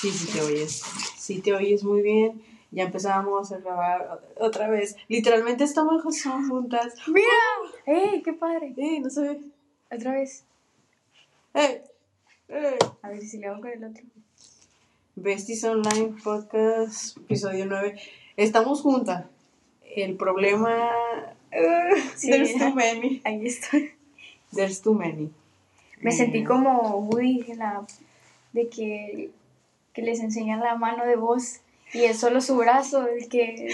Sí, 0.00 0.10
sí 0.10 0.32
te 0.32 0.40
oyes. 0.40 0.82
Sí 1.18 1.40
te 1.40 1.52
oyes 1.54 1.84
muy 1.84 2.02
bien. 2.02 2.42
Ya 2.70 2.84
empezamos 2.84 3.50
a 3.52 3.58
grabar 3.58 4.20
otra 4.36 4.68
vez. 4.68 4.96
Literalmente 5.08 5.64
estamos 5.64 6.02
juntas. 6.02 6.94
¡Mira! 7.08 7.26
¡Ey, 7.86 8.22
qué 8.22 8.32
padre! 8.32 8.72
¡Ey, 8.76 9.00
no 9.00 9.10
se 9.10 9.22
ve! 9.22 9.40
Otra 9.90 10.12
vez. 10.12 10.44
¡Ey! 11.54 11.80
¡Ey! 12.48 12.76
A 13.02 13.08
ver 13.08 13.20
si 13.22 13.38
le 13.38 13.48
hago 13.48 13.60
con 13.60 13.70
el 13.70 13.84
otro. 13.84 14.04
Besties 15.16 15.64
Online 15.64 16.14
Podcast, 16.22 17.16
episodio 17.18 17.66
9. 17.66 18.00
Estamos 18.36 18.80
juntas. 18.82 19.26
El 19.94 20.16
problema. 20.16 20.90
Uh, 21.52 21.96
Sí. 22.16 22.30
there's 22.30 22.54
too 22.56 22.72
many. 22.74 23.20
Ahí 23.24 23.44
estoy. 23.46 23.90
There's 24.54 24.80
too 24.80 24.94
many. 24.94 25.30
Me 26.00 26.12
sentí 26.12 26.38
Eh, 26.38 26.44
como 26.44 27.10
en 27.20 27.58
la, 27.58 27.84
de 28.52 28.68
que, 28.68 29.30
que 30.00 30.06
les 30.06 30.20
enseñan 30.20 30.60
la 30.60 30.76
mano 30.76 31.04
de 31.04 31.16
voz 31.16 31.60
y 31.92 32.04
es 32.04 32.18
solo 32.18 32.40
su 32.40 32.56
brazo 32.56 33.06
el 33.06 33.28
que 33.28 33.68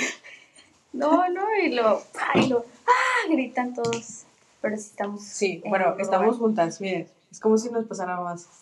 no, 0.92 1.28
no, 1.28 1.44
y 1.62 1.70
lo, 1.70 2.02
y 2.34 2.48
lo 2.48 2.64
¡ah! 2.86 3.30
gritan 3.30 3.74
todos. 3.74 4.24
Pero 4.60 4.76
sí 4.76 4.88
estamos. 4.90 5.22
Sí, 5.22 5.60
en 5.62 5.70
bueno, 5.70 5.94
estamos 5.98 6.38
juntas, 6.38 6.80
miren. 6.80 7.06
Es 7.30 7.38
como 7.38 7.58
si 7.58 7.70
nos 7.70 7.86
pasara 7.86 8.20
más. 8.20 8.48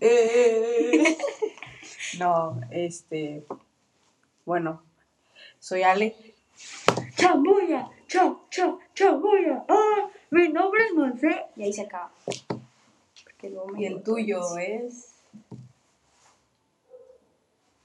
Eh. 0.00 1.16
No, 2.18 2.60
este. 2.70 3.42
Bueno, 4.44 4.82
soy 5.60 5.82
Ale. 5.82 6.14
¡Chamuya! 7.16 7.88
¡Cha, 8.06 8.36
cha, 8.50 8.76
chamuya! 8.92 9.64
¡Ah! 9.66 10.10
Mi 10.30 10.48
nombre 10.50 10.84
es 10.84 10.92
Monse. 10.92 11.46
Y 11.56 11.62
ahí 11.62 11.72
se 11.72 11.82
acaba. 11.82 12.10
Y 13.78 13.86
el 13.86 14.02
tuyo 14.02 14.58
es. 14.58 15.18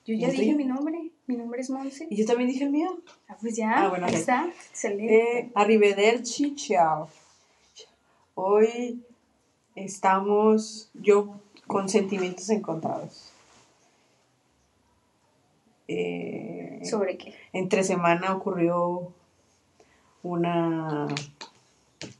Yo 0.05 0.13
¿Y 0.15 0.19
ya 0.19 0.29
dije 0.29 0.53
mi 0.53 0.65
nombre. 0.65 1.11
Mi 1.27 1.37
nombre 1.37 1.61
es 1.61 1.69
Monse. 1.69 2.07
Y 2.09 2.17
yo 2.17 2.25
también 2.25 2.49
dije 2.49 2.65
el 2.65 2.71
mío. 2.71 2.89
Ah, 3.29 3.37
pues 3.39 3.55
ya. 3.55 3.83
Ah, 3.85 3.87
bueno, 3.89 4.05
ahí 4.07 4.15
está. 4.15 4.51
Excelente. 4.69 5.39
Eh, 5.39 5.51
arrivederci, 5.55 6.55
ciao. 6.55 7.07
Hoy 8.35 9.01
estamos 9.75 10.89
yo 10.93 11.39
con 11.67 11.87
sentimientos 11.87 12.49
encontrados. 12.49 13.31
Eh, 15.87 16.79
¿Sobre 16.83 17.17
qué? 17.17 17.33
entre 17.53 17.83
semana 17.83 18.33
ocurrió 18.35 19.11
una, 20.23 21.07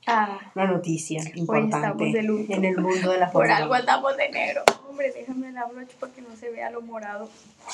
Ah. 0.06 0.40
una 0.56 0.68
noticia 0.68 1.20
estamos 1.20 1.38
importante 1.38 2.06
de 2.06 2.24
luto. 2.24 2.54
en 2.54 2.66
el 2.66 2.78
mundo 2.78 3.12
de 3.12 3.18
la 3.18 3.32
Por 3.32 3.50
algo 3.50 3.74
andamos 3.74 4.16
de 4.18 4.30
negro. 4.30 4.64
Hombre, 4.94 5.12
déjame 5.12 5.52
la 5.52 5.66
brocha 5.66 5.98
para 6.00 6.14
que 6.14 6.22
no 6.22 6.36
se 6.36 6.52
vea 6.52 6.70
lo 6.70 6.80
morado. 6.84 7.28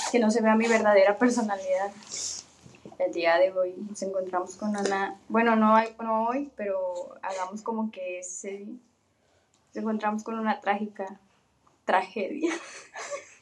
Que 0.10 0.20
no 0.20 0.32
se 0.32 0.42
vea 0.42 0.56
mi 0.56 0.70
verdadera 0.70 1.18
personalidad. 1.18 1.92
El 2.98 3.12
día 3.12 3.36
de 3.38 3.52
hoy 3.52 3.76
nos 3.90 4.02
encontramos 4.04 4.56
con 4.56 4.74
Ana. 4.78 5.20
Bueno, 5.28 5.58
no, 5.58 5.76
hay- 5.76 5.94
no 6.02 6.28
hoy, 6.28 6.50
pero 6.56 6.80
hagamos 7.22 7.62
como 7.62 7.92
que 7.92 8.20
ese. 8.20 8.68
Nos 9.74 9.76
encontramos 9.76 10.24
con 10.24 10.40
una 10.40 10.62
trágica 10.62 11.20
tragedia. 11.84 12.54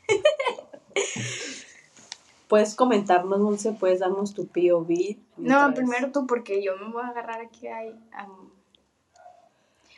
Puedes 2.48 2.74
comentarnos, 2.74 3.40
Monse, 3.40 3.74
puedes 3.74 4.00
darnos 4.00 4.34
tu 4.34 4.48
POV. 4.48 5.18
No, 5.38 5.72
primero 5.76 6.12
tú, 6.12 6.26
porque 6.26 6.64
yo 6.64 6.76
me 6.78 6.92
voy 6.92 7.04
a 7.04 7.10
agarrar 7.10 7.42
aquí 7.42 7.68
a... 7.68 7.84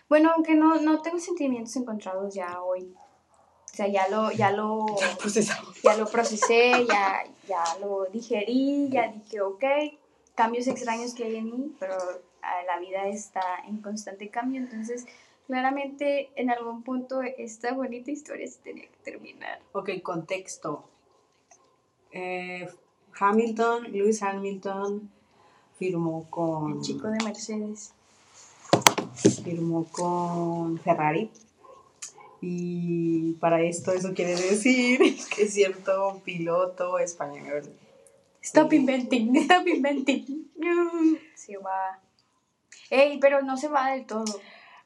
Bueno, 0.10 0.32
aunque 0.36 0.56
no, 0.56 0.82
no 0.82 1.02
tengo 1.02 1.18
sentimientos 1.20 1.78
encontrados 1.78 2.34
ya 2.34 2.62
hoy. 2.62 2.94
O 3.72 3.76
sea, 3.76 3.88
ya 3.88 4.08
lo, 4.10 4.32
ya 4.32 4.52
lo, 4.52 4.86
ya 5.84 5.98
lo 5.98 6.08
procesé, 6.08 6.86
ya, 6.88 7.24
ya 7.48 7.64
lo 7.80 8.06
digerí, 8.06 8.90
ya 8.90 9.08
dije, 9.08 9.42
ok, 9.42 9.64
cambios 10.36 10.68
extraños 10.68 11.14
que 11.14 11.26
hay 11.26 11.38
en 11.38 11.46
mí, 11.46 11.76
pero 11.80 11.96
ah, 12.42 12.64
la 12.66 12.80
vida 12.80 13.08
está 13.08 13.42
en 13.68 13.82
constante 13.82 14.30
cambio, 14.30 14.60
entonces 14.60 15.06
claramente 15.48 16.30
en 16.36 16.52
algún 16.52 16.84
punto 16.84 17.22
esta 17.22 17.74
bonita 17.74 18.12
historia 18.12 18.48
se 18.48 18.60
tenía 18.60 18.84
que 18.84 18.98
terminar. 19.04 19.60
Ok, 19.72 19.90
contexto. 20.04 20.84
Eh, 22.12 22.68
Hamilton, 23.20 23.92
Lewis 23.92 24.22
Hamilton 24.22 25.12
firmó 25.78 26.30
con 26.30 26.74
El 26.74 26.82
chico 26.82 27.08
de 27.08 27.24
Mercedes. 27.24 27.94
firmó 29.44 29.86
con 29.92 30.78
Ferrari. 30.80 31.32
Y 32.42 33.34
para 33.34 33.62
esto 33.62 33.92
eso 33.92 34.14
quiere 34.14 34.32
decir 34.32 35.00
que 35.36 35.48
cierto 35.48 36.22
piloto 36.24 37.00
español. 37.00 37.64
Stop 38.42 38.74
inventing, 38.74 39.36
stop 39.38 39.68
inventing. 39.68 40.50
Se 41.36 41.58
va. 41.58 42.00
Ey, 42.90 43.20
pero 43.20 43.42
no 43.42 43.58
se 43.58 43.68
va 43.68 43.92
del 43.92 44.06
todo. 44.06 44.26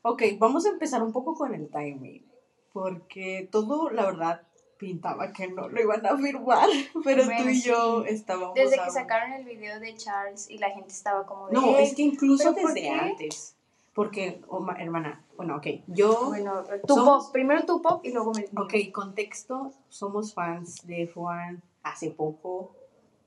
Ok, 0.01 0.23
vamos 0.37 0.65
a 0.65 0.69
empezar 0.69 1.01
un 1.03 1.13
poco 1.13 1.35
con 1.35 1.53
el 1.53 1.69
timing. 1.69 2.25
Porque 2.73 3.47
todo, 3.51 3.89
la 3.91 4.05
verdad, 4.05 4.41
pintaba 4.77 5.31
que 5.31 5.47
no 5.47 5.69
lo 5.69 5.79
iban 5.79 6.05
a 6.05 6.17
firmar. 6.17 6.67
Pero 7.03 7.25
Bueno, 7.25 7.43
tú 7.43 7.49
y 7.49 7.61
yo 7.61 8.03
sí. 8.03 8.09
estábamos. 8.15 8.55
Desde 8.55 8.79
a- 8.79 8.85
que 8.85 8.91
sacaron 8.91 9.31
el 9.33 9.45
video 9.45 9.79
de 9.79 9.95
Charles 9.95 10.49
y 10.49 10.57
la 10.57 10.71
gente 10.71 10.89
estaba 10.89 11.25
como 11.25 11.47
de. 11.47 11.53
No, 11.53 11.77
"Ey, 11.77 11.83
es 11.85 11.95
que 11.95 12.01
incluso 12.01 12.51
¿pero 12.53 12.61
por 12.67 12.73
desde 12.73 12.87
qué? 12.87 12.93
antes. 12.93 13.55
Porque, 13.93 14.41
oh, 14.47 14.59
ma- 14.59 14.75
hermana, 14.81 15.23
bueno, 15.37 15.57
ok, 15.57 15.67
yo. 15.87 16.25
Bueno, 16.29 16.63
tu 16.87 16.95
Somos- 16.95 17.25
pop, 17.25 17.31
primero 17.33 17.63
tu 17.65 17.81
pop 17.81 18.03
y 18.05 18.11
luego 18.11 18.31
mío. 18.33 18.47
Ok, 18.57 18.73
contexto, 18.91 19.71
somos 19.89 20.33
fans 20.33 20.85
de 20.87 21.07
Juan 21.07 21.61
hace 21.83 22.09
poco. 22.09 22.75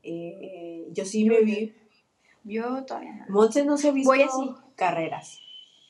Eh, 0.03 0.89
yo 0.93 1.05
sí 1.05 1.25
me 1.25 1.41
vi. 1.43 1.75
Yo 2.43 2.85
todavía 2.85 3.13
no. 3.15 3.25
Monse 3.29 3.65
no 3.65 3.77
se 3.77 3.89
ha 3.89 3.93
visto 3.93 4.11
Voy 4.11 4.23
así. 4.23 4.55
carreras, 4.77 5.39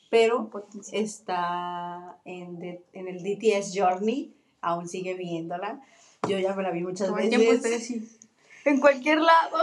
pero 0.09 0.49
está 0.91 2.17
en, 2.25 2.59
de- 2.59 2.83
en 2.93 3.07
el 3.07 3.23
DTS 3.23 3.73
Journey, 3.79 4.33
aún 4.61 4.87
sigue 4.87 5.13
viéndola. 5.15 5.81
Yo 6.27 6.37
ya 6.39 6.55
me 6.55 6.63
la 6.63 6.71
vi 6.71 6.81
muchas 6.83 7.07
Todo 7.07 7.17
el 7.19 7.29
tiempo 7.29 7.51
veces. 7.51 8.19
En 8.65 8.79
cualquier 8.79 9.19
lado. 9.21 9.57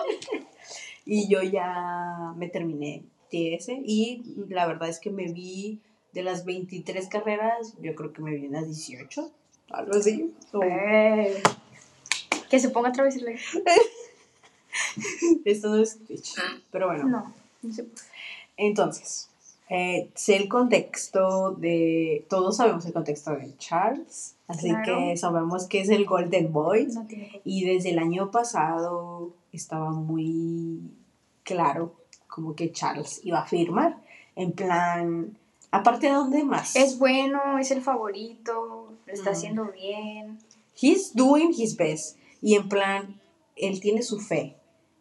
y 1.07 1.29
yo 1.29 1.43
ya 1.43 2.33
me 2.37 2.49
terminé 2.49 3.05
Y 3.35 4.23
la 4.49 4.67
verdad 4.67 4.89
es 4.89 4.99
que 5.01 5.11
me 5.11 5.33
vi 5.33 5.81
de 6.13 6.23
las 6.23 6.45
23 6.45 7.09
carreras, 7.09 7.75
yo 7.81 7.95
creo 7.95 8.13
que 8.13 8.23
me 8.23 8.35
vi 8.35 8.47
unas 8.47 8.67
18, 8.67 9.31
algo 9.71 9.95
así. 9.97 10.33
o- 10.53 10.63
Eh, 10.63 11.43
Que 12.51 12.61
se 12.61 12.69
ponga 12.71 12.91
otra 12.91 13.05
vez 13.05 13.17
el 13.17 13.25
like. 13.25 13.43
Esto 15.45 15.69
no 15.71 15.77
es 15.83 15.99
Twitch, 16.07 16.35
pero 16.71 16.87
bueno. 16.89 17.05
No, 17.09 17.35
no 17.63 17.73
se 17.73 17.85
puede. 17.85 18.03
Entonces, 18.57 19.29
eh, 19.69 20.11
sé 20.15 20.37
el 20.37 20.49
contexto 20.49 21.53
de. 21.53 22.25
Todos 22.29 22.57
sabemos 22.59 22.85
el 22.87 22.93
contexto 22.93 23.33
de 23.33 23.57
Charles, 23.59 24.37
así 24.47 24.69
Claro. 24.69 24.99
que 24.99 25.17
sabemos 25.17 25.67
que 25.67 25.81
es 25.81 25.89
el 25.91 26.05
Golden 26.05 26.53
Boy. 26.53 26.87
No 26.93 27.07
tiene 27.07 27.41
Y 27.45 27.65
desde 27.65 27.91
el 27.91 27.99
año 27.99 28.31
pasado 28.31 29.33
estaba 29.53 29.91
muy 29.91 30.81
claro 31.43 31.95
como 32.35 32.57
que 32.57 32.73
Charles 32.73 33.21
iba 33.23 33.39
a 33.39 33.47
firmar. 33.47 33.97
En 34.35 34.51
plan, 34.53 35.39
aparte 35.71 36.09
de 36.09 36.13
dónde 36.15 36.43
más. 36.43 36.75
Es 36.75 36.99
bueno, 36.99 37.59
es 37.61 37.71
el 37.71 37.81
favorito, 37.81 38.93
lo 39.07 39.13
está 39.13 39.31
Mm. 39.31 39.35
haciendo 39.35 39.65
bien. 39.71 40.39
He's 40.81 41.15
doing 41.15 41.53
his 41.57 41.77
best. 41.77 42.19
Y 42.43 42.57
en 42.57 42.69
plan, 42.69 43.21
él 43.55 43.81
tiene 43.81 44.03
su 44.03 44.19
fe 44.19 44.57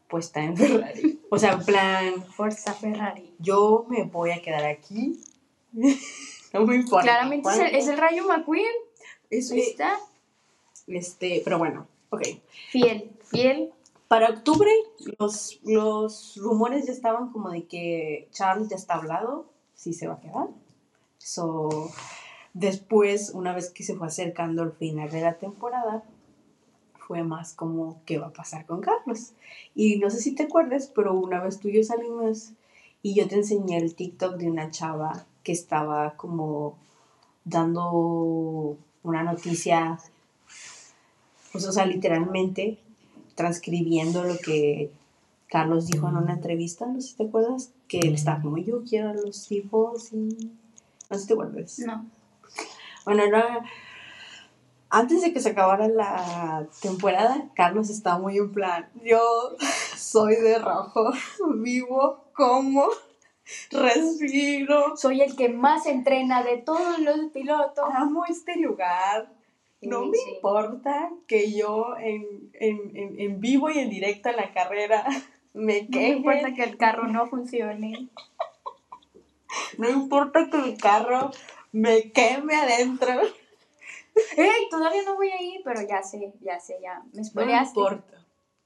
puesta 0.07 0.43
en 0.43 0.55
Ferrari. 0.55 1.19
O 1.31 1.39
sea, 1.39 1.53
en 1.53 1.65
plan, 1.65 2.23
Forza 2.35 2.73
Ferrari. 2.75 3.33
yo 3.39 3.87
me 3.89 4.03
voy 4.03 4.29
a 4.29 4.39
quedar 4.43 4.65
aquí. 4.65 5.19
no 6.53 6.65
me 6.67 6.75
importa. 6.75 7.03
Claramente 7.05 7.49
es 7.49 7.55
el, 7.55 7.61
cuánto. 7.61 7.77
es 7.79 7.87
el 7.87 7.97
Rayo 7.97 8.27
McQueen. 8.27 8.65
Es- 9.31 9.51
Ahí 9.51 9.61
está. 9.61 9.97
este, 10.85 11.41
pero 11.43 11.57
bueno, 11.57 11.87
ok. 12.11 12.21
Fiel, 12.69 13.09
fiel. 13.25 13.71
Para 14.13 14.29
octubre, 14.29 14.69
los, 15.17 15.59
los 15.63 16.37
rumores 16.37 16.85
ya 16.85 16.91
estaban 16.91 17.31
como 17.31 17.49
de 17.49 17.63
que 17.63 18.27
Charles 18.31 18.69
ya 18.69 18.75
está 18.75 18.93
hablado, 18.93 19.47
sí 19.73 19.91
se 19.91 20.05
va 20.05 20.13
a 20.13 20.19
quedar. 20.19 20.49
So, 21.17 21.89
después, 22.53 23.31
una 23.33 23.55
vez 23.55 23.71
que 23.71 23.83
se 23.83 23.95
fue 23.95 24.05
acercando 24.05 24.61
el 24.61 24.71
final 24.73 25.09
de 25.09 25.21
la 25.21 25.39
temporada, 25.39 26.03
fue 26.93 27.23
más 27.23 27.55
como 27.55 28.03
qué 28.05 28.19
va 28.19 28.27
a 28.27 28.33
pasar 28.33 28.67
con 28.67 28.81
Carlos. 28.81 29.31
Y 29.73 29.97
no 29.97 30.11
sé 30.11 30.19
si 30.19 30.35
te 30.35 30.43
acuerdas, 30.43 30.91
pero 30.93 31.15
una 31.15 31.41
vez 31.41 31.59
tú 31.59 31.69
y 31.69 31.77
yo 31.77 31.83
salimos 31.83 32.51
y 33.01 33.15
yo 33.15 33.27
te 33.27 33.37
enseñé 33.37 33.77
el 33.77 33.95
TikTok 33.95 34.35
de 34.35 34.47
una 34.47 34.69
chava 34.69 35.25
que 35.41 35.53
estaba 35.53 36.15
como 36.17 36.77
dando 37.45 38.77
una 39.01 39.23
noticia, 39.23 39.97
pues, 41.51 41.65
o 41.65 41.71
sea, 41.71 41.87
literalmente 41.87 42.77
transcribiendo 43.35 44.23
lo 44.23 44.37
que 44.37 44.91
Carlos 45.47 45.87
dijo 45.87 46.07
en 46.09 46.17
una 46.17 46.33
entrevista, 46.33 46.85
no 46.85 46.99
sé 47.01 47.09
si 47.09 47.15
te 47.15 47.23
acuerdas, 47.23 47.71
que 47.87 47.99
él 47.99 48.13
estaba 48.13 48.41
como 48.41 48.57
yo 48.57 48.83
quiero 48.83 49.09
a 49.09 49.13
los 49.13 49.47
tipos 49.47 50.11
y 50.13 50.51
no 51.09 51.17
sé 51.17 51.19
si 51.19 51.27
te 51.27 51.33
acuerdas. 51.33 51.79
No. 51.79 52.05
Bueno, 53.05 53.23
era 53.23 53.63
antes 54.95 55.23
de 55.23 55.33
que 55.33 55.39
se 55.39 55.49
acabara 55.49 55.87
la 55.87 56.67
temporada, 56.79 57.49
Carlos 57.55 57.89
estaba 57.89 58.19
muy 58.19 58.37
en 58.37 58.51
plan, 58.51 58.89
yo 59.03 59.19
soy 59.97 60.35
de 60.35 60.59
rojo, 60.59 61.11
vivo, 61.55 62.25
como, 62.33 62.89
respiro, 63.71 64.95
Soy 64.95 65.21
el 65.21 65.35
que 65.35 65.49
más 65.49 65.87
entrena 65.87 66.43
de 66.43 66.57
todos 66.57 66.99
los 66.99 67.31
pilotos. 67.33 67.85
amo 67.91 68.25
este 68.25 68.55
lugar. 68.59 69.33
No 69.89 70.05
me 70.05 70.17
sí. 70.17 70.35
importa 70.35 71.09
que 71.27 71.51
yo 71.51 71.95
en, 71.97 72.51
en, 72.53 72.95
en, 72.97 73.19
en 73.19 73.39
vivo 73.39 73.69
y 73.69 73.79
en 73.79 73.89
directo 73.89 74.29
en 74.29 74.37
la 74.37 74.53
carrera 74.53 75.05
me 75.53 75.81
No 75.83 75.87
me 75.89 75.91
queje. 75.91 76.09
importa 76.11 76.53
que 76.53 76.63
el 76.63 76.77
carro 76.77 77.07
no 77.07 77.27
funcione. 77.27 78.09
No 79.77 79.89
importa 79.89 80.49
que 80.49 80.57
el 80.57 80.77
carro 80.77 81.31
me 81.71 82.11
queme 82.11 82.55
adentro. 82.55 83.21
¡Ey! 84.37 84.67
Todavía 84.69 85.01
no 85.03 85.15
voy 85.15 85.29
ahí, 85.29 85.61
pero 85.63 85.81
ya 85.87 86.01
sé, 86.03 86.33
ya 86.41 86.59
sé, 86.59 86.77
ya. 86.81 87.01
Me 87.13 87.19
No 87.19 87.23
spoileaste. 87.23 87.79
importa. 87.79 88.25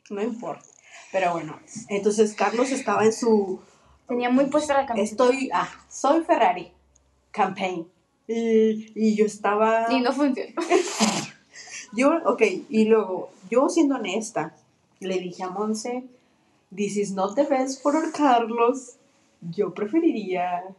No 0.10 0.22
importa. 0.22 0.66
Pero 1.12 1.32
bueno, 1.34 1.60
entonces 1.90 2.34
Carlos 2.34 2.72
estaba 2.72 3.04
en 3.06 3.14
su 3.14 3.62
Tenía 4.08 4.30
muy 4.30 4.46
puesta 4.46 4.74
la 4.74 4.86
camiseta. 4.86 5.24
estoy 5.26 5.50
ah, 5.54 5.70
soy 5.90 6.24
Ferrari 6.24 6.72
campaign. 7.32 7.90
Y, 8.28 8.92
y 8.96 9.16
yo 9.16 9.26
estaba 9.26 9.88
Y 9.90 10.02
no 10.02 10.12
funcionó. 10.12 10.62
yo 11.94 12.12
ok, 12.26 12.42
y 12.70 12.86
luego 12.86 13.30
yo 13.50 13.70
siendo 13.70 13.96
honesta, 13.96 14.56
le 15.00 15.20
dije 15.20 15.44
a 15.44 15.50
Monse, 15.50 16.04
this 16.76 16.98
is 16.98 17.12
not 17.12 17.36
the 17.36 17.44
best 17.44 17.82
for 17.82 18.12
Carlos. 18.12 18.98
Yo 19.42 19.74
preferiría 19.74 20.76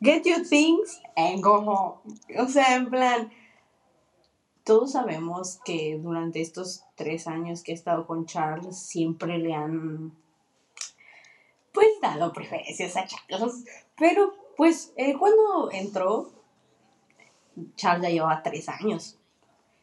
get 0.00 0.24
your 0.24 0.44
things 0.44 1.00
and 1.16 1.42
go 1.42 1.60
home. 1.60 1.98
O 2.38 2.48
sea, 2.48 2.76
en 2.76 2.90
plan, 2.90 3.30
todos 4.64 4.92
sabemos 4.92 5.58
que 5.64 5.98
durante 6.00 6.40
estos 6.40 6.84
tres 6.94 7.26
años 7.26 7.62
que 7.62 7.72
he 7.72 7.74
estado 7.74 8.06
con 8.06 8.26
Charles, 8.26 8.78
siempre 8.78 9.38
le 9.38 9.54
han, 9.54 10.12
pues, 11.72 11.88
dado 12.00 12.32
preferencias 12.32 12.96
a 12.96 13.06
Charles. 13.06 13.64
Pero, 13.96 14.34
pues, 14.58 14.92
él 14.96 15.16
cuando 15.16 15.70
entró, 15.70 16.30
Charles 17.76 18.02
ya 18.02 18.08
llevaba 18.10 18.42
tres 18.42 18.68
años. 18.68 19.16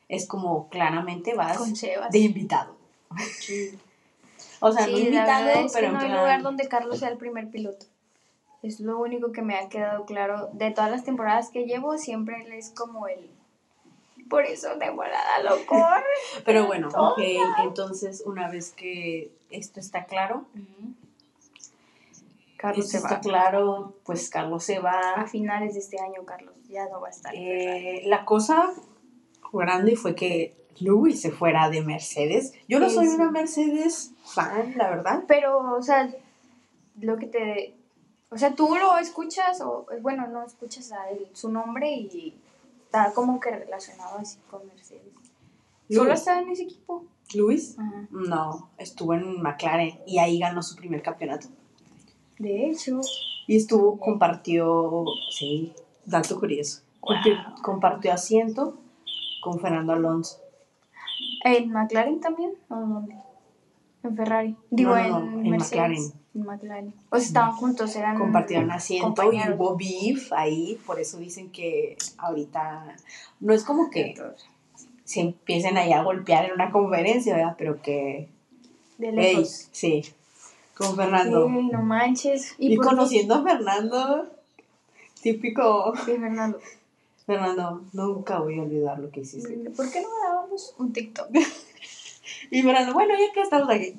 Es 0.10 0.28
como, 0.28 0.68
claramente 0.70 1.34
vas 1.34 1.58
Con 1.58 1.74
de 2.12 2.18
invitado. 2.20 2.76
O 4.60 4.72
sea, 4.72 4.86
no 4.88 4.98
Sí, 4.98 5.04
invitado, 5.06 5.50
es 5.50 5.72
pero 5.74 5.88
que 5.88 5.94
no 5.94 6.00
en 6.00 6.06
hay 6.06 6.10
plan- 6.12 6.20
lugar 6.22 6.42
donde 6.44 6.68
Carlos 6.68 7.00
sea 7.00 7.10
el 7.10 7.18
primer 7.18 7.50
piloto. 7.50 7.86
Es 8.64 8.82
lo 8.82 9.00
único 9.00 9.32
que 9.32 9.42
me 9.42 9.56
ha 9.56 9.70
quedado 9.70 10.06
claro. 10.06 10.50
De 10.52 10.72
todas 10.72 10.92
las 10.92 11.06
temporadas 11.06 11.50
que 11.52 11.66
llevo, 11.66 11.98
siempre 11.98 12.42
él 12.44 12.52
es 12.52 12.70
como 12.72 13.08
el... 13.08 13.32
Por 14.30 14.44
eso 14.44 14.78
temporada 14.78 15.40
lo 15.44 15.66
corre. 15.68 16.04
Pero 16.44 16.66
bueno, 16.66 16.90
ok, 16.90 17.20
entonces 17.64 18.24
una 18.26 18.50
vez 18.50 18.72
que 18.74 19.32
esto 19.52 19.80
está 19.80 20.04
claro, 20.06 20.46
Carlos 22.68 22.90
se 22.90 22.98
está 22.98 23.16
va. 23.16 23.20
claro, 23.22 23.94
pues 24.04 24.30
Carlos 24.30 24.64
se 24.64 24.78
A 24.78 24.82
va. 24.82 25.28
finales 25.28 25.74
de 25.74 25.80
este 25.80 26.00
año, 26.00 26.26
Carlos 26.26 26.54
ya 26.68 26.88
no 26.90 27.02
va 27.02 27.08
a 27.08 27.12
estar. 27.12 27.34
Eh, 27.36 28.02
la 28.06 28.26
cosa 28.26 28.72
grande 29.54 29.96
fue 29.96 30.16
que 30.16 30.56
Louis 30.80 31.20
se 31.22 31.32
fuera 31.32 31.70
de 31.70 31.82
Mercedes. 31.82 32.54
Yo 32.68 32.80
no 32.80 32.90
soy 32.90 33.08
una 33.08 33.32
Mercedes 33.32 34.12
fan, 34.26 34.74
la 34.78 34.90
verdad. 34.90 35.24
Pero, 35.28 35.76
o 35.76 35.82
sea, 35.82 36.14
lo 37.00 37.18
que 37.18 37.28
te... 37.28 37.76
O 38.30 38.38
sea, 38.38 38.54
tú 38.56 38.76
lo 38.76 38.98
escuchas, 38.98 39.62
o 39.62 39.86
bueno, 40.02 40.28
no 40.28 40.44
escuchas 40.44 40.92
a 40.92 41.10
él, 41.10 41.30
su 41.34 41.50
nombre 41.50 41.90
y 41.90 42.36
está 42.84 43.14
como 43.14 43.40
que 43.40 43.52
relacionado 43.52 44.18
así 44.18 44.40
con 44.50 44.66
Mercedes. 44.68 45.14
Solo 45.90 46.12
está 46.14 46.40
en 46.42 46.50
ese 46.50 46.64
equipo. 46.64 47.06
Louis, 47.34 47.78
Ajá. 47.80 48.08
no, 48.12 48.72
estuvo 48.78 49.14
en 49.14 49.42
McLaren 49.42 50.00
y 50.06 50.20
ahí 50.20 50.40
ganó 50.40 50.62
su 50.64 50.76
primer 50.76 51.02
campeonato. 51.02 51.48
De 52.40 52.70
hecho, 52.70 53.00
Y 53.48 53.58
estuvo, 53.58 53.98
compartió, 54.00 55.06
sí, 55.32 55.74
dato 56.06 56.40
curioso, 56.40 56.82
compartió 57.64 58.12
asiento 58.14 58.78
con 59.42 59.60
Fernando 59.60 59.94
Alonso. 59.94 60.40
¿en 61.44 61.72
McLaren 61.72 62.20
también? 62.20 62.52
¿O 62.70 62.76
dónde? 62.76 63.16
En 64.04 64.16
Ferrari. 64.16 64.56
Digo, 64.72 64.96
No, 64.96 65.08
no, 65.08 65.20
no, 65.20 65.32
en, 65.40 65.46
en 65.46 65.52
Mercedes. 65.52 65.72
McLaren. 65.80 66.14
En 66.36 66.42
McLaren. 66.44 66.94
O 67.12 67.18
sea, 67.18 67.26
estaban 67.26 67.52
juntos, 67.56 67.96
eran. 67.96 68.18
compartieron 68.18 68.72
asiento 68.72 69.32
y 69.32 69.38
hubo 69.54 69.78
beef 69.78 70.34
ahí, 70.34 70.80
por 70.86 71.00
eso 71.00 71.18
dicen 71.18 71.52
que 71.52 71.96
ahorita 72.18 72.96
no 73.40 73.54
es 73.54 73.64
como 73.64 73.90
que 73.90 74.16
se 75.04 75.22
empiecen 75.22 75.78
ahí 75.78 75.94
a 75.94 76.02
golpear 76.04 76.46
en 76.46 76.54
una 76.54 76.72
conferencia, 76.72 77.36
¿verdad? 77.36 77.56
Pero 77.58 77.82
que, 77.82 78.28
De 78.98 79.10
hey, 79.10 79.36
lejos. 79.36 79.70
sí, 79.72 80.04
con 80.76 80.96
Fernando. 80.96 81.48
Ey, 81.48 81.68
no 81.68 81.82
manches. 81.82 82.56
Y, 82.58 82.70
qué? 82.70 82.78
conociendo 82.78 83.36
a 83.36 83.44
Fernando, 83.44 84.30
típico, 85.22 85.94
Sí, 86.06 86.12
Fernando. 86.18 86.60
Fernando, 87.26 87.82
nunca 87.94 88.40
voy 88.40 88.60
a 88.60 88.64
olvidar 88.64 89.00
lo 89.00 89.10
que 89.10 89.22
hiciste. 89.22 89.70
¿Por 89.72 89.90
qué 89.92 90.02
no 90.02 90.08
grabamos 90.22 90.76
un 90.78 90.94
TikTok? 90.94 91.30
Y 92.52 92.62
Fernando, 92.62 92.94
bueno, 92.94 93.14
ya 93.18 93.34
que 93.34 93.42
estamos 93.42 93.70
aquí. 93.70 93.96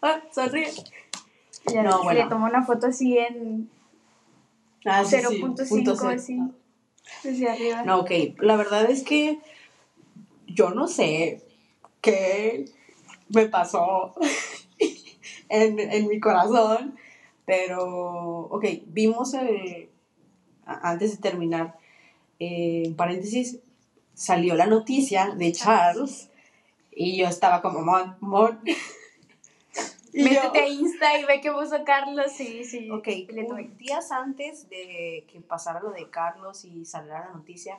Ah, 0.00 0.20
sonríe. 0.32 0.70
Ya 1.72 1.82
No, 1.82 1.98
le 1.98 2.02
bueno. 2.04 2.28
tomó 2.28 2.46
una 2.46 2.64
foto 2.64 2.86
así 2.88 3.18
en 3.18 3.68
Ah, 4.84 5.04
sí, 5.04 5.16
sí, 5.16 5.40
0.5 5.40 5.68
punto 5.68 5.96
cero. 5.96 6.10
así. 6.14 6.40
Desde 7.24 7.48
arriba. 7.48 7.82
No, 7.84 8.00
ok. 8.00 8.10
La 8.38 8.56
verdad 8.56 8.88
es 8.90 9.02
que 9.02 9.40
yo 10.46 10.70
no 10.70 10.86
sé 10.88 11.42
qué 12.00 12.64
me 13.28 13.46
pasó 13.48 14.14
en, 15.52 15.78
en 15.78 16.08
mi 16.08 16.18
corazón, 16.20 16.96
pero, 17.46 17.80
ok, 18.50 18.64
vimos 18.86 19.34
el, 19.34 19.88
a- 20.66 20.90
antes 20.90 21.12
de 21.12 21.18
terminar, 21.28 21.76
eh, 22.40 22.84
en 22.86 22.96
paréntesis, 22.96 23.58
salió 24.14 24.54
la 24.56 24.66
noticia 24.66 25.34
de 25.36 25.52
Charles 25.52 26.30
y 26.90 27.16
yo 27.18 27.26
estaba 27.26 27.62
como, 27.62 27.82
mon, 27.82 28.16
mon. 28.20 28.60
Y 30.14 30.22
yo- 30.24 30.28
Métete 30.28 30.60
a 30.60 30.68
Insta 30.68 31.18
y 31.18 31.24
ve 31.24 31.40
que 31.40 31.50
puso 31.50 31.82
Carlos. 31.84 32.30
Sí, 32.36 32.64
sí. 32.64 32.90
Ok, 32.90 33.06
le 33.30 33.46
días 33.78 34.12
antes 34.12 34.68
de 34.68 35.24
que 35.26 35.40
pasara 35.40 35.80
lo 35.80 35.90
de 35.90 36.10
Carlos 36.10 36.66
y 36.66 36.84
saliera 36.84 37.28
la 37.28 37.32
noticia, 37.32 37.78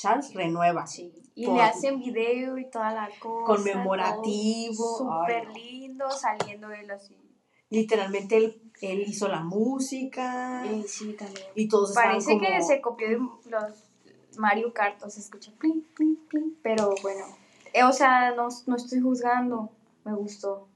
Charles 0.00 0.32
renueva. 0.34 0.86
Sí. 0.86 1.12
Y 1.34 1.46
Por- 1.46 1.56
le 1.56 1.62
hacen 1.62 1.98
video 2.00 2.58
y 2.58 2.70
toda 2.70 2.92
la 2.92 3.08
cosa. 3.20 3.46
Conmemorativo, 3.46 4.98
Súper 4.98 5.48
lindo, 5.50 6.10
saliendo 6.10 6.70
él 6.72 6.90
así. 6.90 7.16
Literalmente 7.68 8.36
él, 8.36 8.72
él 8.80 9.00
hizo 9.06 9.28
la 9.28 9.40
música 9.40 10.64
Eh, 10.66 10.84
sí, 10.88 11.12
también. 11.12 11.46
y 11.54 11.68
todos 11.68 11.92
Parece 11.94 12.32
como... 12.32 12.40
que 12.40 12.62
se 12.62 12.80
copió 12.80 13.08
de 13.08 13.18
los 13.50 13.84
Mario 14.36 14.72
Kart, 14.72 15.02
o 15.02 15.10
se 15.10 15.20
escucha 15.20 15.52
plin, 15.58 15.86
plin, 15.94 16.16
plin, 16.28 16.58
pero 16.62 16.94
bueno, 17.02 17.24
eh, 17.72 17.84
o 17.84 17.92
sea, 17.92 18.32
no, 18.32 18.48
no 18.66 18.76
estoy 18.76 19.00
juzgando, 19.00 19.70
me 20.04 20.14
gustó. 20.14 20.68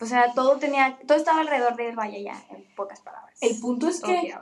O 0.00 0.06
sea, 0.06 0.32
todo 0.34 0.56
tenía, 0.58 0.98
todo 1.06 1.16
estaba 1.18 1.40
alrededor 1.40 1.76
de 1.76 1.90
él, 1.90 1.96
vaya 1.96 2.18
ya, 2.18 2.44
en 2.54 2.64
pocas 2.74 3.00
palabras. 3.00 3.36
El 3.42 3.58
punto 3.60 3.88
es 3.88 4.00
que. 4.00 4.32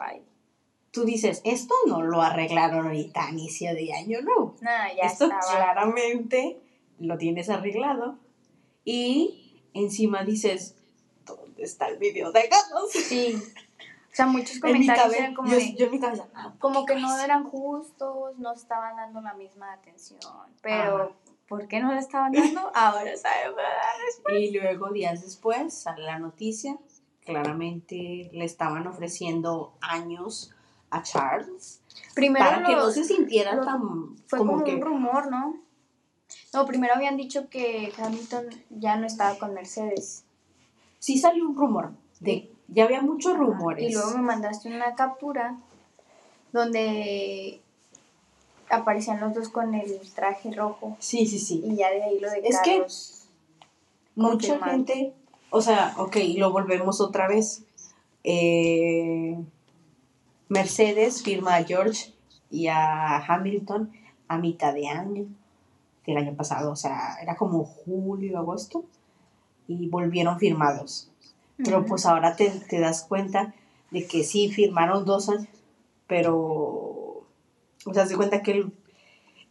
Tú 0.91 1.05
dices, 1.05 1.41
esto 1.45 1.75
no 1.87 2.03
lo 2.03 2.23
arreglaron 2.23 2.87
ahorita 2.87 3.27
a 3.27 3.31
inicio 3.31 3.75
de 3.75 3.93
año, 3.93 4.21
no. 4.23 4.55
Nada, 4.61 4.93
ya 4.95 5.03
esto 5.05 5.25
estaba. 5.25 5.43
claramente 5.57 6.59
lo 6.99 7.17
tienes 7.19 7.49
arreglado 7.51 8.19
y 8.85 9.63
encima 9.75 10.25
dices, 10.25 10.77
¿dónde 11.27 11.63
está 11.63 11.89
el 11.89 11.99
video 11.99 12.33
de 12.33 12.49
Carlos? 12.49 12.91
Sí. 12.93 13.41
O 14.11 14.17
sea, 14.19 14.27
muchos 14.27 14.59
comentarios 14.59 15.05
cabeza, 15.05 15.23
eran 15.23 15.35
como, 15.35 15.49
yo, 15.49 15.57
de- 15.59 15.75
yo 15.75 15.85
en 15.85 15.93
mi 15.93 16.01
cabeza, 16.01 16.27
ah, 16.35 16.53
como 16.59 16.85
que 16.85 16.95
¿qué 16.95 17.01
no 17.01 17.17
eran 17.21 17.45
justos, 17.45 18.37
no 18.39 18.53
estaban 18.53 18.97
dando 18.97 19.21
la 19.21 19.35
misma 19.35 19.73
atención. 19.75 20.19
Pero, 20.61 20.97
Ajá. 20.97 21.11
¿por 21.47 21.69
qué 21.69 21.79
no 21.79 21.93
la 21.93 22.01
estaban 22.01 22.33
dando? 22.33 22.69
Ahora 22.75 23.17
sabemos. 23.17 23.61
Y 24.37 24.51
luego, 24.59 24.91
días 24.91 25.23
después, 25.23 25.73
sale 25.73 26.03
la 26.03 26.19
noticia. 26.19 26.77
Claramente 27.25 28.29
le 28.33 28.45
estaban 28.45 28.89
ofreciendo 28.89 29.77
años 29.81 30.53
a 30.91 31.03
Charles 31.03 31.81
Primero 32.15 32.45
para 32.45 32.67
que 32.67 32.75
no 32.75 32.91
se 32.91 33.05
sintiera 33.05 33.55
lo- 33.55 33.65
tan 33.65 33.81
Fue 34.27 34.39
como, 34.39 34.53
como, 34.53 34.65
que 34.65 34.75
un 34.75 34.81
rumor, 34.83 35.31
¿no? 35.31 35.57
No, 36.53 36.67
primero 36.67 36.95
habían 36.95 37.17
dicho 37.17 37.49
que 37.49 37.93
Hamilton 37.99 38.47
ya 38.71 38.97
no 38.97 39.07
estaba 39.07 39.39
con 39.39 39.55
Mercedes. 39.55 40.25
sí 40.99 41.19
salió 41.19 41.49
un 41.49 41.57
rumor 41.57 41.93
de 42.21 42.51
ya 42.69 42.85
había 42.85 43.01
muchos 43.01 43.37
rumores 43.39 43.89
Y 43.89 43.93
luego 43.95 44.11
me 44.17 44.23
mandaste 44.23 44.69
una 44.69 44.95
captura 44.95 45.59
donde 46.53 47.61
aparecían 48.71 49.21
los 49.21 49.33
dos 49.35 49.49
con 49.49 49.75
el 49.75 50.01
traje 50.15 50.51
rojo. 50.53 50.97
sí 50.99 51.27
sí 51.27 51.39
sí 51.39 51.63
Y 51.65 51.77
ya 51.77 51.91
de 51.91 52.03
ahí 52.03 52.19
lo 52.19 52.31
de 52.31 52.41
Es 52.45 52.59
que- 52.63 52.85
mucha 54.17 54.59
gente 54.59 55.15
o 55.51 55.61
sea 55.63 55.95
ok 55.99 56.17
lo 56.37 56.51
volvemos 56.53 57.01
otra 57.01 57.29
vez 57.29 57.63
Eh, 58.25 59.39
Mercedes 60.49 61.23
firma 61.23 61.57
a 61.57 61.65
George 61.65 62.15
y 62.51 62.69
a 62.69 63.19
Hamilton 63.19 63.93
a 64.29 64.39
mitad 64.39 64.75
de 64.75 64.89
año 64.89 65.27
del 66.07 66.17
año 66.17 66.35
pasado, 66.35 66.73
o 66.73 66.77
sea, 66.77 67.19
era 67.21 67.37
como 67.37 67.65
julio, 67.65 68.39
agosto, 68.39 68.87
y 69.67 69.89
volvieron 69.89 70.39
firmados. 70.39 71.11
Pero 71.59 71.85
pues 71.85 72.07
ahora 72.07 72.35
te, 72.35 72.49
te 72.49 72.81
das 72.81 73.05
cuenta 73.05 73.55
de 73.91 74.07
que 74.07 74.25
sí 74.25 74.51
firmaron 74.51 75.05
dos 75.05 75.29
años, 75.29 75.49
pero, 76.07 76.35
o 76.35 77.93
sea, 77.93 78.07
se 78.07 78.17
cuenta 78.17 78.43
que 78.43 78.53
el, 78.53 78.73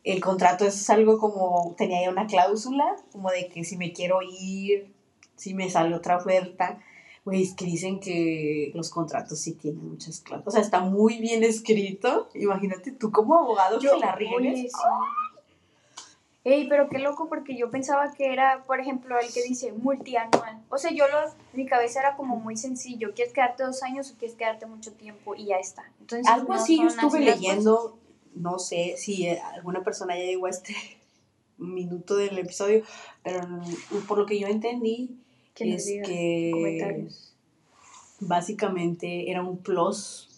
el 0.03 0.19
contrato 0.19 0.65
es 0.65 0.89
algo 0.89 1.19
como, 1.19 1.75
tenía 1.77 2.01
ya 2.01 2.09
una 2.09 2.25
cláusula, 2.25 2.95
como 3.11 3.29
de 3.29 3.49
que 3.49 3.63
si 3.63 3.77
me 3.77 3.93
quiero 3.93 4.19
ir, 4.23 4.91
si 5.35 5.53
me 5.53 5.69
sale 5.69 5.93
otra 5.93 6.17
oferta, 6.17 6.79
Güey, 7.27 7.43
es 7.43 7.55
que 7.55 7.65
dicen 7.65 7.99
que 7.99 8.71
los 8.73 8.89
contratos 8.89 9.37
sí 9.37 9.51
tienen 9.55 9.85
muchas 9.89 10.21
cláusulas. 10.21 10.47
O 10.47 10.51
sea, 10.51 10.61
está 10.61 10.79
muy 10.79 11.19
bien 11.19 11.43
escrito. 11.43 12.29
Imagínate 12.33 12.93
tú 12.93 13.11
como 13.11 13.35
abogado 13.35 13.79
que 13.79 13.87
la 13.99 14.15
riegues. 14.15 14.71
Ey, 16.45 16.69
pero 16.69 16.87
qué 16.87 16.99
loco, 16.99 17.27
porque 17.27 17.57
yo 17.57 17.69
pensaba 17.69 18.13
que 18.13 18.31
era, 18.31 18.63
por 18.63 18.79
ejemplo, 18.79 19.19
el 19.19 19.27
que 19.33 19.43
dice 19.43 19.73
multianual. 19.73 20.63
O 20.69 20.77
sea, 20.77 20.91
yo 20.91 21.03
lo, 21.09 21.17
mi 21.51 21.65
cabeza 21.65 21.99
era 21.99 22.15
como 22.15 22.37
muy 22.37 22.55
sencillo. 22.55 23.13
¿Quieres 23.13 23.33
quedarte 23.33 23.63
dos 23.63 23.83
años 23.83 24.09
o 24.09 24.17
quieres 24.17 24.37
quedarte 24.37 24.65
mucho 24.65 24.93
tiempo? 24.93 25.35
Y 25.35 25.47
ya 25.47 25.57
está. 25.57 25.83
Entonces, 25.99 26.25
Algo 26.29 26.53
así 26.53 26.77
yo 26.77 26.87
estuve 26.87 27.19
leyendo, 27.19 27.99
no 28.35 28.57
sé 28.57 28.95
si 28.95 29.27
alguna 29.27 29.83
persona 29.83 30.17
ya 30.17 30.23
llegó 30.23 30.45
a 30.45 30.51
este 30.51 30.73
minuto 31.57 32.15
del 32.15 32.37
episodio, 32.37 32.83
pero 33.21 33.45
por 34.07 34.17
lo 34.17 34.25
que 34.25 34.39
yo 34.39 34.47
entendí, 34.47 35.19
es 35.59 35.85
que 36.05 37.07
básicamente 38.19 39.29
era 39.29 39.43
un 39.43 39.57
plus, 39.57 40.29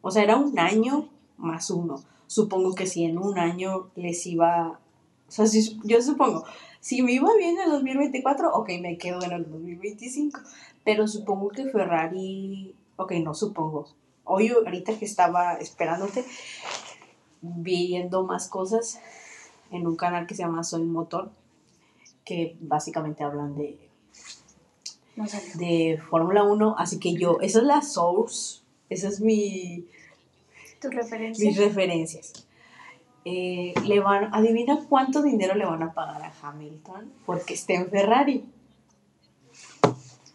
o 0.00 0.10
sea, 0.10 0.22
era 0.22 0.36
un 0.36 0.58
año 0.58 1.08
más 1.36 1.70
uno. 1.70 2.02
Supongo 2.26 2.74
que 2.74 2.86
si 2.86 3.04
en 3.04 3.18
un 3.18 3.38
año 3.38 3.90
les 3.96 4.26
iba, 4.26 4.78
o 5.28 5.30
sea, 5.30 5.46
si, 5.46 5.80
yo 5.84 6.00
supongo, 6.00 6.44
si 6.80 7.02
me 7.02 7.12
iba 7.12 7.28
bien 7.36 7.56
en 7.58 7.64
el 7.64 7.70
2024, 7.70 8.54
ok, 8.54 8.70
me 8.80 8.98
quedo 8.98 9.22
en 9.22 9.32
el 9.32 9.50
2025, 9.50 10.40
pero 10.84 11.08
supongo 11.08 11.48
que 11.48 11.66
Ferrari, 11.70 12.74
ok, 12.96 13.12
no 13.22 13.34
supongo. 13.34 13.88
Hoy, 14.24 14.48
ahorita 14.48 14.98
que 14.98 15.04
estaba 15.04 15.54
esperándote, 15.54 16.24
viendo 17.42 18.24
más 18.24 18.48
cosas 18.48 19.00
en 19.70 19.86
un 19.86 19.96
canal 19.96 20.26
que 20.26 20.34
se 20.34 20.42
llama 20.42 20.62
Soy 20.62 20.84
Motor, 20.84 21.30
que 22.24 22.56
básicamente 22.60 23.24
hablan 23.24 23.56
de 23.56 23.89
de 25.54 26.00
Fórmula 26.08 26.42
1, 26.44 26.76
así 26.78 26.98
que 26.98 27.14
yo, 27.14 27.38
esa 27.40 27.58
es 27.58 27.64
la 27.64 27.82
source, 27.82 28.62
esa 28.88 29.08
es 29.08 29.20
mi... 29.20 29.86
Tu 30.80 30.88
referencia. 30.88 31.46
Mis 31.46 31.58
referencias. 31.58 32.46
Eh, 33.24 33.74
le 33.86 34.00
van, 34.00 34.34
adivina 34.34 34.86
cuánto 34.88 35.22
dinero 35.22 35.54
le 35.54 35.66
van 35.66 35.82
a 35.82 35.92
pagar 35.92 36.22
a 36.22 36.32
Hamilton 36.42 37.12
porque 37.26 37.54
esté 37.54 37.74
en 37.74 37.90
Ferrari. 37.90 38.48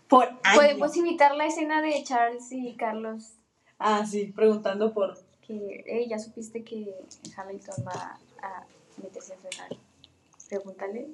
Por 0.07 0.39
Podemos 0.53 0.95
imitar 0.95 1.35
la 1.35 1.47
escena 1.47 1.81
de 1.81 2.03
Charles 2.03 2.51
y 2.51 2.75
Carlos. 2.75 3.33
Ah, 3.79 4.05
sí, 4.05 4.27
preguntando 4.35 4.93
por... 4.93 5.17
Que, 5.41 6.05
ya 6.07 6.19
supiste 6.19 6.63
que 6.63 6.93
Hamilton 7.35 7.85
va 7.87 8.19
a 8.41 8.65
meterse 9.01 9.33
en 9.33 9.39
Ferrari. 9.39 9.79
Pregúntale 10.47 11.07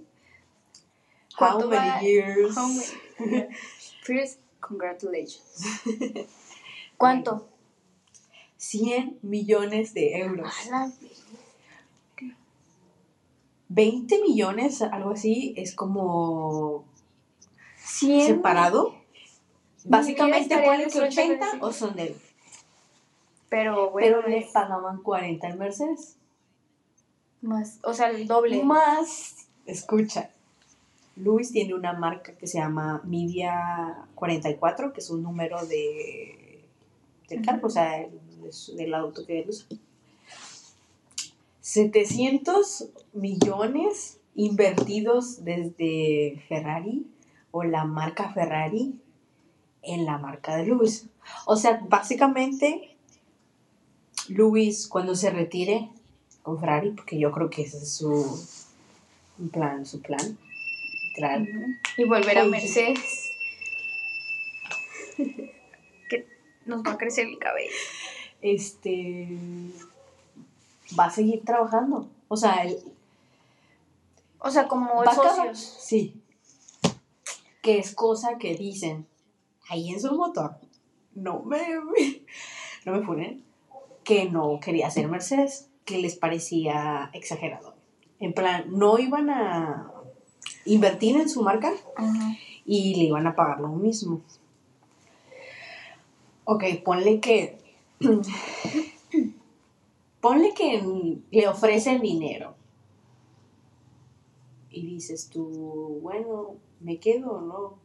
How 1.42 1.68
many 1.68 2.06
years? 2.06 2.56
First, 4.04 4.40
congratulations. 4.60 5.82
¿Cuánto? 6.98 7.48
100 8.58 9.20
millones 9.24 9.94
de 9.94 10.20
euros. 10.20 10.54
20 13.70 14.22
millones, 14.22 14.82
algo 14.82 15.12
así, 15.12 15.54
es 15.58 15.74
como 15.74 16.86
100 17.78 18.28
separado. 18.28 18.94
Básicamente 19.86 20.62
puede 20.62 20.88
que 20.88 21.00
80 21.00 21.58
o 21.62 21.72
son 21.72 21.96
de 21.96 22.04
él. 22.04 22.16
Pero 23.50 23.90
bueno. 23.92 24.18
Pero 24.22 24.28
le 24.28 24.48
pagaban 24.54 25.02
40 25.02 25.48
en 25.48 25.58
Mercedes. 25.58 26.18
Más, 27.42 27.80
o 27.84 27.94
sea, 27.94 28.10
el 28.12 28.28
doble. 28.28 28.64
Más, 28.64 29.48
escucha, 29.66 30.30
Luis 31.22 31.52
tiene 31.52 31.76
una 31.76 31.94
marca 31.94 32.34
que 32.34 32.48
se 32.48 32.58
llama 32.58 33.02
Media 33.06 34.08
44, 34.16 34.92
que 34.92 35.02
es 35.02 35.10
un 35.12 35.22
número 35.22 35.64
de, 35.68 36.64
del 37.30 37.46
carro, 37.46 37.68
o 37.68 37.70
sea, 37.70 38.08
del 38.76 38.94
auto 38.94 39.26
que 39.26 39.40
él 39.40 39.50
usa. 39.50 39.68
700 41.62 42.90
millones 43.14 44.20
invertidos 44.34 45.46
desde 45.46 46.44
Ferrari 46.50 47.06
o 47.52 47.64
la 47.64 47.86
marca 47.86 48.34
Ferrari 48.34 49.00
en 49.84 50.06
la 50.06 50.18
marca 50.18 50.58
de 50.58 50.66
Luis. 50.66 51.06
O 51.46 51.56
sea, 51.56 51.86
básicamente, 51.88 52.96
Luis 54.28 54.88
cuando 54.88 55.14
se 55.16 55.30
retire 55.30 55.90
con 56.42 56.60
Ferrari, 56.60 56.92
porque 56.92 57.20
yo 57.20 57.32
creo 57.32 57.50
que 57.52 57.62
ese 57.62 57.78
es 57.78 57.94
su 57.94 58.44
plan, 59.52 59.86
su 59.86 60.02
plan, 60.02 60.38
y 61.98 62.04
volver 62.06 62.38
a 62.38 62.46
Mercedes. 62.46 63.32
que 65.18 66.28
nos 66.66 66.84
va 66.84 66.94
a 66.94 66.98
crecer 66.98 67.28
el 67.28 67.38
cabello. 67.38 67.72
Este. 68.42 69.28
Va 70.98 71.06
a 71.06 71.12
seguir 71.12 71.44
trabajando. 71.44 72.10
O 72.28 72.38
sea, 72.38 72.64
el, 72.64 72.78
o 74.40 74.50
sea, 74.50 74.68
como 74.68 75.04
socios. 75.06 75.60
sí. 75.60 76.22
Que 77.62 77.78
es 77.78 77.94
cosa 77.94 78.38
que 78.40 78.56
dicen 78.56 79.06
ahí 79.70 79.92
en 79.92 80.02
su 80.02 80.14
motor. 80.14 80.56
No 81.14 81.42
me. 81.44 81.60
No 82.84 82.94
me 82.94 83.06
funen. 83.06 83.44
Que 84.04 84.28
no 84.28 84.60
quería 84.60 84.90
ser 84.90 85.08
Mercedes. 85.08 85.70
Que 85.86 86.00
les 86.00 86.16
parecía 86.16 87.12
exagerado. 87.14 87.76
En 88.20 88.34
plan, 88.34 88.66
no 88.70 88.98
iban 88.98 89.30
a 89.30 89.91
invertir 90.66 91.16
en 91.16 91.30
su 91.30 91.42
marca 91.42 91.74
y 92.66 92.96
le 92.96 93.04
iban 93.06 93.28
a 93.28 93.36
pagar 93.36 93.60
lo 93.60 93.70
mismo. 93.70 94.22
Ok, 96.46 96.64
ponle 96.84 97.20
que. 97.20 97.58
ponle 100.22 100.54
que 100.54 101.18
le 101.32 101.48
ofrecen 101.48 102.02
dinero. 102.02 102.56
Y 104.70 104.86
dices 104.86 105.30
tú, 105.30 106.00
bueno, 106.02 106.56
me 106.80 106.98
quedo 107.00 107.34
o 107.34 107.42
no, 107.42 107.78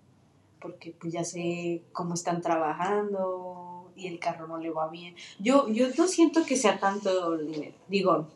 porque 0.60 0.92
pues 0.92 1.12
ya 1.12 1.24
sé 1.24 1.82
cómo 1.92 2.14
están 2.14 2.40
trabajando 2.40 3.90
y 3.96 4.06
el 4.06 4.18
carro 4.18 4.46
no 4.46 4.58
le 4.58 4.70
va 4.70 4.88
bien. 4.88 5.14
Yo, 5.40 5.68
yo 5.68 5.88
no 5.96 6.06
siento 6.06 6.44
que 6.44 6.56
sea 6.56 6.78
tanto 6.78 7.38
dinero. 7.38 7.74
Digo, 7.88 8.28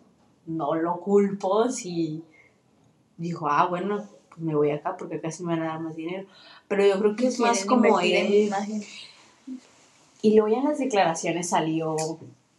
no 0.47 0.75
lo 0.75 1.01
culpo 1.01 1.69
si 1.71 2.25
dijo, 3.17 3.47
ah, 3.49 3.67
bueno, 3.67 4.09
me 4.41 4.55
voy 4.55 4.71
acá 4.71 4.97
porque 4.97 5.17
acá 5.17 5.31
sí 5.31 5.45
me 5.45 5.55
van 5.55 5.63
a 5.63 5.73
dar 5.73 5.81
más 5.81 5.97
dinero. 5.97 6.27
Pero 6.69 6.87
yo 6.87 6.99
creo 6.99 7.17
que 7.17 7.27
es 7.27 7.41
más 7.41 7.65
como 7.65 8.01
él. 8.01 8.53
Y 10.23 10.35
luego 10.35 10.49
ya 10.49 10.59
en 10.59 10.69
las 10.69 10.79
declaraciones 10.79 11.49
salió 11.49 11.97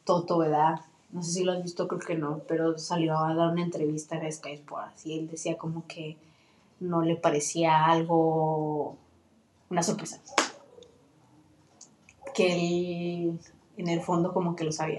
Toto, 0.04 0.40
¿verdad? 0.40 0.82
No 1.12 1.22
sé 1.22 1.32
si 1.32 1.44
lo 1.44 1.52
has 1.52 1.62
visto, 1.62 1.88
creo 1.88 2.00
que 2.00 2.16
no, 2.16 2.42
pero 2.48 2.78
salió 2.78 3.18
a 3.18 3.34
dar 3.34 3.52
una 3.52 3.64
entrevista 3.64 4.16
a 4.16 4.32
Sky 4.32 4.54
Sports 4.54 5.06
y 5.06 5.20
él 5.20 5.30
decía 5.30 5.58
como 5.58 5.86
que 5.86 6.18
no 6.80 7.02
le 7.02 7.16
parecía 7.16 7.86
algo, 7.86 8.96
una 9.70 9.84
sorpresa. 9.84 10.22
Que 12.34 12.54
él 12.54 13.40
en 13.78 13.88
el 13.90 14.02
fondo 14.02 14.34
como 14.34 14.56
que 14.56 14.64
lo 14.64 14.72
sabía. 14.72 14.98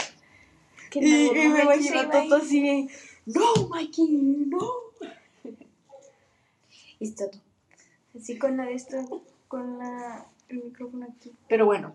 y, 0.95 1.01
me 1.01 1.63
imagino 1.63 2.01
a 2.01 2.11
Toto 2.11 2.37
así, 2.37 2.89
no, 3.27 3.69
Mikey, 3.69 4.09
no 4.49 4.82
y 7.03 7.15
Así 8.19 8.39
con 8.39 8.57
la 8.57 8.67
de 8.67 8.75
esto, 8.75 9.23
con 9.49 9.79
la, 9.79 10.27
el 10.49 10.63
micrófono 10.63 11.07
aquí. 11.11 11.33
Pero 11.49 11.67
bueno, 11.67 11.95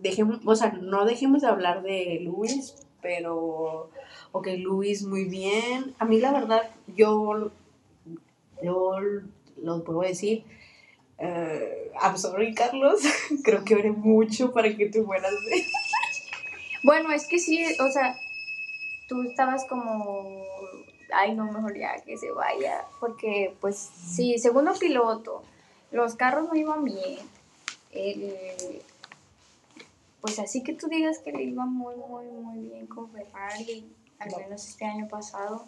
dejemos, 0.00 0.40
o 0.44 0.54
sea, 0.54 0.72
no 0.72 1.04
dejemos 1.04 1.42
de 1.42 1.48
hablar 1.48 1.82
de 1.82 2.20
Luis, 2.22 2.76
pero, 3.02 3.90
ok, 4.32 4.48
Luis 4.58 5.04
muy 5.04 5.24
bien. 5.24 5.94
A 5.98 6.04
mí 6.04 6.20
la 6.20 6.32
verdad, 6.32 6.70
yo, 6.96 7.50
yo 8.62 8.96
lo 9.62 9.84
puedo 9.84 10.02
decir, 10.02 10.44
uh, 11.18 11.98
I'm 12.00 12.16
sorry, 12.16 12.54
Carlos, 12.54 13.00
creo 13.44 13.64
que 13.64 13.74
oré 13.74 13.90
mucho 13.90 14.52
para 14.52 14.74
que 14.76 14.88
tú 14.88 15.04
fueras 15.04 15.32
de... 15.32 15.64
Bueno, 16.82 17.12
es 17.12 17.26
que 17.26 17.38
sí, 17.38 17.62
o 17.78 17.90
sea, 17.90 18.16
tú 19.08 19.22
estabas 19.22 19.66
como 19.66 20.46
ay 21.20 21.34
no, 21.34 21.44
mejor 21.52 21.76
ya 21.76 22.00
que 22.02 22.16
se 22.16 22.30
vaya, 22.32 22.84
porque 22.98 23.54
pues 23.60 23.76
sí, 23.76 24.38
segundo 24.38 24.72
piloto, 24.78 25.42
los 25.90 26.14
carros 26.14 26.48
no 26.48 26.54
iban 26.56 26.84
bien, 26.84 27.18
pues 30.20 30.38
así 30.38 30.62
que 30.62 30.74
tú 30.74 30.86
digas 30.88 31.18
que 31.18 31.32
le 31.32 31.42
iba 31.44 31.64
muy, 31.66 31.94
muy, 31.96 32.26
muy 32.26 32.58
bien 32.68 32.86
con 32.86 33.10
Ferrari, 33.10 33.90
al 34.18 34.30
No. 34.30 34.38
menos 34.38 34.66
este 34.68 34.84
año 34.84 35.08
pasado, 35.08 35.66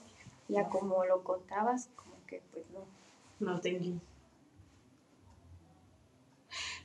ya 0.48 0.62
No. 0.64 0.70
como 0.70 1.04
lo 1.04 1.22
contabas, 1.24 1.88
como 1.96 2.14
que 2.26 2.42
pues 2.52 2.64
no. 2.70 2.84
No 3.40 3.60
tengo. 3.60 3.98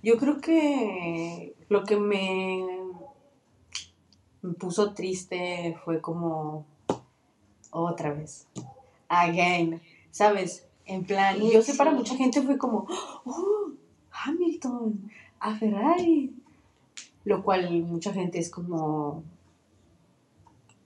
Yo 0.02 0.18
creo 0.18 0.40
que 0.40 1.56
lo 1.70 1.84
que 1.84 1.98
me, 1.98 2.66
me 4.42 4.54
puso 4.54 4.94
triste 4.94 5.78
fue 5.84 6.02
como 6.02 6.66
otra 7.72 8.14
vez. 8.14 8.48
Again. 9.08 9.82
¿Sabes? 10.12 10.66
En 10.86 11.04
plan, 11.06 11.42
y 11.42 11.52
yo 11.52 11.62
sé 11.62 11.76
para 11.76 11.92
mucha 11.92 12.16
gente 12.16 12.42
fue 12.42 12.58
como, 12.58 12.88
oh, 13.26 13.72
Hamilton, 14.12 15.12
a 15.40 15.56
Ferrari. 15.56 16.34
Lo 17.26 17.44
cual 17.44 17.70
mucha 17.84 18.14
gente 18.14 18.40
es 18.40 18.50
como, 18.50 19.22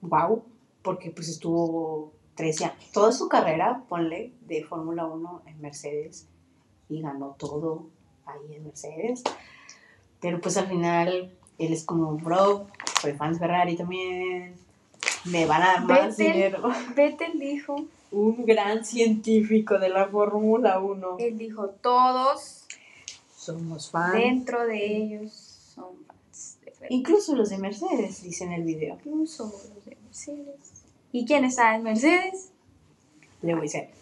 wow, 0.02 0.44
porque 0.82 1.12
pues 1.12 1.30
estuvo 1.30 2.12
13 2.36 2.66
años, 2.66 2.92
toda 2.92 3.12
su 3.12 3.30
carrera, 3.30 3.84
ponle, 3.88 4.34
de 4.48 4.64
Fórmula 4.64 5.06
1 5.06 5.44
en 5.46 5.62
Mercedes 5.62 6.28
y 6.90 7.02
ganó 7.02 7.36
todo 7.38 7.86
ahí 8.26 8.56
en 8.56 8.64
Mercedes. 8.64 9.24
Pero 10.20 10.42
pues 10.42 10.58
al 10.58 10.68
final 10.68 11.32
él 11.58 11.74
es 11.74 11.86
como, 11.86 12.18
bro, 12.18 12.68
soy 13.02 13.14
fan 13.14 13.34
de 13.34 13.40
Ferrari 13.40 13.76
también, 13.76 14.56
me 15.26 15.46
van 15.46 15.62
a 15.62 15.66
dar 15.74 15.84
más 15.86 16.18
Vettel. 16.18 16.34
dinero. 16.34 16.64
Vettel 16.96 17.40
dijo, 17.40 17.76
Un 18.12 18.46
gran 18.46 18.84
científico 18.86 19.80
de 19.80 19.90
la 19.90 20.08
Fórmula 20.08 20.80
1. 20.80 21.18
él 21.20 21.38
dijo, 21.38 21.70
todos 21.70 22.66
Somos 23.36 23.90
fans. 23.92 24.14
dentro 24.14 24.66
de 24.66 24.98
ellos 24.98 25.32
son 25.76 25.96
fans 26.08 26.58
de. 26.62 26.88
Incluso 26.90 27.36
los 27.36 27.50
de 27.50 27.58
Mercedes, 27.58 28.24
dice 28.24 28.44
en 28.46 28.54
el 28.54 28.64
video. 28.64 28.96
Incluso 29.06 29.46
los 29.46 29.86
de 29.86 29.96
Mercedes. 30.04 30.84
¿Y 31.12 31.26
quién 31.26 31.46
está 31.46 31.76
en 31.76 31.84
Mercedes? 31.84 32.52
Lewis 33.42 33.76
Hamilton. 33.76 33.98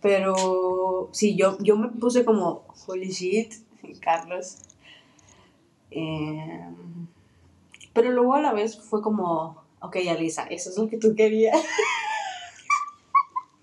Pero 0.00 1.08
sí, 1.12 1.34
yo, 1.36 1.56
yo 1.60 1.76
me 1.76 1.88
puse 1.88 2.24
como, 2.24 2.64
holy 2.86 3.10
shit, 3.10 3.54
Carlos. 4.00 4.58
Eh, 5.90 6.68
pero 7.92 8.10
luego 8.10 8.34
a 8.34 8.42
la 8.42 8.52
vez 8.52 8.78
fue 8.78 9.00
como, 9.00 9.62
ok, 9.84 9.96
Alisa, 10.10 10.44
eso 10.44 10.70
es 10.70 10.78
lo 10.78 10.88
que 10.88 10.96
tú 10.96 11.14
querías. 11.14 11.56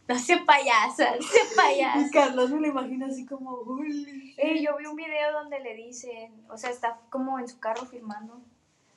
No 0.08 0.20
se 0.20 0.38
payasa, 0.38 1.16
no 1.16 1.22
se 1.22 1.40
Y. 1.56 2.10
Carlos 2.14 2.50
me 2.50 2.60
lo 2.60 2.68
imagina 2.68 3.08
así 3.08 3.26
como, 3.26 3.52
holy 3.52 4.04
shit. 4.04 4.34
Eh, 4.38 4.62
yo 4.62 4.76
vi 4.78 4.86
un 4.86 4.96
video 4.96 5.32
donde 5.32 5.60
le 5.62 5.74
dicen, 5.74 6.34
o 6.50 6.58
sea, 6.58 6.70
está 6.70 7.00
como 7.10 7.40
en 7.40 7.48
su 7.48 7.60
carro 7.60 7.86
filmando. 7.86 8.42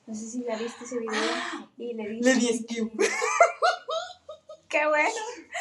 No 0.06 0.14
sé 0.14 0.26
si 0.26 0.42
ya 0.42 0.56
viste 0.56 0.84
ese 0.84 0.98
video. 0.98 1.12
Y 1.78 1.94
le 1.94 2.08
dice. 2.08 2.34
Le 2.34 2.40
di 2.40 2.58
skip. 2.58 2.92
Qué 4.68 4.86
bueno. 4.86 5.08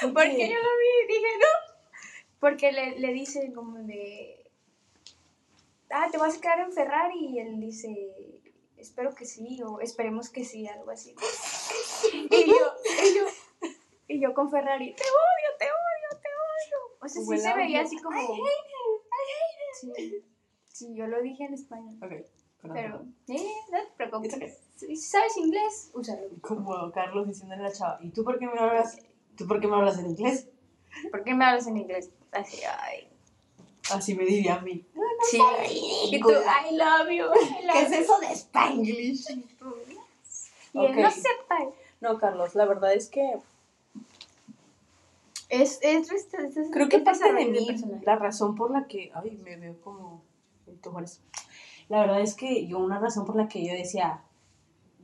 Porque 0.02 0.50
yo 0.50 0.56
lo 0.56 0.72
vi 0.80 1.04
y 1.04 1.08
dije, 1.08 1.38
no. 1.38 2.00
Porque 2.40 2.72
le, 2.72 3.00
le 3.00 3.14
dicen 3.14 3.54
como 3.54 3.78
de. 3.78 4.50
Ah, 5.92 6.08
te 6.12 6.18
vas 6.18 6.36
a 6.36 6.42
quedar 6.42 6.60
en 6.62 6.74
Ferrari. 6.74 7.28
Y 7.28 7.40
él 7.40 7.60
dice, 7.60 8.42
espero 8.78 9.14
que 9.14 9.26
sí, 9.26 9.62
o 9.64 9.80
esperemos 9.80 10.30
que 10.30 10.44
sí, 10.44 10.68
algo 10.68 10.92
así. 10.92 11.16
Y 12.12 12.46
yo, 12.48 12.56
y 13.04 13.16
yo, 13.16 13.70
y 14.08 14.20
yo 14.20 14.34
con 14.34 14.50
Ferrari, 14.50 14.94
te 14.96 15.04
odio, 15.04 15.58
te 15.60 15.66
odio, 15.66 16.22
te 16.22 16.28
odio. 16.28 16.98
O 17.02 17.08
sea, 17.08 17.22
sí 17.24 17.38
se 17.38 17.54
veía 17.56 17.82
así 17.82 17.98
como. 17.98 18.20
Sí, 19.80 20.24
sí, 20.68 20.96
yo 20.96 21.08
lo 21.08 21.22
dije 21.22 21.46
en 21.46 21.54
español. 21.54 21.96
Ok. 22.02 22.12
Pero, 22.74 23.06
eh, 23.28 23.52
no 23.72 23.80
te 23.80 23.88
preocupes. 23.98 24.60
Si 24.76 24.96
sabes 24.96 25.36
inglés, 25.38 25.92
úsalo. 25.94 26.30
Como 26.42 26.92
Carlos 26.92 27.28
diciéndole 27.28 27.62
a 27.62 27.68
la 27.68 27.74
chava, 27.74 28.00
¿y 28.02 28.10
tú 28.10 28.24
por 28.24 28.40
qué 28.40 28.48
me 28.48 28.58
hablas? 28.58 29.00
¿Tú 29.36 29.48
por 29.48 29.60
qué 29.60 29.68
me 29.68 29.76
hablas 29.76 30.00
en 30.00 30.08
inglés? 30.08 30.48
¿Por 31.12 31.24
qué 31.24 31.34
me 31.34 31.46
hablas 31.46 31.68
en 31.68 31.78
inglés? 31.78 32.10
Así, 32.32 32.62
ay. 32.64 33.10
Así 33.92 34.16
me 34.16 34.24
diría 34.24 34.56
a 34.56 34.62
mí. 34.62 34.86
Sí. 35.30 35.40
Y 36.12 36.20
tú, 36.22 36.30
I 36.30 36.76
love 36.76 37.10
you. 37.10 37.26
I 37.26 37.66
love 37.66 37.74
¿Qué 37.74 37.82
es 37.82 37.92
eso 37.92 38.20
de 38.20 38.28
Spanglish? 38.28 39.28
you. 39.28 39.76
Y 40.74 40.86
él 40.86 40.96
no 41.02 41.12
sepa. 41.12 41.58
No, 42.04 42.18
Carlos, 42.20 42.54
la 42.54 42.66
verdad 42.66 42.94
es 42.94 43.10
que 43.10 43.40
Es, 45.50 45.80
es, 45.82 46.12
es, 46.12 46.28
es- 46.34 46.70
creo 46.72 46.90
que 46.90 47.00
parte 47.00 47.32
de 47.32 47.46
mí, 47.46 47.66
personaje. 47.68 48.06
la 48.06 48.16
razón 48.18 48.56
por 48.56 48.72
la 48.72 48.88
que, 48.88 49.12
ay, 49.16 49.40
me 49.44 49.56
veo 49.56 49.80
como. 49.82 50.22
La 51.90 52.02
verdad 52.02 52.22
es 52.22 52.34
que 52.36 52.68
yo, 52.68 52.80
una 52.80 53.00
razón 53.00 53.26
por 53.26 53.36
la 53.36 53.48
que 53.48 53.66
yo 53.66 53.74
decía, 53.74 54.22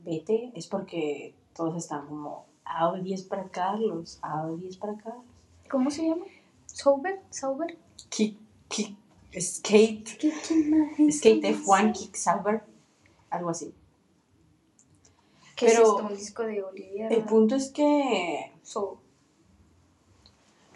vete, 0.04 0.50
es 0.54 0.66
porque 0.66 1.34
todos 1.54 1.76
están 1.76 2.06
como, 2.06 2.46
Audi 2.64 3.14
es 3.14 3.22
para 3.22 3.44
Carlos, 3.48 4.18
Audi 4.22 4.68
es 4.68 4.76
para 4.76 4.94
Carlos. 4.96 5.24
¿Cómo 5.70 5.90
se 5.90 6.06
llama? 6.08 6.24
¿Sober? 6.66 7.20
¿Sober? 7.30 7.78
Kick, 8.08 8.36
kick, 8.68 8.96
skate, 9.40 10.08
skate 11.10 11.44
F1, 11.44 11.92
kick 11.92 12.16
Sauber, 12.16 12.62
algo 13.30 13.50
así. 13.50 13.72
¿Qué 15.60 15.66
Pero 15.66 15.82
es 15.82 15.88
esto? 15.88 16.06
Un 16.06 16.16
disco 16.16 16.42
de 16.44 16.62
Olivier. 16.62 17.12
El 17.12 17.22
punto 17.24 17.54
es 17.54 17.68
que 17.70 18.50
So, 18.62 18.98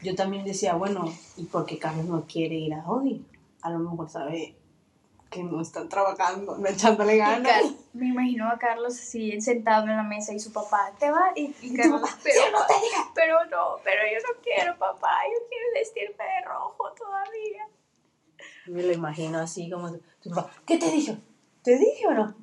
yo 0.02 0.14
también 0.14 0.44
decía, 0.44 0.74
bueno, 0.74 1.10
¿y 1.38 1.44
por 1.44 1.64
qué 1.64 1.78
Carlos 1.78 2.04
no 2.04 2.26
quiere 2.26 2.56
ir 2.56 2.74
a 2.74 2.82
Audi? 2.82 3.24
A 3.62 3.70
lo 3.70 3.78
mejor 3.78 4.10
sabe 4.10 4.54
que 5.30 5.42
no 5.42 5.62
están 5.62 5.88
trabajando, 5.88 6.58
no 6.58 6.68
echándole 6.68 7.16
ganas. 7.16 7.64
Me 7.94 8.08
imagino 8.08 8.46
a 8.50 8.58
Carlos 8.58 8.92
así 8.92 9.40
sentado 9.40 9.86
en 9.86 9.96
la 9.96 10.02
mesa 10.02 10.34
y 10.34 10.38
su 10.38 10.52
papá, 10.52 10.92
¿te 10.98 11.10
va? 11.10 11.32
Y, 11.34 11.54
y 11.62 11.74
Carlos, 11.74 12.02
papá, 12.02 12.18
pero, 12.22 12.40
"Yo 12.44 12.50
no 12.52 12.66
te 12.66 12.74
diga". 12.74 13.10
pero 13.14 13.44
no, 13.46 13.76
pero 13.82 14.02
yo 14.02 14.18
no 14.18 14.42
quiero, 14.42 14.78
papá, 14.78 15.16
yo 15.32 15.48
quiero 15.48 15.64
vestirme 15.72 16.24
de 16.24 16.44
rojo 16.46 16.92
todavía. 16.92 17.68
Me 18.66 18.82
lo 18.82 18.92
imagino 18.92 19.38
así 19.38 19.70
como 19.70 19.90
tu 20.20 20.28
papá, 20.28 20.50
¿qué 20.66 20.76
te 20.76 20.90
dijo? 20.90 21.14
¿Te 21.62 21.78
dije 21.78 22.06
o 22.06 22.12
no? 22.12 22.34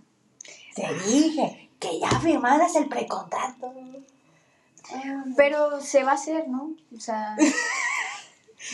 Te 0.75 0.91
dije 1.05 1.70
que 1.81 1.99
ya 1.99 2.09
firmaras 2.21 2.75
el 2.77 2.87
precontrato. 2.87 3.73
Pero 5.37 5.81
se 5.81 6.03
va 6.03 6.11
a 6.11 6.15
hacer, 6.15 6.47
¿no? 6.47 6.73
O 6.95 6.99
sea, 6.99 7.35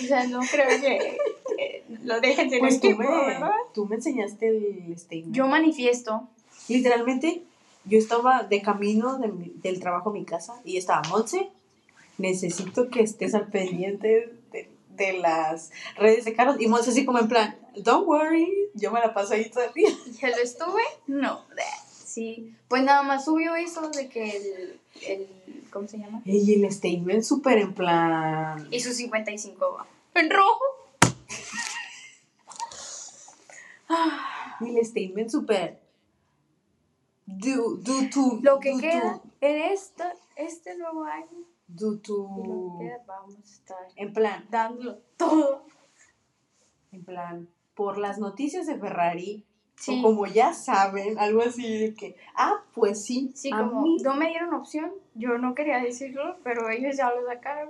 o 0.03 0.07
sea 0.07 0.25
no 0.27 0.39
creo 0.41 0.67
que, 0.81 1.17
que 1.55 1.83
lo 2.03 2.19
dejen 2.19 2.51
en 2.53 2.59
Pues 2.59 2.75
el 2.75 2.79
tú 2.81 2.87
tiempo, 2.87 3.03
me, 3.03 3.25
¿verdad? 3.25 3.51
tú 3.73 3.85
me 3.85 3.95
enseñaste 3.95 4.47
el 4.49 4.97
statement. 4.97 5.33
Yo 5.35 5.47
manifiesto. 5.47 6.27
Literalmente, 6.67 7.43
yo 7.85 7.97
estaba 7.99 8.43
de 8.43 8.61
camino 8.61 9.17
de 9.19 9.27
mi- 9.29 9.53
del 9.61 9.79
trabajo 9.79 10.09
a 10.09 10.13
mi 10.13 10.25
casa 10.25 10.59
y 10.65 10.77
estaba, 10.77 11.01
Monse, 11.09 11.49
necesito 12.17 12.89
que 12.89 13.01
estés 13.01 13.33
al 13.35 13.47
pendiente 13.47 14.33
de, 14.51 14.69
de 14.95 15.13
las 15.19 15.71
redes 15.95 16.25
de 16.25 16.33
Carlos. 16.33 16.57
Y 16.59 16.67
Monse 16.67 16.89
así 16.89 17.05
como 17.05 17.19
en 17.19 17.27
plan, 17.27 17.55
don't 17.75 18.07
worry, 18.07 18.51
yo 18.73 18.91
me 18.91 18.99
la 18.99 19.13
paso 19.13 19.33
ahí 19.35 19.49
todo 19.49 19.63
el 19.63 19.73
día. 19.73 19.89
¿Ya 20.19 20.29
lo 20.29 20.37
estuve? 20.37 20.81
No. 21.05 21.45
Sí. 22.17 22.55
Pues 22.67 22.81
nada 22.83 23.03
más 23.03 23.25
subió 23.25 23.55
eso 23.55 23.89
de 23.91 24.09
que 24.09 24.35
el, 24.37 24.79
el 25.05 25.27
¿cómo 25.71 25.87
se 25.87 25.99
llama? 25.99 26.23
Y 26.25 26.55
el 26.55 26.71
statement 26.71 27.21
súper 27.21 27.59
en 27.59 27.75
plan... 27.75 28.67
Y 28.71 28.79
su 28.79 28.91
55 28.91 29.73
va. 29.77 29.85
En 30.15 30.31
rojo. 30.31 30.63
Y 34.61 34.75
el 34.79 34.83
statement 34.85 35.29
súper... 35.29 35.79
Do, 37.27 37.75
do 37.75 38.09
to... 38.11 38.39
Lo 38.41 38.59
que 38.59 38.71
do 38.73 38.79
queda 38.79 39.13
to- 39.13 39.23
en 39.41 39.61
este, 39.71 40.03
este 40.37 40.75
nuevo 40.77 41.03
año 41.03 41.45
do 41.67 41.99
to- 41.99 42.13
lo 42.43 42.77
que 42.79 42.85
queda 42.85 43.03
vamos 43.05 43.35
a 43.35 43.41
estar 43.43 43.87
En 43.95 44.11
plan, 44.13 44.43
dándolo 44.49 44.97
todo. 45.17 45.65
en 46.91 47.03
plan, 47.05 47.47
por 47.75 47.99
las 47.99 48.17
noticias 48.17 48.65
de 48.65 48.79
Ferrari, 48.79 49.45
Sí. 49.79 49.99
o 49.99 50.09
como 50.09 50.25
ya 50.25 50.53
saben, 50.53 51.19
algo 51.19 51.41
así 51.43 51.77
de 51.77 51.93
que, 51.93 52.15
ah, 52.35 52.63
pues 52.73 53.05
sí, 53.05 53.31
Sí, 53.35 53.51
a 53.53 53.59
como 53.59 53.81
mí 53.83 53.97
no 54.03 54.15
me 54.15 54.27
dieron 54.29 54.53
opción, 54.55 54.91
yo 55.13 55.37
no 55.37 55.53
quería 55.53 55.77
decirlo, 55.77 56.37
pero 56.43 56.69
ellos 56.69 56.97
ya 56.97 57.11
lo 57.11 57.25
sacaron. 57.27 57.69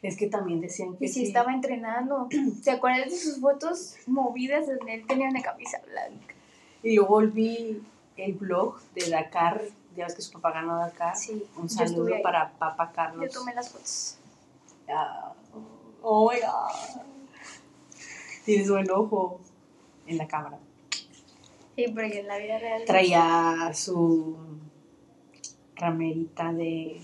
Es 0.00 0.16
que 0.16 0.26
también 0.26 0.60
decían 0.60 0.96
que 0.96 1.04
Y 1.04 1.08
sí, 1.08 1.20
sí. 1.20 1.26
estaba 1.26 1.52
entrenando. 1.52 2.28
¿Se 2.62 2.70
acuerdan 2.70 3.08
de 3.08 3.16
sus 3.16 3.40
fotos 3.40 3.96
movidas 4.06 4.66
donde 4.66 4.94
él 4.94 5.06
tenía 5.06 5.28
una 5.28 5.42
camisa 5.42 5.80
blanca? 5.86 6.34
Y 6.82 6.96
luego 6.96 7.10
volví 7.10 7.82
el 8.16 8.32
blog 8.32 8.80
de 8.94 9.10
Dakar, 9.10 9.62
ya 9.94 10.06
ves 10.06 10.14
que 10.14 10.22
su 10.22 10.32
papá 10.32 10.52
ganó 10.52 10.76
Dakar. 10.78 11.14
Sí, 11.16 11.44
Un 11.56 11.68
saludo 11.68 12.14
para 12.22 12.50
papá 12.52 12.90
Carlos. 12.92 13.26
Yo 13.26 13.38
tomé 13.40 13.54
las 13.54 13.70
fotos. 13.70 14.16
Ah, 14.88 15.32
oh 16.02 16.30
my 16.32 16.40
god. 16.40 17.02
Tienes 18.44 18.68
buen 18.70 18.90
ojo 18.90 19.38
en 20.06 20.18
la 20.18 20.26
cámara. 20.26 20.58
Sí, 21.76 21.86
porque 21.88 22.20
en 22.20 22.28
la 22.28 22.38
vida 22.38 22.58
real. 22.58 22.84
Traía 22.84 23.70
su 23.74 24.36
ramerita 25.76 26.52
de. 26.52 27.00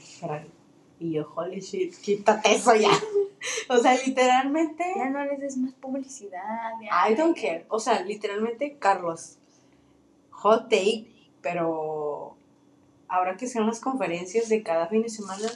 Y 1.00 1.12
yo, 1.12 1.32
holy 1.34 1.60
shit, 1.60 1.94
quítate 1.96 2.54
eso 2.54 2.74
ya. 2.74 2.90
o 3.68 3.76
sea, 3.78 3.94
literalmente. 3.94 4.84
Ya 4.96 5.10
no 5.10 5.24
les 5.24 5.40
des 5.40 5.56
más 5.56 5.74
publicidad. 5.74 6.72
ya. 6.82 7.10
I 7.10 7.14
don't 7.14 7.36
care. 7.36 7.64
O 7.68 7.78
sea, 7.78 8.02
literalmente, 8.02 8.76
Carlos. 8.78 9.38
Hot 10.30 10.68
take, 10.68 11.06
pero 11.40 12.36
ahora 13.08 13.36
que 13.36 13.46
sean 13.46 13.66
las 13.66 13.80
conferencias 13.80 14.48
de 14.48 14.62
cada 14.62 14.86
fin 14.86 15.02
de 15.02 15.08
semana, 15.08 15.48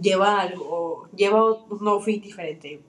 lleva 0.00 0.40
algo, 0.40 1.08
lleva 1.14 1.52
un 1.52 1.88
outfit 1.88 2.22
diferente. 2.22 2.82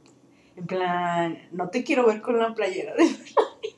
En 0.55 0.67
plan, 0.67 1.37
no 1.51 1.69
te 1.69 1.83
quiero 1.83 2.05
ver 2.05 2.21
con 2.21 2.37
la 2.37 2.53
playera 2.53 2.93
de 2.95 3.03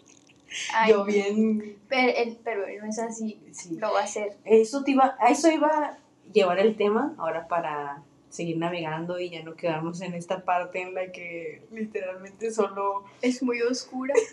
Ay, 0.74 0.91
yo 0.91 1.06
bien. 1.06 1.78
Pero, 1.88 2.38
pero 2.44 2.65
no 2.82 2.89
es 2.89 3.00
así, 3.00 3.39
sí. 3.52 3.78
lo 3.78 3.94
va 3.94 4.02
a 4.02 4.04
hacer. 4.04 4.38
Eso 4.46 4.84
te 4.84 4.91
iba, 4.91 5.15
a 5.20 5.30
eso 5.30 5.52
iba 5.52 5.68
a 5.68 5.98
llevar 6.32 6.60
el 6.60 6.76
tema 6.76 7.13
ahora 7.18 7.48
para 7.48 8.04
seguir 8.30 8.58
navegando 8.58 9.20
y 9.20 9.30
ya 9.30 9.44
no 9.44 9.56
quedarnos 9.56 10.02
en 10.02 10.13
esta 10.13 10.44
parte 10.44 10.82
en 10.82 10.94
la 10.94 11.12
que 11.12 11.62
literalmente 11.72 12.52
solo 12.52 13.06
Es 13.22 13.41
muy 13.41 13.62
oscura. 13.62 14.13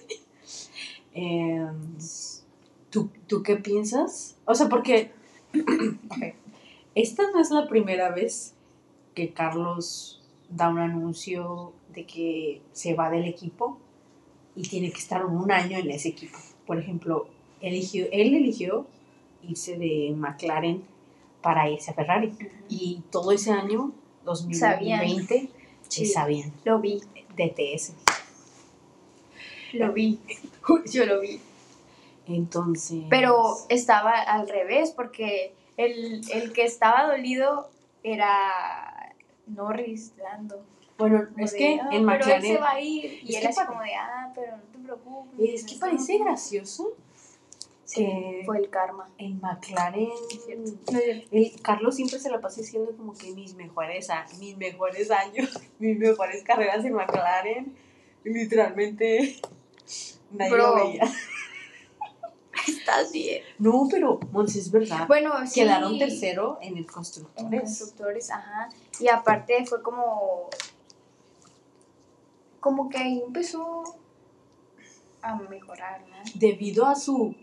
Eh, 1.14 1.66
¿tú, 2.88 3.10
¿Tú 3.26 3.42
qué 3.42 3.56
piensas? 3.56 4.38
O 4.46 4.54
sea, 4.54 4.70
porque 4.70 5.12
esta 6.94 7.30
no 7.30 7.38
es 7.38 7.50
la 7.50 7.68
primera 7.68 8.08
vez 8.08 8.54
que 9.14 9.34
Carlos 9.34 10.22
da 10.48 10.70
un 10.70 10.78
anuncio 10.78 11.74
de 11.92 12.06
que 12.06 12.62
se 12.72 12.94
va 12.94 13.10
del 13.10 13.26
equipo 13.26 13.78
y 14.54 14.62
tiene 14.62 14.90
que 14.92 14.98
estar 14.98 15.24
un 15.24 15.50
año 15.50 15.78
en 15.78 15.90
ese 15.90 16.08
equipo. 16.08 16.38
Por 16.66 16.78
ejemplo, 16.78 17.26
eligió, 17.60 18.06
él 18.12 18.34
eligió 18.34 18.86
irse 19.42 19.76
de 19.78 20.12
McLaren 20.16 20.82
para 21.40 21.68
irse 21.68 21.90
a 21.90 21.94
Ferrari 21.94 22.32
y 22.68 23.02
todo 23.10 23.32
ese 23.32 23.50
año, 23.50 23.92
2020, 24.24 25.48
Sí. 25.88 26.06
sí. 26.06 26.06
sabían 26.06 26.52
Lo 26.64 26.78
vi, 26.80 27.00
DTS. 27.36 27.94
lo 29.74 29.92
vi. 29.92 30.20
Yo 30.92 31.04
lo 31.06 31.20
vi. 31.20 31.40
Entonces... 32.26 33.04
Pero 33.10 33.42
estaba 33.68 34.12
al 34.12 34.48
revés, 34.48 34.92
porque 34.92 35.54
el, 35.76 36.20
el 36.30 36.52
que 36.52 36.64
estaba 36.64 37.10
dolido 37.10 37.68
era 38.04 39.14
Norris 39.46 40.12
Lando. 40.18 40.62
Bueno, 41.08 41.28
Como 41.32 41.44
es 41.44 41.52
de, 41.52 41.58
que 41.58 41.80
"Ah, 41.80 41.88
en 41.92 42.06
Pero 42.06 42.18
él 42.18 42.22
se 42.24 42.30
McLaren... 42.38 42.62
va 42.62 42.70
a 42.70 42.80
ir. 42.80 43.20
Y 43.24 43.34
él 43.36 43.46
así 43.46 43.60
como 43.66 43.82
de, 43.82 43.94
ah, 43.94 44.32
pero 44.34 44.56
no 44.56 44.62
te 44.72 44.78
preocupes. 44.78 45.54
Es 45.54 45.64
que 45.64 45.78
parece 45.78 46.18
no". 46.18 46.24
gracioso 46.24 46.92
Sí, 47.84 48.06
que 48.06 48.42
fue 48.46 48.56
el 48.58 48.70
karma. 48.70 49.10
en 49.18 49.38
McLaren. 49.40 50.08
No 50.08 50.98
cierto. 50.98 51.28
el 51.30 51.60
Carlos 51.60 51.94
siempre 51.96 52.18
se 52.18 52.30
la 52.30 52.40
pasa 52.40 52.60
diciendo 52.62 52.90
como 52.96 53.12
que 53.12 53.32
mis 53.32 53.54
mejores, 53.54 54.08
mis 54.38 54.56
mejores 54.56 55.10
años, 55.10 55.60
mis 55.78 55.98
mejores 55.98 56.42
carreras 56.42 56.82
en 56.86 56.94
McLaren, 56.94 57.74
literalmente 58.24 59.40
nadie 60.30 60.50
Bro. 60.52 60.76
lo 60.76 60.84
veía. 60.86 61.02
Estás 62.68 63.12
bien. 63.12 63.42
No, 63.58 63.88
pero 63.90 64.20
Mons, 64.30 64.54
es 64.56 64.70
verdad. 64.70 65.06
Bueno, 65.08 65.32
sí. 65.46 65.60
Quedaron 65.60 65.98
tercero 65.98 66.58
en 66.62 66.74
el 66.74 66.78
En 66.78 66.84
constructores. 66.84 67.60
constructores, 67.62 68.30
ajá. 68.30 68.68
Y 69.00 69.08
aparte 69.08 69.64
fue 69.66 69.82
como. 69.82 70.48
Como 72.62 72.88
que 72.88 72.96
ahí 72.96 73.20
empezó 73.26 73.82
a 75.20 75.34
mejorar, 75.34 76.00
¿no? 76.08 76.16
Debido 76.36 76.86
a 76.86 76.94
su 76.94 77.34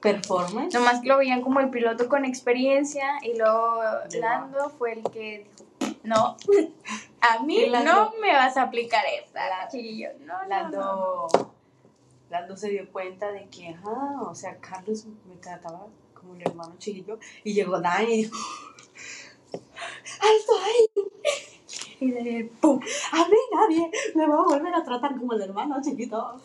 performance. 0.00 0.74
Nomás 0.74 1.00
que 1.00 1.08
lo 1.08 1.16
veían 1.16 1.40
como 1.40 1.60
el 1.60 1.70
piloto 1.70 2.06
con 2.08 2.24
experiencia 2.26 3.18
y 3.22 3.36
luego 3.38 3.80
Lando 4.20 4.68
fue 4.70 4.92
el 4.92 5.02
que 5.10 5.48
dijo, 5.80 5.96
no, 6.04 6.36
a 7.20 7.42
mí 7.42 7.66
Lando- 7.66 7.92
no 8.12 8.12
me 8.20 8.32
vas 8.34 8.56
a 8.58 8.62
aplicar 8.64 9.02
esta, 9.20 9.48
La- 9.48 9.68
chiquillo. 9.68 10.10
No, 10.20 10.34
no, 10.42 10.48
no. 10.48 10.48
Lando, 10.48 11.28
Lando 12.28 12.56
se 12.56 12.68
dio 12.68 12.92
cuenta 12.92 13.32
de 13.32 13.48
que, 13.48 13.70
ajá, 13.70 14.20
o 14.20 14.34
sea, 14.34 14.56
Carlos 14.58 15.06
me 15.26 15.36
trataba 15.36 15.86
como 16.14 16.34
el 16.34 16.42
hermano 16.42 16.74
chiquito 16.78 17.18
y 17.44 17.54
llegó 17.54 17.80
Dani 17.80 18.12
y 18.12 18.16
dijo, 18.24 18.36
¡Alto 19.52 20.52
ahí! 20.64 20.86
Y 22.00 22.12
Daniel, 22.12 22.50
¡pum! 22.60 22.80
A 23.12 23.28
mí 23.28 23.36
nadie 23.52 23.90
me 24.14 24.26
va 24.26 24.34
a 24.38 24.44
volver 24.44 24.74
a 24.74 24.84
tratar 24.84 25.16
como 25.16 25.32
el 25.32 25.42
hermano 25.42 25.80
chiquito. 25.82 26.40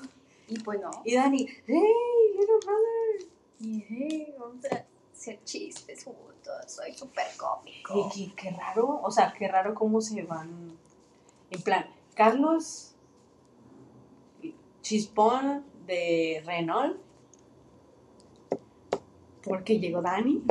Y 0.48 0.60
pues 0.60 0.80
no. 0.82 0.92
Y 1.04 1.16
Dani, 1.16 1.48
¡Hey, 1.66 1.94
little 2.38 2.56
brother! 2.66 3.32
Y 3.60 3.86
hey, 3.88 4.36
vamos 4.40 4.66
a 4.66 4.86
hacer 5.14 5.44
chistes 5.44 6.04
juntos, 6.04 6.56
soy 6.68 6.94
súper 6.94 7.28
cómico. 7.38 8.10
Y 8.16 8.30
qué, 8.30 8.36
qué 8.36 8.50
raro, 8.52 9.02
o 9.04 9.12
sea, 9.12 9.34
qué 9.38 9.48
raro 9.48 9.76
cómo 9.76 10.02
se 10.02 10.24
van. 10.24 10.78
En 11.50 11.62
plan, 11.62 11.86
Carlos 12.16 12.96
Chispón 14.82 15.64
de 15.86 16.44
Renault. 16.46 16.98
Porque 19.44 19.80
llegó 19.80 20.02
Dani. 20.02 20.42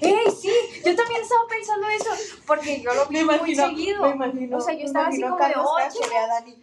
¡Ey, 0.00 0.30
sí! 0.30 0.50
Yo 0.84 0.94
también 0.94 1.22
estaba 1.22 1.42
pensando 1.48 1.88
eso, 1.88 2.10
porque 2.46 2.80
yo 2.82 2.94
lo 2.94 3.06
vi 3.06 3.24
muy 3.24 3.54
seguido. 3.54 4.02
me 4.02 4.10
imagino. 4.10 4.56
O 4.58 4.60
sea, 4.60 4.74
yo 4.74 4.80
me 4.80 4.84
estaba 4.86 5.06
así 5.08 5.18
imagino 5.18 5.36
como 5.36 5.48
de, 5.48 5.84
"Oye". 5.88 6.16
a 6.16 6.26
Dani. 6.26 6.62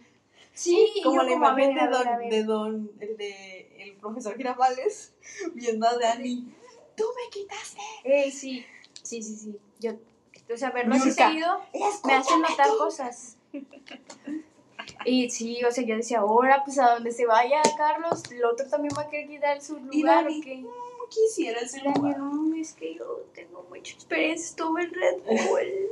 Sí, 0.52 0.92
y 0.94 1.02
Como 1.02 1.22
la 1.24 1.32
imagen 1.32 1.74
de 1.74 1.88
don, 1.88 2.28
de 2.28 2.44
don, 2.44 2.90
el 3.00 3.16
de 3.16 3.82
el 3.82 3.94
profesor 3.96 4.36
Girafales, 4.36 5.12
viendo 5.54 5.86
a 5.88 5.98
Dani. 5.98 6.54
¡Tú 6.96 7.04
me 7.16 7.28
quitaste! 7.30 7.80
Ey, 8.04 8.30
sí, 8.30 8.64
sí, 9.02 9.20
sí, 9.20 9.36
sí. 9.36 9.58
Yo, 9.80 9.94
o 10.52 10.56
sea, 10.56 10.70
verlo 10.70 10.94
así 10.94 11.10
seguido 11.10 11.60
me 12.04 12.14
hace 12.14 12.38
notar 12.38 12.68
tú. 12.68 12.78
cosas. 12.78 13.36
Y 15.04 15.28
sí, 15.30 15.62
o 15.64 15.70
sea, 15.70 15.84
yo 15.84 15.96
decía, 15.96 16.20
ahora 16.20 16.62
pues 16.64 16.78
a 16.78 16.94
donde 16.94 17.10
se 17.10 17.26
vaya 17.26 17.60
Carlos, 17.76 18.22
el 18.30 18.44
otro 18.44 18.66
también 18.68 18.94
va 18.96 19.02
a 19.02 19.08
querer 19.08 19.28
quitar 19.28 19.60
su 19.60 19.76
Y 19.90 20.00
lugar. 20.00 20.24
Dani, 20.24 20.38
¿o 20.38 20.42
qué? 20.42 20.64
Quisiera 21.14 21.60
lugar. 21.94 22.18
no, 22.18 22.54
es 22.56 22.72
que 22.72 22.94
yo 22.94 23.24
tengo 23.34 23.64
mucha 23.70 23.92
experiencia, 23.94 24.46
estuve 24.46 24.82
en 24.82 24.92
Red 24.94 25.16
Bull. 25.24 25.90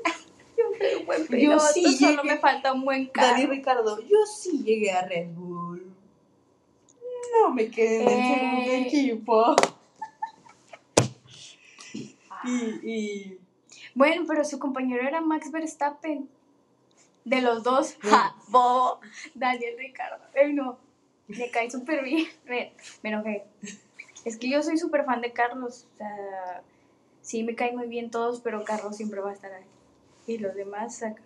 Yo 0.57 0.65
soy 0.79 0.95
un 1.01 1.07
buen 1.07 1.23
Yo 1.23 1.29
piloto, 1.29 1.65
sí 1.73 1.97
solo 1.97 2.23
llegué- 2.23 2.35
me 2.35 2.39
falta 2.39 2.73
un 2.73 2.85
buen 2.85 3.11
Dani 3.15 3.43
carro. 3.43 3.51
Ricardo, 3.53 4.01
yo 4.03 4.17
sí 4.27 4.63
llegué 4.65 4.91
a 4.93 5.07
Red 5.07 5.29
Bull. 5.35 5.93
No 7.41 7.51
me 7.55 7.71
quedé 7.71 8.03
en 8.03 8.09
el 8.09 8.19
Eh. 8.19 8.35
segundo 8.39 8.73
equipo. 8.89 9.57
Y, 12.45 12.51
y 12.91 13.39
Bueno, 13.95 14.25
pero 14.27 14.45
su 14.45 14.59
compañero 14.59 15.07
era 15.07 15.21
Max 15.21 15.51
Verstappen. 15.51 16.29
De 17.25 17.41
los 17.41 17.63
dos, 17.63 17.95
ja, 18.01 18.35
bobo, 18.49 18.99
Daniel 19.35 19.77
Ricardo. 19.79 20.25
Él 20.35 20.57
no, 20.57 20.77
me 21.29 21.51
cae 21.51 21.71
súper 21.71 22.03
bien. 22.03 22.27
Me, 22.47 22.73
me 23.03 23.11
enojé. 23.11 23.45
Es 24.25 24.37
que 24.37 24.49
yo 24.49 24.63
soy 24.63 24.79
súper 24.79 25.05
fan 25.05 25.21
de 25.21 25.33
Carlos. 25.33 25.87
O 25.95 25.97
sea, 25.99 26.63
sí 27.23 27.43
me 27.43 27.55
caen 27.55 27.77
muy 27.77 27.89
bien 27.89 28.11
todos, 28.11 28.41
pero 28.41 28.65
Carlos 28.65 28.97
siempre 28.97 29.21
va 29.21 29.31
a 29.31 29.35
estar 29.35 29.53
ahí. 29.53 29.65
Y 30.27 30.39
los 30.39 30.55
demás 30.55 31.03
acá. 31.03 31.23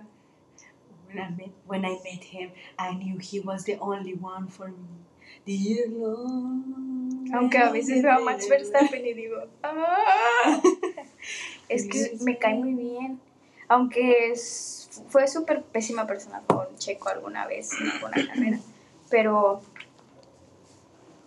when 1.06 1.18
I 1.18 1.30
met 1.30 1.52
when 1.66 1.84
I 1.84 1.98
met 2.04 2.24
him, 2.24 2.50
I 2.78 2.92
knew 2.94 3.18
he 3.18 3.40
was 3.40 3.64
the 3.64 3.78
only 3.80 4.14
one 4.14 4.48
for 4.48 4.68
me. 4.68 5.04
Dear 5.44 5.88
Lord. 5.88 7.32
Aunque 7.32 7.58
a 7.58 7.70
veces 7.70 8.02
veo 8.02 8.12
a 8.12 8.20
Max 8.20 8.48
Verstappen 8.48 9.04
y 9.06 9.14
digo, 9.14 9.36
"Ah". 9.62 10.60
es 11.68 11.86
que 11.88 12.16
me 12.24 12.38
cae 12.38 12.54
muy 12.54 12.74
bien. 12.74 13.20
Aunque 13.68 14.30
es, 14.30 15.02
fue 15.08 15.26
súper 15.26 15.62
pésima 15.64 16.06
persona 16.06 16.42
con 16.46 16.76
Checo 16.76 17.08
alguna 17.08 17.46
vez 17.46 17.72
en 17.80 17.88
alguna 17.88 18.26
carrera. 18.26 18.58
Pero, 19.10 19.60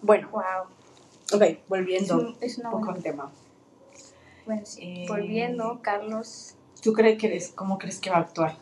Bueno, 0.02 0.30
wow. 0.32 0.68
Ok, 1.34 1.42
Es, 1.42 1.58
volviendo 1.68 2.18
un- 2.20 2.38
es 2.42 2.58
una 2.58 2.70
un 2.70 2.80
poco 2.80 2.92
al 2.92 3.04
tema. 3.04 3.32
Bueno, 4.46 4.66
sí. 4.66 4.80
Eh, 4.82 5.06
Volviendo, 5.08 5.80
Carlos. 5.82 6.56
¿Tú 6.82 6.94
crees 6.94 7.20
que 7.20 7.28
eres, 7.28 7.50
cómo 7.56 7.78
crees 7.78 8.00
que 8.00 8.10
va 8.10 8.18
a 8.18 8.22
actuar? 8.22 8.56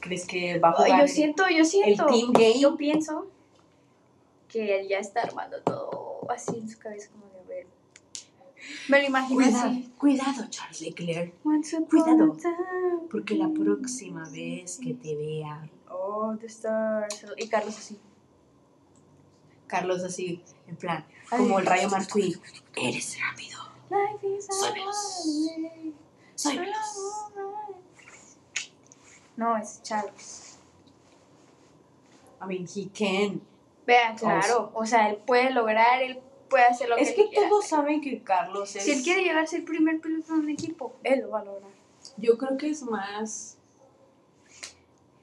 ¿Crees 0.00 0.26
que 0.26 0.58
va 0.58 0.70
a 0.70 0.72
jugar 0.72 0.98
yo 0.98 1.02
el- 1.04 1.08
siento, 1.08 1.44
yo 1.48 1.64
siento. 1.64 2.06
team 2.06 2.32
game? 2.32 2.58
Yo 2.60 2.76
pienso 2.76 3.26
que 4.48 4.80
él 4.80 4.88
ya 4.88 4.98
está 4.98 5.22
armando 5.22 5.60
todo 5.62 6.20
así 6.30 6.56
en 6.56 6.68
su 6.68 6.78
cabeza, 6.78 7.08
como 7.10 7.26
de 7.26 7.54
ver. 7.54 7.66
Me 8.88 9.00
lo 9.00 9.06
imagino 9.08 9.36
Cuidado, 9.44 9.68
así. 9.70 9.92
cuidado, 9.98 10.46
Charles 10.50 10.80
Leclerc, 10.80 11.34
Cuidado, 11.88 12.36
porque 13.10 13.34
la 13.36 13.48
próxima 13.48 14.28
vez 14.30 14.78
que 14.82 14.94
te 14.94 15.14
vea, 15.14 15.68
Oh, 15.90 16.34
the 16.40 16.46
stars. 16.46 17.24
Y 17.36 17.48
Carlos 17.48 17.76
así. 17.78 17.98
Carlos 19.66 20.02
así, 20.04 20.42
en 20.68 20.76
plan, 20.76 21.04
Ay. 21.30 21.38
como 21.38 21.58
el 21.58 21.66
rayo 21.66 21.88
McQueen, 21.88 22.40
eres 22.76 23.16
rápido, 23.20 23.58
Life 23.90 24.26
is 24.36 24.48
a 24.50 24.52
Soy 24.52 24.72
veloz. 24.74 24.96
soy 26.34 26.58
veloz. 26.58 26.96
No, 29.36 29.56
es 29.56 29.82
Charles. 29.82 30.58
I 32.42 32.46
mean, 32.46 32.66
he 32.74 32.88
can. 32.88 33.40
Vean, 33.86 34.16
claro. 34.16 34.70
O 34.74 34.84
sea, 34.86 35.08
él 35.10 35.16
puede 35.26 35.50
lograr, 35.50 36.02
él 36.02 36.18
puede 36.48 36.64
hacer 36.64 36.88
lo 36.88 36.96
Es 36.96 37.10
que 37.10 37.14
que 37.16 37.22
él 37.22 37.28
quiera. 37.30 37.48
todos 37.48 37.66
saben 37.66 38.00
que 38.00 38.22
Carlos 38.22 38.74
es... 38.76 38.82
Si 38.84 38.92
él 38.92 39.02
quiere 39.02 39.22
llegar 39.22 39.44
a 39.44 39.46
ser 39.46 39.60
el 39.60 39.64
primer 39.66 40.00
piloto 40.00 40.32
de 40.34 40.38
un 40.40 40.48
equipo, 40.50 40.96
él 41.04 41.20
lo 41.22 41.30
va 41.30 41.40
a 41.40 41.44
lograr. 41.44 41.70
Yo 42.16 42.36
creo 42.38 42.56
que 42.56 42.70
es 42.70 42.82
más... 42.82 43.58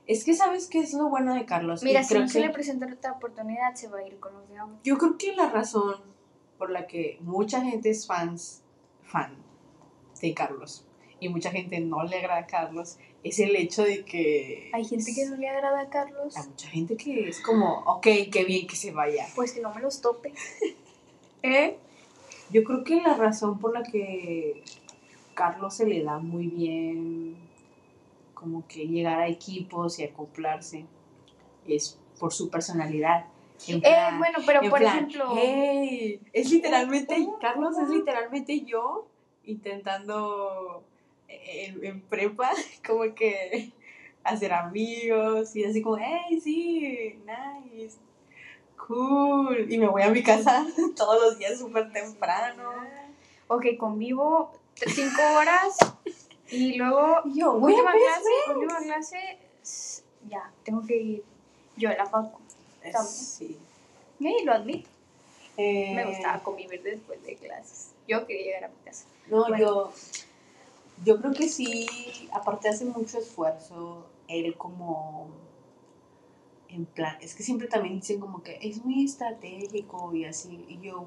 Es 0.08 0.24
que 0.26 0.34
sabes 0.34 0.68
qué 0.68 0.80
es 0.80 0.94
lo 0.94 1.10
bueno 1.10 1.34
de 1.34 1.46
Carlos. 1.46 1.82
Mira, 1.84 2.04
si 2.04 2.10
creo 2.10 2.22
no 2.24 2.28
se 2.28 2.40
que- 2.42 2.48
le 2.48 2.54
presenta 2.54 2.88
otra 2.92 3.14
oportunidad, 3.14 3.74
se 3.76 3.88
va 3.88 4.00
a 4.00 4.08
ir 4.08 4.20
con 4.20 4.34
los 4.34 4.50
de 4.50 4.58
ahora. 4.58 4.74
Yo 4.84 4.98
creo 4.98 5.18
que 5.18 5.34
la 5.36 5.50
razón 5.50 5.96
por 6.58 6.70
la 6.72 6.88
que 6.88 7.18
mucha 7.22 7.62
gente 7.62 7.90
es 7.90 8.06
fans, 8.06 8.62
fan 9.04 9.36
de 10.22 10.34
Carlos 10.34 10.86
y 11.20 11.30
mucha 11.30 11.52
gente 11.52 11.80
no 11.80 12.04
le 12.04 12.18
agrada 12.18 12.40
a 12.42 12.48
Carlos 12.48 12.98
es 13.24 13.40
el 13.40 13.56
hecho 13.56 13.84
de 13.84 14.04
que... 14.04 14.70
Hay 14.74 14.84
gente 14.84 15.14
que 15.16 15.26
no 15.26 15.38
le 15.38 15.48
agrada 15.50 15.80
a 15.82 15.90
Carlos. 15.90 16.36
Hay 16.36 16.48
mucha 16.48 16.68
gente 16.70 16.98
que 16.98 17.30
es 17.30 17.40
como, 17.42 17.80
ok, 17.86 18.08
qué 18.32 18.44
bien 18.46 18.68
que 18.68 18.76
se 18.76 18.92
vaya. 18.92 19.26
Pues 19.36 19.54
que 19.54 19.62
no 19.62 19.74
me 19.74 19.82
los 19.82 20.02
tope. 20.02 20.34
¿Eh? 21.44 21.78
Yo 22.50 22.64
creo 22.66 22.84
que 22.84 23.02
la 23.02 23.16
razón 23.16 23.60
por 23.60 23.74
la 23.74 23.84
que 23.84 24.64
Carlos 25.34 25.76
se 25.76 25.86
le 25.86 26.04
da 26.04 26.20
muy 26.20 26.48
bien 26.48 27.36
como 28.44 28.68
que 28.68 28.86
llegar 28.88 29.22
a 29.22 29.28
equipos 29.30 30.00
y 30.00 30.04
acoplarse 30.04 30.86
es 31.66 31.98
por 32.20 32.34
su 32.34 32.50
personalidad. 32.50 33.26
Eh, 33.70 33.80
plan- 33.80 34.18
bueno, 34.20 34.40
pero 34.46 34.60
por 34.70 34.80
plan, 34.80 34.98
ejemplo, 34.98 35.30
"Hey", 35.34 36.20
es 36.34 36.52
literalmente, 36.52 37.16
Carlos 37.40 37.78
es 37.78 37.88
literalmente 37.88 38.66
yo 38.66 39.08
intentando 39.46 40.84
en, 41.30 41.86
en 41.86 42.02
prepa 42.02 42.52
como 42.86 43.16
que 43.16 43.72
hacer 44.26 44.52
amigos 44.52 45.56
y 45.56 45.64
así 45.64 45.82
como, 45.82 45.98
hey, 45.98 46.40
sí, 46.42 47.18
nice, 47.26 47.98
cool. 48.88 49.72
Y 49.72 49.78
me 49.78 49.88
voy 49.88 50.02
a 50.02 50.10
mi 50.10 50.22
casa 50.22 50.66
todos 50.98 51.22
los 51.22 51.38
días 51.40 51.58
súper 51.60 51.92
temprano. 51.94 52.64
ok, 53.48 53.66
convivo 53.80 54.52
t- 54.76 54.90
cinco 54.90 55.22
horas 55.38 55.78
y 56.50 56.74
luego 56.76 57.22
yo, 57.34 57.54
última 57.54 57.92
clase, 57.92 58.30
última 58.56 58.80
clase, 58.80 59.40
ya, 60.30 60.52
tengo 60.64 60.86
que 60.86 60.96
ir 60.98 61.24
yo 61.78 61.90
a 61.90 61.94
la 61.96 62.06
facu. 62.06 62.40
Sí. 63.08 63.58
Y 64.20 64.44
lo 64.44 64.54
admito, 64.54 64.90
Eh, 65.58 65.94
me 65.96 66.06
gustaba 66.06 66.42
convivir 66.44 66.82
después 66.82 67.22
de 67.24 67.36
clases. 67.36 67.92
Yo 68.08 68.26
quería 68.26 68.46
llegar 68.46 68.64
a 68.66 68.68
mi 68.70 68.84
casa. 68.84 69.06
No, 69.28 69.48
Bueno. 69.48 69.58
yo, 69.58 69.94
yo 71.06 71.20
creo 71.20 71.34
que 71.34 71.48
sí, 71.48 71.88
aparte 72.32 72.70
hace 72.70 72.86
mucho 72.86 73.20
esfuerzo, 73.20 74.06
él 74.28 74.56
como, 74.58 75.30
en 76.70 76.86
plan, 76.86 77.18
es 77.22 77.36
que 77.36 77.44
siempre 77.44 77.68
también 77.68 78.00
dicen 78.00 78.20
como 78.20 78.42
que 78.44 78.58
es 78.62 78.84
muy 78.84 79.06
estratégico 79.06 80.14
y 80.14 80.26
así, 80.26 80.66
y 80.68 80.80
yo, 80.80 81.06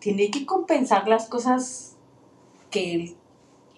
tiene 0.00 0.30
que 0.30 0.44
compensar 0.44 1.06
las 1.08 1.28
cosas 1.28 1.96
que 2.70 2.94
él 2.94 3.16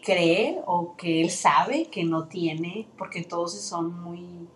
cree 0.04 0.60
o 0.66 0.96
que 0.96 1.22
él 1.22 1.30
sabe 1.30 1.86
que 1.86 2.04
no 2.04 2.28
tiene, 2.28 2.86
porque 2.98 3.24
todos 3.24 3.58
son 3.60 4.00
muy... 4.02 4.48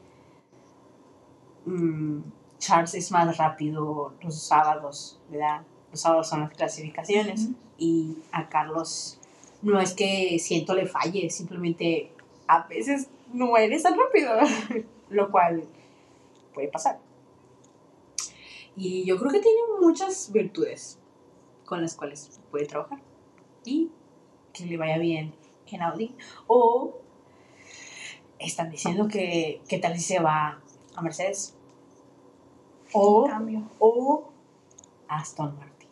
mm, 1.65 2.21
Charles 2.59 2.95
es 2.95 3.11
más 3.11 3.37
rápido 3.37 4.15
los 4.23 4.43
sábados, 4.43 5.21
¿verdad? 5.31 5.63
Los 5.91 6.01
sábados 6.01 6.29
son 6.29 6.41
las 6.41 6.51
clasificaciones 6.53 7.49
y 7.79 8.19
a 8.33 8.49
Carlos 8.49 9.19
no 9.63 9.81
es 9.81 9.95
que 9.95 10.39
siento 10.39 10.75
le 10.75 10.87
falle, 10.87 11.31
simplemente 11.31 12.13
a 12.47 12.67
veces 12.67 13.09
no 13.33 13.57
eres 13.57 13.83
tan 13.83 13.97
rápido, 13.97 14.33
lo 15.11 15.31
cual 15.31 15.65
puede 16.53 16.69
pasar. 16.69 16.99
Y 18.77 19.05
yo 19.05 19.19
creo 19.19 19.33
que 19.33 19.41
tiene 19.41 19.59
muchas 19.81 20.31
virtudes 20.33 20.99
con 21.65 21.83
las 21.83 21.95
cuales 21.95 22.41
puede 22.51 22.67
trabajar 22.67 23.01
y 23.65 23.91
que 24.59 24.67
le 24.67 24.77
vaya 24.77 24.99
bien 24.99 25.35
en 25.67 25.83
Audi. 25.83 26.15
O 26.47 26.99
están 28.39 28.71
diciendo 28.71 29.09
que, 29.09 29.61
que 29.69 29.79
tal 29.79 29.95
si 29.95 30.03
se 30.03 30.21
va 30.21 30.61
a 30.95 31.03
Mercedes 31.03 31.57
o 32.93 33.27
Cambio. 33.27 33.63
o 33.79 34.31
Aston 35.09 35.57
Martin. 35.57 35.89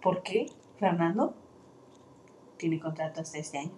¿Por 0.00 0.22
qué? 0.22 0.46
Fernando 0.78 1.34
tiene 2.56 2.80
contrato 2.80 3.20
hasta 3.20 3.38
este 3.38 3.58
año. 3.58 3.72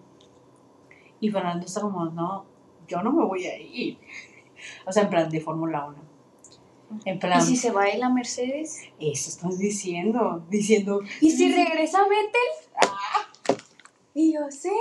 Y 1.19 1.29
Fernando 1.29 1.65
está 1.65 1.81
como, 1.81 2.05
no, 2.05 2.45
yo 2.87 3.01
no 3.01 3.11
me 3.11 3.25
voy 3.25 3.45
a 3.45 3.57
ir. 3.59 3.97
O 4.85 4.91
sea, 4.91 5.03
en 5.03 5.09
plan 5.09 5.29
de 5.29 5.41
Fórmula 5.41 5.85
1. 5.87 5.97
En 7.05 7.19
plan, 7.19 7.39
¿Y 7.39 7.41
si 7.41 7.55
se 7.57 7.71
va 7.71 7.87
él 7.87 8.03
a 8.03 8.09
Mercedes? 8.09 8.81
eso 8.99 9.29
estás 9.29 9.57
diciendo, 9.57 10.45
diciendo, 10.49 11.01
¿Y 11.19 11.31
si 11.31 11.51
regresa 11.51 12.03
Vettel? 12.03 12.89
Y 14.15 14.33
yo 14.33 14.49
sé. 14.49 14.71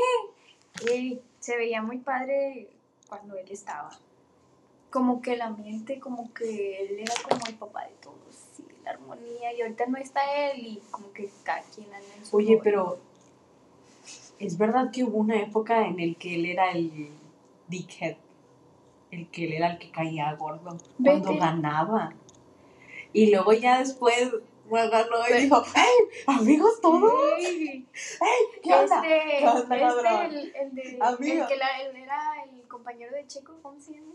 Y 0.94 1.20
se 1.40 1.56
veía 1.58 1.82
muy 1.82 1.98
padre 1.98 2.70
cuando 3.08 3.36
él 3.36 3.46
estaba. 3.50 3.90
Como 4.90 5.20
que 5.20 5.34
el 5.34 5.42
ambiente, 5.42 5.98
como 5.98 6.32
que 6.32 6.80
él 6.82 7.00
era 7.00 7.12
como 7.28 7.44
el 7.46 7.54
papá 7.56 7.84
de 7.84 7.94
todos. 8.00 8.16
Sí, 8.56 8.64
la 8.84 8.92
armonía. 8.92 9.52
Y 9.52 9.60
ahorita 9.60 9.86
no 9.86 9.98
está 9.98 10.20
él 10.50 10.66
y 10.66 10.82
como 10.90 11.12
que 11.12 11.28
cada 11.42 11.62
quien 11.62 11.92
anda 11.92 12.14
en 12.16 12.24
su 12.24 12.36
oye, 12.36 12.60
pero 12.62 12.98
es 14.38 14.56
verdad 14.56 14.90
que 14.92 15.04
hubo 15.04 15.18
una 15.18 15.40
época 15.40 15.86
en 15.86 16.00
el 16.00 16.16
que 16.16 16.36
él 16.36 16.46
era 16.46 16.70
el 16.70 17.10
dickhead, 17.68 18.16
el 19.10 19.28
que 19.28 19.44
él 19.46 19.52
era 19.54 19.72
el 19.72 19.78
que 19.78 19.90
caía 19.90 20.32
gordo 20.34 20.78
cuando 21.02 21.28
Vete. 21.30 21.38
ganaba. 21.38 22.14
Y 23.12 23.30
luego 23.30 23.52
ya 23.52 23.78
después 23.78 24.32
bueno, 24.68 24.90
ganó 24.90 25.28
y 25.28 25.42
dijo, 25.42 25.62
¡Hey! 25.74 26.22
¿Amigos 26.26 26.80
todos? 26.80 27.12
Sí. 27.40 27.86
¿Qué 28.62 28.74
onda? 28.74 28.96
Este, 29.06 29.38
¿Qué 29.38 29.46
onda, 29.48 30.24
este, 30.26 30.38
el, 30.38 30.54
el 30.56 30.74
de, 30.74 30.98
Amigo. 31.00 31.42
el 31.42 31.48
que 31.48 31.56
la- 31.56 31.80
el 31.82 31.96
era 31.96 32.20
el 32.44 32.66
compañero 32.68 33.12
de 33.14 33.26
Checo, 33.26 33.54
¿cómo 33.62 33.78
se 33.80 33.92
llama? 33.94 34.14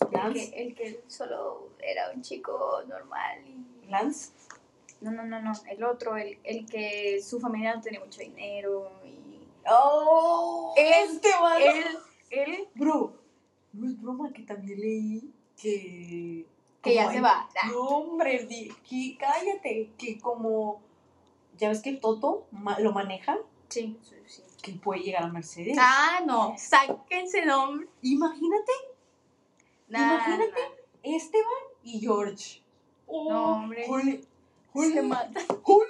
El 0.00 0.10
Lance. 0.12 0.50
que, 0.50 0.62
el 0.62 0.74
que 0.74 1.02
solo 1.08 1.70
era 1.80 2.10
un 2.14 2.22
chico 2.22 2.82
normal 2.86 3.40
y... 3.46 3.86
Lance. 3.90 4.30
No, 5.00 5.10
no, 5.12 5.24
no, 5.24 5.40
no, 5.40 5.52
el 5.70 5.84
otro, 5.84 6.16
el, 6.16 6.38
el 6.44 6.66
que 6.66 7.20
su 7.22 7.38
familia 7.40 7.74
no 7.74 7.80
tenía 7.82 8.00
mucho 8.00 8.20
dinero 8.20 8.90
y... 9.04 9.38
¡Oh! 9.70 10.74
Él- 10.76 10.92
este 11.10 11.28
man. 11.40 11.60
Él, 11.62 11.84
él, 12.30 12.68
Bro, 12.74 13.12
no 13.72 13.86
es 13.88 14.00
broma 14.00 14.32
que 14.32 14.42
también 14.42 14.80
leí 14.80 15.32
que. 15.60 16.46
Que 16.82 16.94
ya 16.94 17.10
se 17.10 17.20
va. 17.20 17.48
No, 17.70 17.80
hombre, 17.80 18.44
di- 18.46 18.68
que- 18.88 19.16
cállate. 19.18 19.92
Que 19.98 20.18
como. 20.20 20.80
Ya 21.56 21.68
ves 21.68 21.80
que 21.82 21.90
el 21.90 22.00
Toto 22.00 22.46
ma- 22.52 22.78
lo 22.78 22.92
maneja, 22.92 23.36
Sí, 23.68 23.98
sí, 24.02 24.14
sí. 24.26 24.42
que 24.62 24.72
puede 24.74 25.00
llegar 25.00 25.24
a 25.24 25.28
Mercedes. 25.28 25.76
Ah, 25.80 26.20
no, 26.24 26.54
sáquense 26.56 27.44
nombre. 27.44 27.88
Imagínate, 28.02 28.72
Nah, 29.88 30.14
Imagínate. 30.14 30.52
nah. 30.60 31.14
Esteban 31.16 31.62
y 31.82 31.98
George. 32.00 32.62
Oh, 33.06 33.28
No, 33.30 33.52
hombre. 33.54 33.86
Jole, 33.88 34.20
jole, 34.72 34.92
Se 34.92 35.02
mata. 35.02 35.40
jole. 35.62 35.86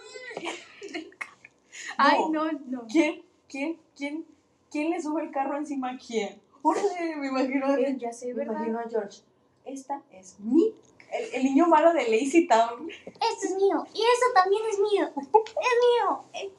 Ay, 1.97 2.19
No. 2.31 2.51
no. 2.53 2.87
¿Quién? 2.87 3.23
¿Quién? 3.49 3.79
¿Quién? 3.97 4.27
¿Quién 4.71 4.91
le 4.91 5.03
sube 5.03 5.23
el 5.25 5.31
carro 5.31 5.57
encima 5.57 5.91
a 5.93 5.99
quién? 5.99 6.41
Órale, 6.63 7.17
me 7.17 7.29
imagino. 7.29 7.75
Eh, 7.77 7.97
ya 7.99 8.13
sé, 8.13 8.33
Me 8.35 8.45
imagino 8.45 8.79
a 8.79 8.85
George. 8.89 9.23
Esta 9.69 10.03
es 10.13 10.39
mi. 10.41 10.75
El, 11.13 11.35
el 11.35 11.45
niño 11.45 11.67
malo 11.67 11.93
de 11.93 12.05
Lazy 12.09 12.47
Town. 12.47 12.89
Esto 12.91 13.47
es 13.47 13.55
mío. 13.57 13.85
Y 13.95 14.01
eso 14.03 14.27
también 14.35 14.63
es 14.71 14.79
mío. 14.79 15.11
Es 15.17 15.25
mío. 15.27 16.25
Eh, 16.35 16.53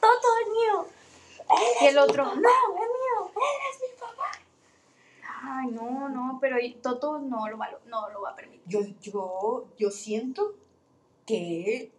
Todo 0.00 0.38
es 0.42 0.48
mío. 0.50 0.86
Y 1.82 1.86
el 1.86 1.98
otro, 1.98 2.24
no, 2.24 2.32
es 2.34 2.88
mío. 2.88 3.30
Eres 3.30 3.80
mi 3.82 4.00
papá. 4.00 4.30
Ay, 5.44 5.66
no, 5.72 6.08
no, 6.08 6.38
pero 6.40 6.56
Toto 6.82 7.18
no 7.18 7.48
lo 7.48 7.58
va, 7.58 7.68
no 7.86 8.08
lo 8.10 8.22
va 8.22 8.30
a 8.30 8.36
permitir. 8.36 8.62
Yo, 8.66 8.80
yo, 9.02 9.66
yo 9.76 9.90
siento 9.90 10.54
que 11.26 11.90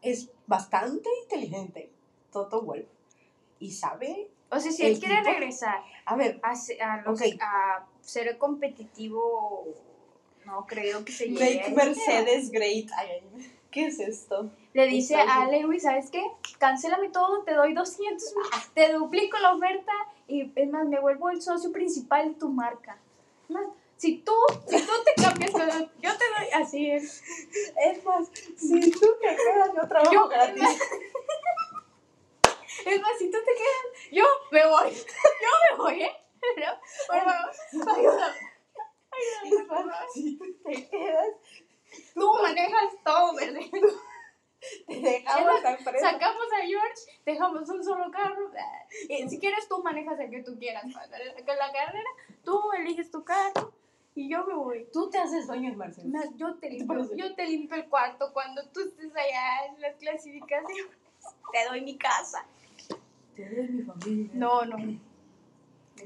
es 0.00 0.30
bastante 0.46 1.08
inteligente, 1.24 1.90
Toto 2.32 2.62
Wolf. 2.62 2.86
Y 3.58 3.72
sabe. 3.72 4.30
O 4.50 4.58
sea, 4.58 4.72
si 4.72 4.86
El 4.86 4.92
él 4.94 4.98
quiere 5.00 5.16
tipo- 5.18 5.28
regresar 5.30 5.82
A 6.06 6.16
ver, 6.16 6.40
a, 6.42 6.52
los- 7.02 7.20
a 7.42 7.86
ser 8.08 8.38
competitivo, 8.38 9.66
no 10.46 10.66
creo 10.66 11.04
que 11.04 11.12
se 11.12 11.28
llegue. 11.28 11.60
make 11.60 11.70
Mercedes 11.70 12.50
great. 12.50 12.88
¿Qué 13.70 13.86
es 13.86 14.00
esto? 14.00 14.50
Le 14.72 14.86
dice 14.86 15.14
a. 15.16 15.46
Lewis, 15.46 15.82
¿sabes 15.82 16.10
qué? 16.10 16.22
Cancélame 16.58 17.10
todo, 17.10 17.42
te 17.42 17.52
doy 17.52 17.74
200 17.74 18.34
mil, 18.34 18.44
te 18.74 18.92
duplico 18.92 19.38
la 19.38 19.54
oferta 19.54 19.92
y 20.26 20.50
es 20.54 20.70
más, 20.70 20.86
me 20.86 20.98
vuelvo 21.00 21.28
el 21.30 21.42
socio 21.42 21.70
principal 21.70 22.28
de 22.28 22.34
tu 22.40 22.48
marca. 22.48 22.98
Más, 23.48 23.66
si 23.98 24.18
tú, 24.18 24.32
si 24.68 24.78
tú 24.80 24.92
te 25.04 25.22
cambias, 25.22 25.52
yo 26.02 26.10
te 26.16 26.24
doy, 26.24 26.48
así 26.54 26.90
es. 26.90 27.22
Es 27.84 28.02
más, 28.04 28.28
si 28.56 28.90
tú 28.90 29.06
te 29.20 29.36
quedas, 29.36 29.70
yo 29.76 29.86
trabajo 29.88 30.12
Yo- 30.12 30.28
gratis. 30.28 30.62
Es 32.86 33.02
más, 33.02 33.18
si 33.18 33.30
tú 33.30 33.36
te 33.44 33.52
quedas, 33.52 34.12
yo 34.12 34.24
me 34.52 34.66
voy. 34.66 34.92
Yo 35.42 35.76
me 35.76 35.82
voy, 35.82 36.02
¿eh? 36.04 36.12
Pero, 36.54 36.72
por 37.06 37.20
favor, 37.24 37.96
ayúdame. 37.96 38.38
Ayúdame, 39.42 39.94
tú 40.14 40.56
te 40.64 40.88
quedas, 40.88 41.26
Tú 42.14 42.32
manejas 42.42 42.92
todo, 43.04 43.34
¿verdad? 43.34 43.60
te 44.86 44.94
dejamos 45.00 45.62
la 45.62 45.70
empresa. 45.72 46.10
Sacamos 46.10 46.46
a 46.52 46.66
George, 46.66 47.02
dejamos 47.24 47.68
un 47.70 47.82
solo 47.84 48.10
carro. 48.10 48.50
Y 49.08 49.28
si 49.28 49.38
quieres, 49.38 49.66
tú 49.68 49.82
manejas 49.82 50.18
el 50.20 50.30
que 50.30 50.42
tú 50.42 50.58
quieras. 50.58 50.82
Con 50.84 51.56
la 51.56 51.72
carrera, 51.72 52.10
tú 52.44 52.60
eliges 52.72 53.10
tu 53.10 53.24
carro 53.24 53.72
y 54.14 54.28
yo 54.30 54.44
me 54.44 54.54
voy. 54.54 54.86
Tú 54.92 55.08
te 55.10 55.18
haces 55.18 55.46
dueño 55.46 55.70
de 55.70 55.76
Mercedes. 55.76 56.08
Me- 56.08 56.36
Yo 56.36 56.54
te, 56.56 56.68
¿Qué 56.68 56.74
te 56.74 56.78
limpio, 56.80 56.96
parece? 56.98 57.16
yo 57.16 57.34
te 57.34 57.46
limpio 57.46 57.76
el 57.76 57.88
cuarto 57.88 58.32
cuando 58.32 58.62
tú 58.68 58.80
estés 58.80 59.14
allá 59.16 59.66
en 59.66 59.80
las 59.80 59.96
clasificaciones. 59.96 60.86
te 61.52 61.64
doy 61.68 61.80
mi 61.82 61.96
casa. 61.96 62.44
Te 63.34 63.48
doy 63.48 63.68
mi 63.68 63.82
familia. 63.82 64.30
No, 64.34 64.64
no. 64.64 64.76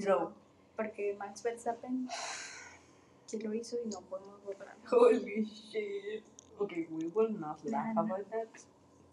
Bro. 0.01 0.33
Porque 0.77 1.15
Max 1.19 1.43
Verstappen 1.43 2.09
sí 3.27 3.39
lo 3.39 3.53
hizo 3.55 3.77
y 3.85 3.89
no 3.89 4.01
podemos 4.03 4.43
borrar. 4.45 4.77
Holy 4.91 5.45
shit. 5.45 6.25
Ok, 6.59 6.73
we 6.91 7.07
will 7.15 7.33
not 7.39 7.63
laugh 7.65 7.95
Nah, 7.95 8.01
about 8.01 8.29
that. 8.31 8.49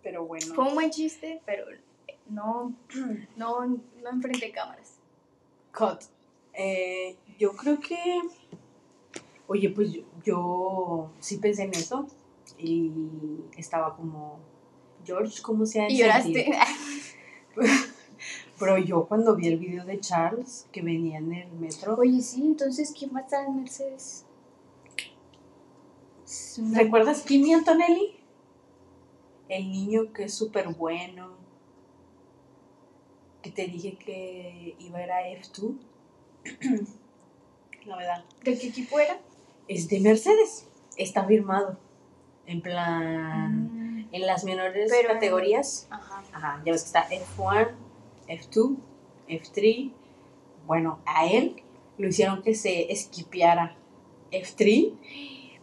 Pero 0.04 0.26
bueno. 0.26 0.54
Fue 0.56 0.66
un 0.68 0.76
buen 0.76 0.90
chiste, 0.92 1.42
pero 1.46 1.66
no, 2.28 2.74
no, 3.36 3.66
no 3.66 4.10
enfrente 4.10 4.46
de 4.48 4.52
cámaras. 4.52 4.96
Cut. 5.78 6.04
Eh, 6.54 7.18
yo 7.38 7.54
creo 7.56 7.80
que. 7.80 7.98
Oye, 9.48 9.70
pues 9.70 9.92
yo, 9.92 10.04
yo 10.24 11.12
sí 11.20 11.38
pensé 11.38 11.64
en 11.64 11.72
eso. 11.72 12.08
Y 12.58 12.92
estaba 13.58 13.96
como. 13.96 14.40
George, 15.06 15.42
¿cómo 15.42 15.66
se 15.66 15.82
ha 15.82 15.90
Y 15.90 15.98
sentir?" 15.98 16.46
lloraste. 16.48 16.60
Pero 18.60 18.78
yo 18.78 19.06
cuando 19.06 19.36
vi 19.36 19.48
el 19.48 19.58
video 19.58 19.86
de 19.86 20.00
Charles 20.00 20.68
que 20.72 20.82
venía 20.82 21.18
en 21.20 21.32
el 21.34 21.52
metro. 21.54 21.96
Oye, 21.96 22.22
sí, 22.22 22.42
entonces, 22.46 22.94
¿quién 22.98 23.12
va 23.16 23.20
a 23.20 23.24
estar 23.24 23.46
en 23.46 23.56
Mercedes? 23.56 24.26
Es 26.26 26.58
una- 26.60 26.80
¿Recuerdas 26.80 27.22
Kimi 27.24 27.54
Antonelli? 27.54 28.16
El 29.48 29.72
niño 29.72 30.12
que 30.14 30.26
es 30.26 30.34
súper 30.34 30.68
bueno. 30.76 31.30
Que 33.42 33.50
te 33.52 33.66
dije 33.68 33.98
que 33.98 34.76
iba 34.80 35.00
a 35.00 35.04
ir 35.04 35.12
a 35.12 35.22
F2. 35.30 35.76
La 37.86 37.96
verdad. 37.98 38.26
¿De 38.44 38.60
qué 38.60 38.68
equipo 38.68 39.00
era? 39.00 39.18
Es 39.68 39.88
de 39.88 40.00
Mercedes. 40.02 40.68
Está 40.98 41.24
firmado. 41.26 41.78
En 42.46 42.62
plan. 42.62 44.08
En 44.12 44.26
las 44.28 44.44
menores 44.44 44.92
Pero- 44.92 45.14
categorías. 45.14 45.88
Ajá. 45.90 46.24
Ajá, 46.34 46.62
ya 46.66 46.72
ves 46.74 46.82
que 46.84 46.88
está 46.88 47.08
F1, 47.10 47.70
F2, 48.30 48.78
F3. 49.28 49.92
Bueno, 50.68 51.00
a 51.06 51.26
él 51.28 51.62
lo 51.98 52.08
hicieron 52.08 52.42
que 52.44 52.56
se 52.56 52.92
esquipeara. 52.92 53.76
F3. 54.32 54.94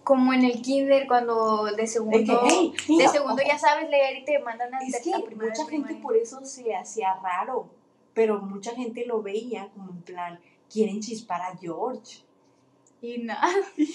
Como 0.04 0.32
en 0.32 0.44
el 0.44 0.62
kinder 0.62 1.06
cuando 1.08 1.64
de 1.64 1.76
que, 1.76 1.86
segundo, 1.86 2.42
hey, 2.48 2.72
de 2.98 3.08
segundo 3.08 3.42
ya 3.44 3.58
sabes 3.58 3.88
leer 3.90 4.18
y 4.18 4.24
te 4.24 4.38
mandan 4.38 4.72
a, 4.74 4.78
Es 4.80 5.00
que 5.00 5.12
a 5.14 5.18
mucha 5.18 5.66
gente 5.68 5.94
por 5.96 6.16
eso 6.16 6.44
se 6.44 6.62
le 6.62 6.76
hacía 6.76 7.14
raro, 7.22 7.68
pero 8.14 8.40
mucha 8.40 8.74
gente 8.76 9.04
lo 9.04 9.20
veía 9.22 9.68
como 9.74 9.90
en 9.90 10.02
plan, 10.02 10.40
quieren 10.72 11.00
chispar 11.00 11.42
a 11.42 11.56
George. 11.56 12.18
Y 13.02 13.18
nada. 13.18 13.48
y 13.76 13.88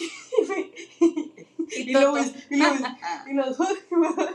y 1.69 1.91
luego 1.93 2.17
es- 2.17 2.33
y 2.49 3.33
luego- 3.33 3.65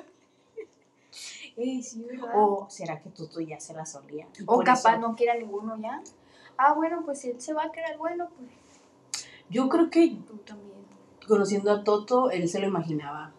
Ey, 1.69 1.83
sí, 1.83 2.03
¿verdad? 2.05 2.31
o 2.35 2.67
será 2.71 3.01
que 3.01 3.11
Toto 3.11 3.41
ya 3.41 3.59
se 3.61 3.75
la 3.75 3.85
solía. 3.87 4.27
Y 4.39 4.45
O 4.47 4.59
capaz 4.61 4.93
eso- 4.95 4.99
no 5.01 5.17
quiera 5.17 5.35
ninguno 5.35 5.77
ya. 5.79 6.03
Ah, 6.57 6.73
bueno, 6.75 7.03
pues 7.05 7.21
si 7.21 7.31
él 7.31 7.41
se 7.41 7.53
va 7.53 7.65
a 7.65 7.73
quedar 7.73 7.99
bueno, 7.99 8.29
pues 8.37 8.51
Yo 9.51 9.69
creo 9.69 9.91
que 9.91 10.17
tú 10.27 10.37
también. 10.39 10.77
conociendo 11.27 11.71
a 11.73 11.83
Toto, 11.85 12.31
él 12.31 12.49
se 12.49 12.61
lo 12.61 12.67
imaginaba. 12.67 13.33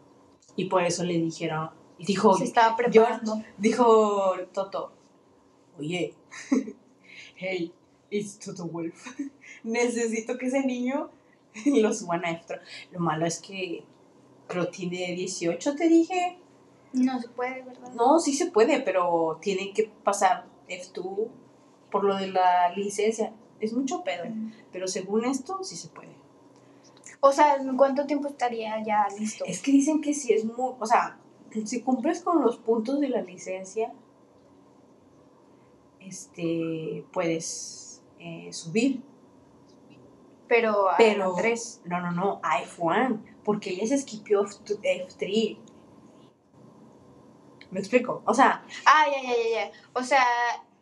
Y 0.56 0.66
por 0.66 0.84
eso 0.84 1.04
le 1.04 1.13
dijeron, 1.20 1.70
dijo, 2.00 2.34
se 2.38 2.44
estaba 2.46 2.76
preparando. 2.76 3.42
dijo 3.58 4.34
Toto, 4.54 4.92
oye, 5.78 6.13
hey, 7.36 7.72
it's 8.10 8.38
Toto 8.40 8.66
Wolf. 8.66 9.06
Necesito 9.63 10.38
que 10.38 10.48
ese 10.48 10.66
niño 10.66 11.10
lo 11.66 11.94
suban 11.94 12.26
a 12.26 12.32
F3. 12.32 12.60
Lo 12.92 13.00
malo 13.00 13.26
es 13.26 13.40
que 13.40 13.84
pero 14.48 14.70
tiene 14.70 15.13
18, 15.13 15.76
te 15.76 15.90
dije. 15.90 16.40
No 16.93 17.19
se 17.21 17.30
puede, 17.30 17.62
¿verdad? 17.63 17.91
No, 17.93 18.19
sí 18.19 18.34
se 18.34 18.47
puede, 18.52 18.80
pero 18.82 19.38
tiene 19.41 19.73
que 19.73 19.91
pasar 20.04 20.45
F2 20.69 21.28
por 21.91 22.04
lo 22.04 22.15
de 22.15 22.28
la 22.28 22.69
licencia. 22.76 23.34
Es 23.60 23.73
mucho 23.73 24.04
pedo, 24.04 24.26
Mm. 24.30 24.52
pero 24.71 24.88
según 24.88 25.26
esto 25.26 25.63
sí 25.63 25.76
se 25.76 25.88
puede. 25.89 26.15
O 27.19 27.32
sea, 27.32 27.56
¿en 27.56 27.76
cuánto 27.78 28.06
tiempo 28.06 28.28
estaría 28.28 28.84
ya 28.86 29.08
listo? 29.17 29.43
Es 29.45 29.62
que 29.62 29.71
dicen 29.71 30.02
que 30.02 30.13
si 30.13 30.34
es 30.34 30.45
muy, 30.45 30.73
o 30.80 30.86
sea, 30.86 31.17
si 31.65 31.82
cumples 31.82 32.21
con 32.21 32.41
los 32.43 32.58
puntos 32.58 33.00
de 33.00 33.10
la 33.10 33.21
licencia, 33.21 33.91
este, 36.00 37.06
puedes 37.12 38.02
eh, 38.19 38.50
subir. 38.54 39.02
Pero, 40.47 40.89
a 40.89 40.97
Pero, 40.97 41.34
tres. 41.36 41.82
no, 41.86 42.00
no, 42.00 42.12
no, 42.12 42.39
a 42.43 42.62
F1, 42.63 43.19
porque 43.43 43.71
ella 43.71 43.88
se 43.88 43.95
esquipió 43.95 44.43
F- 44.45 44.58
F3. 44.65 45.58
¿Me 47.72 47.80
explico? 47.80 48.22
O 48.26 48.34
sea, 48.34 48.64
Ah, 48.86 49.06
ya, 49.12 49.22
ya, 49.22 49.34
ya, 49.38 49.50
ya. 49.66 49.72
O 49.94 50.04
sea, 50.04 50.24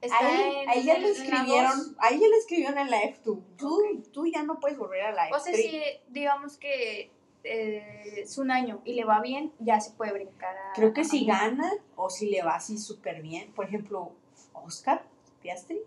está 0.02 0.18
a, 0.20 0.32
él- 0.32 0.56
en, 0.64 0.70
a 0.70 0.74
ella 0.76 0.96
en- 0.96 1.02
le 1.02 1.10
escribieron, 1.12 1.96
a 2.00 2.10
ella 2.10 2.28
le 2.28 2.38
escribieron 2.38 2.78
en 2.78 2.92
la 2.92 3.02
F2. 3.04 3.40
Tú, 3.58 4.04
tú 4.12 4.26
ya 4.28 4.44
no 4.44 4.60
puedes 4.60 4.78
volver 4.78 5.02
a 5.02 5.12
la 5.12 5.30
F3. 5.30 5.36
O 5.36 5.40
sea, 5.40 5.54
si 5.56 5.82
digamos 6.10 6.58
que 6.58 7.12
eh, 7.44 8.14
es 8.22 8.38
un 8.38 8.52
año 8.52 8.82
y 8.86 8.94
le 8.94 9.04
va 9.06 9.22
bien, 9.22 9.52
ya 9.60 9.80
se 9.80 9.92
puede 9.92 10.14
brincar 10.14 10.56
a. 10.56 10.74
Creo 10.74 10.94
que 10.94 11.04
si 11.04 11.26
gana 11.26 11.72
o 11.96 12.10
si 12.10 12.30
le 12.30 12.42
va 12.44 12.56
así 12.56 12.78
súper 12.78 13.22
bien, 13.22 13.52
por 13.54 13.66
ejemplo, 13.66 14.12
Oscar 14.54 15.04
Piastri, 15.42 15.80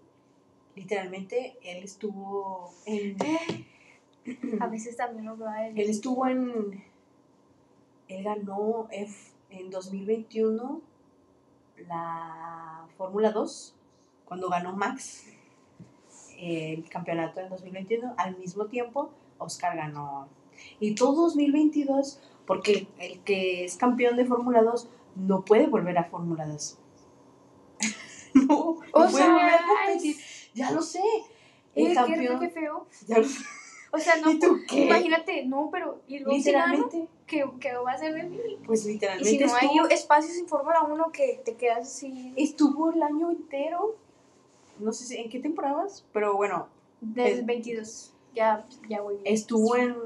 literalmente 0.74 1.56
él 1.62 1.82
estuvo 1.84 2.72
en. 2.86 3.16
A 4.60 4.66
veces 4.66 4.94
también 4.96 5.24
lo 5.24 5.38
va 5.38 5.54
a 5.54 5.68
Él 5.68 5.78
estuvo 5.88 6.26
en. 6.26 6.84
Él 8.08 8.22
ganó 8.24 8.86
F 8.90 9.32
en 9.50 9.70
2021 9.70 10.80
la 11.86 12.86
Fórmula 12.96 13.30
2, 13.32 13.74
cuando 14.24 14.48
ganó 14.48 14.74
Max 14.74 15.24
el 16.38 16.88
campeonato 16.88 17.40
en 17.40 17.48
2021. 17.48 18.14
Al 18.16 18.36
mismo 18.38 18.66
tiempo, 18.66 19.10
Oscar 19.38 19.76
ganó. 19.76 20.28
Y 20.80 20.94
todo 20.94 21.24
2022, 21.24 22.20
porque 22.46 22.88
el, 22.98 23.20
que 23.20 23.64
es 23.64 23.76
campeón 23.76 24.16
de 24.16 24.24
Fórmula 24.24 24.62
2 24.62 24.88
no 25.16 25.44
puede 25.44 25.66
volver 25.66 25.98
a 25.98 26.04
Fórmula 26.04 26.46
2. 26.46 26.78
no, 28.34 28.44
no 28.46 28.56
O 28.56 28.76
puede 28.92 29.10
sea, 29.12 29.28
volver 29.32 29.50
a 29.54 29.60
competir. 29.66 30.16
Ya 30.54 30.70
lo 30.70 30.82
sé. 30.82 31.00
El 31.74 31.92
Eh, 31.92 31.94
campeón. 31.94 32.40
qué 32.40 32.48
feo. 32.48 32.86
ya 33.06 33.18
lo 33.18 33.24
sé. 33.24 33.38
O 33.90 33.98
sea, 33.98 34.16
no, 34.16 34.30
¿Y 34.30 34.38
tú 34.38 34.58
qué? 34.68 34.84
imagínate, 34.84 35.46
no, 35.46 35.70
pero 35.72 36.00
y 36.06 36.18
luego 36.18 36.36
Literalmente. 36.36 37.08
¿qué, 37.26 37.44
qué 37.60 37.74
va 37.74 37.92
a 37.92 37.94
hacer 37.94 38.12
de 38.14 38.22
mí? 38.24 38.38
Pues 38.66 38.84
Y 38.86 38.92
literalmente 38.94 39.30
si 39.30 39.38
no 39.44 39.54
hay 39.54 39.92
espacios 39.94 40.36
en 40.36 40.46
Fórmula 40.46 40.82
1 40.82 41.10
que 41.12 41.40
te 41.44 41.56
quedas 41.56 41.86
así 41.88 42.32
estuvo 42.36 42.90
el 42.90 43.02
año 43.02 43.30
entero, 43.30 43.96
no 44.78 44.92
sé 44.92 45.04
si- 45.06 45.16
en 45.16 45.30
qué 45.30 45.40
temporadas, 45.40 46.04
pero 46.12 46.36
bueno, 46.36 46.68
del 47.00 47.38
Es- 47.40 47.46
22, 47.46 48.14
ya, 48.34 48.66
ya 48.88 49.00
voy 49.00 49.16
bien. 49.16 49.34
estuvo 49.34 49.76
en, 49.76 49.96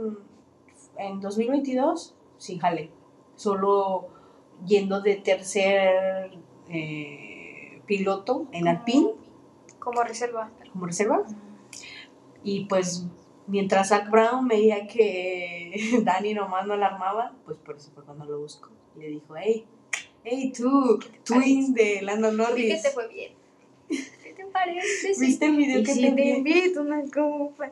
en 0.99 1.21
2022 1.21 2.15
sin 2.39 2.59
jale, 2.61 2.91
solo 3.37 4.09
yendo 4.65 5.01
de 5.01 5.17
tercer 5.17 6.39
eh, 6.69 7.83
piloto 7.87 8.47
en 8.53 8.69
Alpine 8.69 9.11
Como 9.81 10.03
reserva. 10.05 10.51
como 10.73 10.87
reserva. 10.87 11.25
Y 12.45 12.65
pues 12.67 13.07
mientras 13.53 13.91
Zach 13.91 14.11
Brown 14.11 14.49
veía 14.49 14.87
que 14.87 16.01
Dani 16.05 16.33
nomás 16.33 16.67
no 16.67 16.75
la 16.77 16.87
armaba, 16.87 17.37
pues 17.45 17.59
por 17.59 17.77
eso 17.77 17.91
fue 17.95 18.03
cuando 18.03 18.25
lo 18.25 18.41
buscó. 18.41 18.71
Le 18.99 19.09
dijo, 19.09 19.37
hey, 19.37 19.67
hey 20.25 20.53
tú, 20.57 20.99
twin 21.25 21.75
de 21.75 22.01
Lando 22.03 22.31
Vi 22.31 22.37
que 22.37 22.43
Norris. 22.43 22.83
te 22.83 22.91
fue 22.91 23.09
bien. 23.09 23.33
¿Qué 23.89 24.33
te 24.35 24.47
parece? 24.47 25.13
¿Viste 25.21 25.47
el 25.47 25.57
video 25.57 25.85
que 25.85 25.93
si 25.93 26.01
te 26.01 26.07
te 26.07 26.09
envié? 26.09 26.39
invito 26.39 26.81
una 26.81 27.03
copa. 27.11 27.71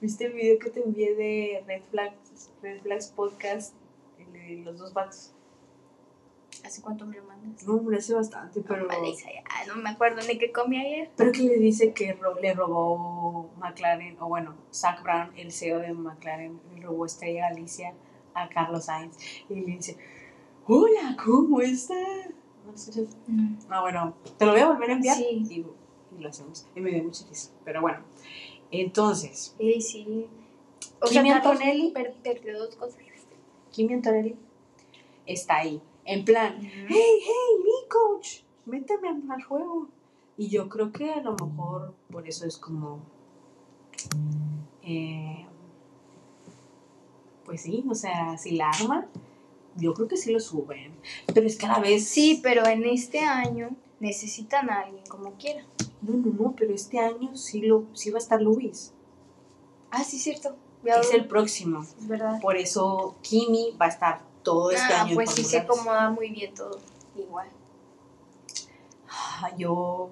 ¿Viste 0.00 0.26
el 0.26 0.32
video 0.32 0.58
que 0.60 0.70
te 0.70 0.80
envié 0.82 1.14
de 1.14 1.64
Red 1.66 1.82
Flags, 1.90 2.50
Red 2.62 2.80
Flags 2.82 3.08
Podcast? 3.08 3.74
El 4.18 4.32
de 4.32 4.64
los 4.64 4.78
dos 4.78 4.92
vatos. 4.94 5.32
¿Hace 6.64 6.82
cuánto 6.82 7.06
me 7.06 7.16
lo 7.16 7.24
mandas? 7.24 7.64
No, 7.66 7.80
me 7.82 7.96
hace 7.96 8.14
bastante, 8.14 8.60
pero... 8.60 8.86
Isa, 9.06 9.28
ya, 9.32 9.66
no 9.74 9.80
me 9.80 9.90
acuerdo 9.90 10.20
ni 10.28 10.38
qué 10.38 10.52
comí 10.52 10.78
ayer. 10.78 11.10
Pero 11.16 11.32
que 11.32 11.42
le 11.42 11.56
dice 11.58 11.92
que 11.92 12.12
ro- 12.12 12.38
le 12.40 12.52
robó 12.54 13.50
McLaren, 13.58 14.16
o 14.20 14.28
bueno, 14.28 14.54
Zach 14.72 15.02
Brown, 15.02 15.30
el 15.36 15.52
CEO 15.52 15.78
de 15.80 15.92
McLaren, 15.94 16.60
le 16.74 16.82
robó 16.82 17.06
Estrella 17.06 17.48
Galicia 17.50 17.94
a 18.34 18.48
Carlos 18.48 18.84
Sainz. 18.86 19.16
Y 19.48 19.54
le 19.54 19.62
dice, 19.76 19.96
hola, 20.66 21.16
¿cómo 21.24 21.60
estás? 21.60 21.96
¿No 22.64 22.70
lo 22.70 22.74
escuchas? 22.74 23.16
Ah, 23.70 23.80
bueno, 23.80 24.14
te 24.38 24.44
lo 24.44 24.52
voy 24.52 24.60
a 24.60 24.66
volver 24.68 24.90
a 24.90 24.92
enviar 24.94 25.16
Sí. 25.16 25.46
y, 25.50 25.54
y 26.16 26.20
lo 26.20 26.28
hacemos. 26.28 26.66
Y 26.76 26.80
me 26.80 26.90
dio 26.90 27.02
mucha 27.04 27.26
risa. 27.26 27.50
Pero 27.64 27.80
bueno, 27.80 28.00
entonces, 28.70 29.54
Sí, 29.58 29.80
sí. 29.80 30.26
O 31.00 31.06
Carlos 31.12 31.32
Antonelli. 31.34 31.90
per- 31.92 32.14
perdió 32.22 32.58
dos 32.58 32.76
cosas. 32.76 32.98
Kimi 33.72 33.94
Antonelli 33.94 34.36
está 35.26 35.56
ahí, 35.58 35.80
en 36.10 36.24
plan, 36.24 36.58
hey, 36.60 36.88
hey, 36.88 37.62
mi 37.62 37.88
coach, 37.88 38.40
méteme 38.66 39.08
al 39.30 39.42
juego. 39.44 39.88
Y 40.36 40.48
yo 40.48 40.68
creo 40.68 40.90
que 40.90 41.12
a 41.12 41.20
lo 41.22 41.36
mejor 41.36 41.94
por 42.10 42.26
eso 42.26 42.46
es 42.46 42.56
como, 42.56 42.98
eh, 44.82 45.46
pues 47.44 47.62
sí, 47.62 47.84
o 47.88 47.94
sea, 47.94 48.36
si 48.38 48.52
la 48.52 48.70
arma, 48.70 49.06
yo 49.76 49.94
creo 49.94 50.08
que 50.08 50.16
sí 50.16 50.32
lo 50.32 50.40
suben. 50.40 50.96
Pero 51.32 51.46
es 51.46 51.56
cada 51.56 51.78
vez. 51.78 52.08
Sí, 52.08 52.40
pero 52.42 52.66
en 52.66 52.84
este 52.86 53.20
año 53.20 53.70
necesitan 54.00 54.68
a 54.68 54.80
alguien 54.80 55.04
como 55.06 55.34
quiera. 55.34 55.64
No, 56.02 56.14
no, 56.14 56.32
no, 56.32 56.54
pero 56.56 56.74
este 56.74 56.98
año 56.98 57.36
sí, 57.36 57.60
lo, 57.60 57.84
sí 57.92 58.10
va 58.10 58.18
a 58.18 58.22
estar 58.22 58.42
Luis. 58.42 58.92
Ah, 59.92 60.02
sí, 60.02 60.18
cierto. 60.18 60.56
Es 60.84 61.14
el 61.14 61.28
próximo. 61.28 61.82
Es 61.82 62.08
verdad. 62.08 62.40
Por 62.40 62.56
eso 62.56 63.16
Kimi 63.22 63.76
va 63.80 63.86
a 63.86 63.90
estar 63.90 64.29
todo 64.42 64.70
este 64.70 64.92
ah, 64.92 65.02
año. 65.02 65.14
pues 65.14 65.30
sí 65.30 65.44
se 65.44 65.58
acomoda 65.58 66.10
muy 66.10 66.30
bien 66.30 66.54
todo. 66.54 66.78
Igual. 67.16 67.48
Yo. 69.56 70.10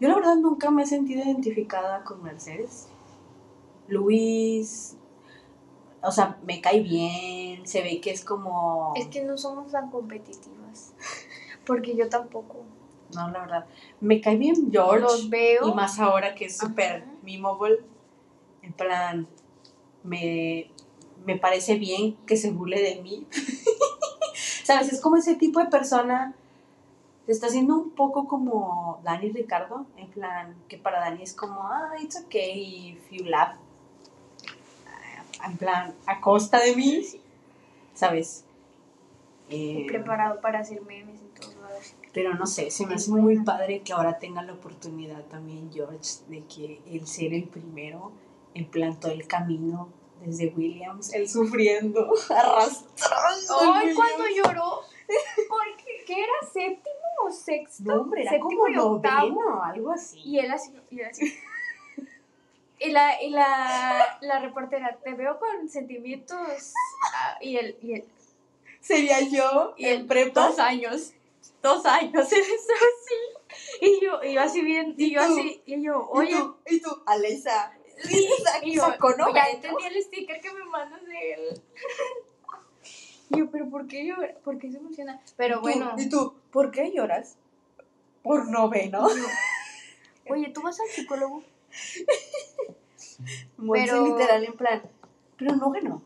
Yo 0.00 0.08
la 0.08 0.14
verdad 0.16 0.36
nunca 0.36 0.70
me 0.70 0.82
he 0.82 0.86
sentido 0.86 1.22
identificada 1.22 2.04
con 2.04 2.22
Mercedes. 2.22 2.88
Luis. 3.88 4.96
O 6.02 6.10
sea, 6.10 6.38
me 6.44 6.60
cae 6.60 6.80
bien. 6.80 7.66
Se 7.66 7.82
ve 7.82 8.00
que 8.00 8.10
es 8.10 8.24
como. 8.24 8.92
Es 8.96 9.06
que 9.08 9.24
no 9.24 9.36
somos 9.38 9.72
tan 9.72 9.90
competitivas. 9.90 10.94
Porque 11.66 11.96
yo 11.96 12.08
tampoco. 12.08 12.64
No, 13.14 13.30
la 13.30 13.40
verdad. 13.40 13.66
Me 14.00 14.20
cae 14.20 14.36
bien 14.36 14.70
George. 14.70 15.00
Los 15.00 15.30
veo. 15.30 15.68
Y 15.68 15.74
más 15.74 15.98
ahora 15.98 16.34
que 16.34 16.46
es 16.46 16.56
súper 16.56 17.02
Ajá. 17.02 17.12
memeable. 17.22 17.80
En 18.62 18.72
plan, 18.72 19.28
me, 20.02 20.70
me 21.26 21.36
parece 21.36 21.76
bien 21.76 22.16
que 22.26 22.36
se 22.36 22.50
burle 22.50 22.80
de 22.80 23.02
mí. 23.02 23.26
¿Sabes? 24.64 24.92
Es 24.92 25.00
como 25.00 25.16
ese 25.16 25.34
tipo 25.34 25.60
de 25.60 25.66
persona. 25.66 26.34
Se 27.26 27.32
está 27.32 27.48
haciendo 27.48 27.76
un 27.76 27.90
poco 27.90 28.28
como 28.28 29.00
Dani 29.02 29.30
Ricardo. 29.30 29.86
En 29.96 30.08
plan, 30.08 30.54
que 30.68 30.78
para 30.78 31.00
Dani 31.00 31.22
es 31.22 31.34
como, 31.34 31.64
ah, 31.64 31.92
it's 32.00 32.16
okay 32.24 32.90
if 32.92 33.10
you 33.10 33.24
laugh. 33.24 33.56
Ah, 34.86 35.46
En 35.48 35.56
plan, 35.56 35.94
a 36.06 36.20
costa 36.20 36.60
de 36.60 36.76
mí. 36.76 37.02
¿Sabes? 37.94 38.44
Eh, 39.48 39.84
preparado 39.88 40.40
para 40.40 40.60
hacer 40.60 40.82
memes 40.82 41.20
en 41.20 41.28
todos 41.28 41.54
lados. 41.56 41.94
pero 42.12 42.34
no 42.34 42.46
sé, 42.46 42.72
se 42.72 42.84
me 42.84 42.94
hace 42.94 43.12
muy 43.12 43.38
padre 43.44 43.82
que 43.82 43.92
ahora 43.92 44.18
tenga 44.18 44.42
la 44.42 44.54
oportunidad 44.54 45.22
también 45.26 45.70
George 45.72 46.24
de 46.28 46.42
que 46.44 46.80
él 46.90 47.06
ser 47.06 47.32
el 47.32 47.44
primero 47.44 48.10
en 48.54 48.66
plan 48.66 48.98
todo 48.98 49.12
el 49.12 49.28
camino 49.28 49.88
desde 50.20 50.48
Williams, 50.56 51.12
él 51.14 51.28
sufriendo, 51.28 52.08
arrastrando. 52.30 53.72
¡Ay, 53.74 53.94
cuando 53.94 54.24
lloró! 54.28 54.80
Porque, 55.48 56.04
¿qué 56.06 56.14
era? 56.20 56.32
¿Séptimo 56.52 57.06
o 57.24 57.30
sexto? 57.30 57.84
No, 57.84 58.00
hombre, 58.02 58.22
era 58.22 58.32
Séptimo 58.32 58.62
como 58.62 58.68
y 58.68 58.76
octavo. 58.76 59.28
noveno, 59.28 59.62
algo 59.62 59.92
así. 59.92 60.20
Y 60.24 60.38
él 60.40 60.50
así, 60.50 60.72
y 60.90 61.00
él 61.00 61.06
así. 61.10 61.38
Y 62.78 62.90
la, 62.90 63.22
y 63.22 63.30
la, 63.30 64.18
la 64.20 64.38
reportera, 64.40 64.98
te 65.02 65.14
veo 65.14 65.38
con 65.38 65.68
sentimientos. 65.68 66.72
ah, 67.14 67.38
Y 67.40 67.56
él, 67.56 67.78
y 67.80 67.94
él, 67.94 68.04
Sería 68.80 69.20
yo 69.20 69.74
y 69.76 69.86
en 69.86 70.06
prepa. 70.06 70.48
dos 70.48 70.58
años, 70.58 71.12
dos 71.62 71.86
años, 71.86 72.12
estaba 72.32 72.80
así. 72.80 73.80
Y 73.80 74.00
yo, 74.04 74.22
y 74.22 74.34
yo 74.34 74.40
así 74.42 74.60
bien, 74.60 74.94
y 74.98 75.12
yo 75.14 75.22
¿Y 75.22 75.26
tú? 75.26 75.32
así, 75.32 75.62
y 75.66 75.82
yo, 75.82 76.10
¿Y 76.14 76.18
oye, 76.18 76.32
tú? 76.32 76.56
¿Y 76.68 76.80
tú? 76.80 76.90
Alexa. 77.06 77.72
sacó 78.76 79.14
ya 79.34 79.44
entendí 79.50 79.84
el 79.84 80.02
sticker 80.02 80.40
que 80.40 80.52
me 80.52 80.64
mandas 80.64 81.04
de 81.04 81.32
él. 81.32 81.62
Yo, 83.30 83.50
pero 83.50 83.68
¿por 83.68 83.88
qué 83.88 84.06
llora? 84.06 84.34
¿Por 84.44 84.58
qué 84.58 84.70
se 84.70 84.78
emociona? 84.78 85.20
Pero 85.36 85.60
bueno, 85.60 85.94
¿Y 85.98 86.08
tú? 86.08 86.34
¿Por 86.52 86.70
qué 86.70 86.92
lloras? 86.92 87.36
Por 88.22 88.48
noveno. 88.48 89.08
oye, 90.28 90.48
¿tú 90.50 90.62
vas 90.62 90.78
al 90.80 90.88
psicólogo? 90.88 91.42
Monse 93.56 93.84
Pero- 93.86 94.06
literal 94.06 94.44
en 94.44 94.52
plan, 94.52 94.82
pero 95.36 95.56
no 95.56 95.70
ganó. 95.70 96.02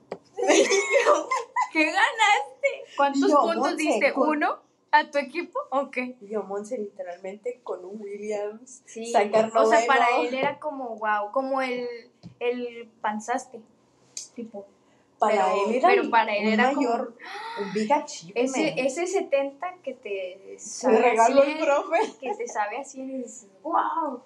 ¿Qué 1.73 1.85
ganaste? 1.85 2.85
¿Cuántos 2.97 3.31
Yo, 3.31 3.41
puntos 3.43 3.57
Monse, 3.57 3.77
diste? 3.77 4.13
¿Uno 4.15 4.70
a 4.93 5.11
tu 5.11 5.19
equipo? 5.19 5.59
¿O 5.71 5.91
qué? 5.91 6.17
Yo, 6.23 6.43
Monse, 6.43 6.79
literalmente 6.79 7.61
con 7.63 7.85
un 7.85 8.01
Williams. 8.01 8.83
Sí, 8.87 9.11
Sacar 9.13 9.51
o 9.57 9.67
sea, 9.67 9.87
para 9.87 10.07
él 10.21 10.35
era 10.35 10.59
como, 10.59 10.97
wow, 10.97 11.31
como 11.33 11.63
el, 11.63 11.87
el 12.41 12.89
panzaste, 13.01 13.61
tipo. 14.35 14.67
Para 15.19 15.45
pero- 15.53 15.67
él 15.69 15.75
era, 15.75 15.89
pero 15.91 16.11
para 16.11 16.35
él 16.35 16.47
un 16.47 16.53
era 16.55 16.69
como- 16.73 16.77
mayor, 16.89 17.15
un 17.63 17.73
big 17.75 17.93
achievement. 17.93 18.49
Ese, 18.57 18.75
ese 18.81 19.07
70 19.07 19.75
que 19.83 19.93
te 19.95 20.57
sabe 20.59 20.97
a 20.97 21.01
regaló 21.03 21.43
el 21.43 21.53
100, 21.57 21.65
profe. 21.67 21.99
que 22.21 22.35
te 22.35 22.49
sabe 22.49 22.79
así 22.79 23.03
y 23.03 23.07
dices, 23.19 23.47
wow, 23.63 24.23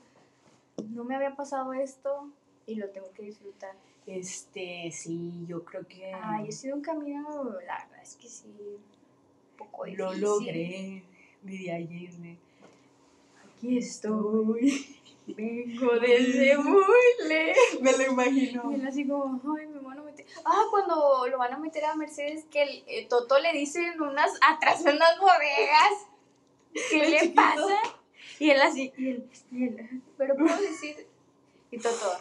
no 0.91 1.03
me 1.05 1.17
había 1.17 1.35
pasado 1.35 1.73
esto 1.73 2.29
y 2.67 2.77
lo 2.77 2.89
tengo 2.91 3.11
que 3.13 3.23
disfrutar. 3.23 3.75
Este, 4.07 4.91
sí, 4.93 5.45
yo 5.49 5.65
creo 5.65 5.87
que 5.89 6.13
Ay, 6.15 6.47
ha 6.49 6.53
sido 6.53 6.77
un 6.77 6.83
camino, 6.83 7.45
la 7.67 7.79
verdad 7.79 8.03
es 8.03 8.15
que 8.17 8.29
sí, 8.29 8.47
poco 9.71 9.85
difícil. 9.85 10.05
lo 10.05 10.15
logré, 10.15 11.03
diría 11.43 11.79
Yirne. 11.81 12.39
Aquí 13.57 13.79
estoy. 13.79 14.87
Vengo 15.27 15.91
desde 16.01 16.59
muy 16.59 16.83
lejos. 17.27 17.81
Me 17.81 17.93
lo 17.93 18.13
imagino. 18.13 18.71
Y 18.71 18.75
él 18.75 18.87
así 18.87 19.09
como, 19.09 19.41
ay, 19.59 19.67
me 19.69 19.81
van 19.81 19.99
a 19.99 20.03
meter. 20.03 20.27
Ah, 20.45 20.65
cuando 20.71 21.27
lo 21.29 21.39
van 21.39 21.55
a 21.55 21.59
meter 21.59 21.83
a 21.87 21.95
Mercedes, 21.95 22.45
que 22.51 22.63
el 22.63 22.85
eh, 22.87 23.07
Toto 23.09 23.39
le 23.39 23.53
dicen 23.55 23.99
unas, 24.03 24.31
atrás 24.47 24.85
de 24.85 24.93
unas 24.93 25.19
bodegas. 25.19 26.07
¿Qué 26.91 27.05
El 27.05 27.11
le 27.11 27.19
chiquito. 27.21 27.35
pasa? 27.37 27.79
Y 28.39 28.51
él 28.51 28.61
así, 28.61 28.93
y 28.99 29.09
él, 29.11 29.29
y 29.53 29.65
él, 29.65 30.03
pero 30.19 30.35
puedo 30.37 30.57
decir. 30.61 31.07
Y 31.71 31.79
Toto, 31.79 32.19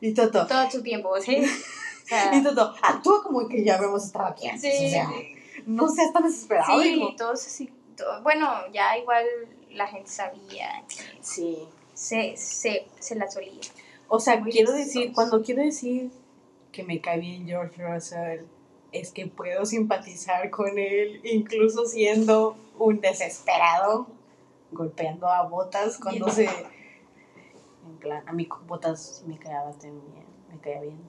Y 0.00 0.14
Toto. 0.14 0.46
todo 0.46 0.70
su 0.70 0.82
tiempo, 0.82 1.18
¿sí? 1.20 1.38
O 2.04 2.06
sea, 2.14 2.34
Y 2.34 2.42
Toto, 2.42 2.74
actúa 2.82 3.22
como 3.22 3.48
que 3.48 3.64
ya 3.64 3.76
habíamos 3.76 4.04
estado 4.04 4.26
aquí 4.26 4.46
antes. 4.46 4.76
sí, 4.78 4.86
o 4.86 4.90
sea, 4.90 5.08
sí. 5.08 5.34
No 5.66 5.88
seas 5.88 6.12
tan 6.12 6.24
desesperado, 6.24 6.80
Sí, 6.82 6.88
hijo. 6.94 7.14
todos 7.16 7.46
así. 7.46 7.72
todo- 7.96 8.22
bueno, 8.22 8.48
ya 8.72 8.96
igual 8.98 9.24
la 9.70 9.86
gente 9.86 10.08
sabía, 10.10 10.82
Sí. 11.20 11.58
se, 11.94 12.36
se, 12.36 12.86
se 12.98 13.14
la 13.16 13.30
solía. 13.30 13.60
O 14.08 14.18
sea, 14.20 14.38
Muy 14.38 14.50
quiero 14.52 14.72
listos. 14.72 14.86
decir, 14.94 15.12
cuando 15.12 15.42
quiero 15.42 15.62
decir 15.62 16.10
que 16.72 16.82
me 16.82 17.00
cae 17.00 17.18
bien 17.20 17.46
George 17.46 17.82
Russell, 17.82 18.44
es 18.92 19.10
que 19.10 19.26
puedo 19.26 19.64
simpatizar 19.64 20.50
con 20.50 20.78
él, 20.78 21.20
incluso 21.24 21.86
siendo 21.86 22.56
un 22.78 23.00
desesperado, 23.00 24.06
golpeando 24.70 25.28
a 25.28 25.42
Botas 25.48 25.98
cuando 25.98 26.28
se... 26.28 26.44
En 26.44 27.96
plan, 27.98 28.22
a 28.28 28.32
mí 28.32 28.48
Botas 28.66 29.22
me 29.26 29.38
caía 29.38 29.62
también, 29.72 30.02
me 30.50 30.58
caía 30.60 30.80
bien. 30.82 31.00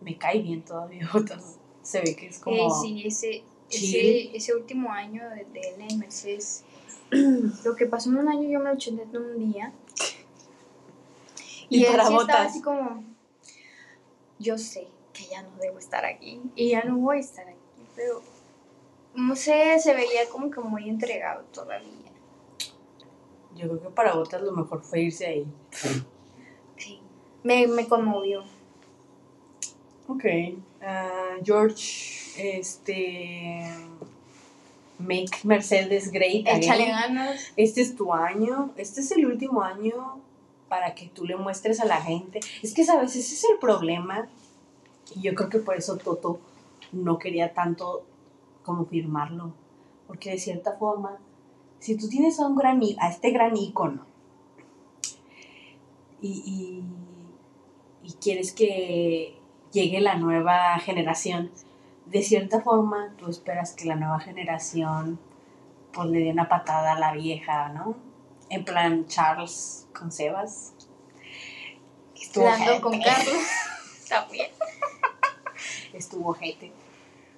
Me 0.00 0.16
cae 0.18 0.40
bien 0.40 0.62
todavía 0.64 1.08
Botas. 1.12 1.56
Se 1.82 2.00
ve 2.00 2.14
que 2.16 2.26
es 2.28 2.38
como... 2.40 2.56
Eh, 2.56 2.68
sí, 2.82 3.02
ese, 3.06 3.42
chill. 3.70 4.28
ese, 4.28 4.36
ese 4.36 4.54
último 4.54 4.92
año 4.92 5.28
de, 5.30 5.44
de 5.46 5.60
él 5.60 5.80
en 5.90 5.98
Mercedes, 5.98 6.64
lo 7.64 7.76
que 7.76 7.86
pasó 7.86 8.10
en 8.10 8.16
un 8.18 8.28
año 8.28 8.48
yo 8.48 8.58
me 8.60 8.66
lo 8.70 8.74
eché 8.74 8.90
en 8.90 9.16
un 9.16 9.38
día. 9.52 9.72
Y 11.68 11.78
Y, 11.78 11.84
él 11.84 11.92
para 11.92 12.06
sí 12.06 12.16
estaba 12.16 12.40
botas. 12.42 12.50
así 12.50 12.62
como, 12.62 13.04
yo 14.38 14.58
sé 14.58 14.88
que 15.12 15.26
ya 15.26 15.42
no 15.42 15.50
debo 15.60 15.78
estar 15.78 16.04
aquí 16.04 16.40
y 16.56 16.70
ya 16.70 16.84
no 16.84 16.96
voy 16.98 17.18
a 17.18 17.20
estar 17.20 17.48
aquí, 17.48 17.58
pero 17.96 18.22
no 19.14 19.36
sé, 19.36 19.78
se 19.80 19.94
veía 19.94 20.28
como 20.30 20.50
que 20.50 20.60
muy 20.60 20.88
entregado 20.88 21.44
todavía. 21.52 21.88
Yo 23.54 23.68
creo 23.68 23.82
que 23.82 23.88
para 23.90 24.14
Botas 24.14 24.40
lo 24.42 24.52
mejor 24.52 24.82
fue 24.82 25.00
irse 25.02 25.26
ahí. 25.26 25.46
Sí, 26.76 27.00
me, 27.42 27.66
me 27.66 27.86
conmovió. 27.88 28.44
Ok. 30.06 30.24
ah, 30.82 31.36
George, 31.44 32.19
este... 32.44 33.64
Make 34.98 35.30
Mercedes 35.44 36.12
great 36.12 36.46
Échale 36.46 36.86
ganas. 36.86 37.52
Este 37.56 37.80
es 37.80 37.96
tu 37.96 38.12
año, 38.12 38.70
este 38.76 39.00
es 39.00 39.10
el 39.12 39.24
último 39.24 39.62
año 39.62 40.20
para 40.68 40.94
que 40.94 41.08
tú 41.08 41.24
le 41.24 41.36
muestres 41.36 41.80
a 41.80 41.86
la 41.86 42.00
gente. 42.00 42.40
Es 42.62 42.74
que, 42.74 42.84
¿sabes? 42.84 43.16
Ese 43.16 43.34
es 43.34 43.44
el 43.44 43.58
problema. 43.58 44.28
Y 45.14 45.22
yo 45.22 45.34
creo 45.34 45.48
que 45.48 45.58
por 45.58 45.76
eso 45.76 45.96
Toto 45.96 46.38
no 46.92 47.18
quería 47.18 47.54
tanto 47.54 48.04
como 48.62 48.84
firmarlo. 48.84 49.52
Porque 50.06 50.30
de 50.30 50.38
cierta 50.38 50.76
forma, 50.76 51.18
si 51.78 51.96
tú 51.96 52.08
tienes 52.08 52.38
a, 52.38 52.46
un 52.46 52.56
gran, 52.56 52.80
a 52.98 53.08
este 53.08 53.30
gran 53.30 53.56
ícono 53.56 54.04
y, 56.20 56.28
y, 56.28 58.08
y 58.08 58.12
quieres 58.14 58.52
que 58.52 59.36
llegue 59.72 60.00
la 60.00 60.16
nueva 60.16 60.78
generación, 60.78 61.50
de 62.10 62.22
cierta 62.22 62.60
forma 62.60 63.14
tú 63.18 63.28
esperas 63.30 63.72
que 63.74 63.84
la 63.86 63.94
nueva 63.96 64.18
generación 64.20 65.18
pues 65.92 66.08
le 66.10 66.20
dé 66.20 66.30
una 66.30 66.48
patada 66.48 66.92
a 66.94 66.98
la 66.98 67.12
vieja, 67.12 67.68
¿no? 67.70 67.96
En 68.48 68.64
plan 68.64 69.06
Charles 69.06 69.86
con 69.92 70.10
Sebas. 70.12 70.72
Estuvo 72.20 72.44
Lando 72.44 72.80
con. 72.80 73.00
Carlos. 73.00 73.34
También. 74.08 74.48
Estuvo 75.92 76.30
ojete. 76.30 76.72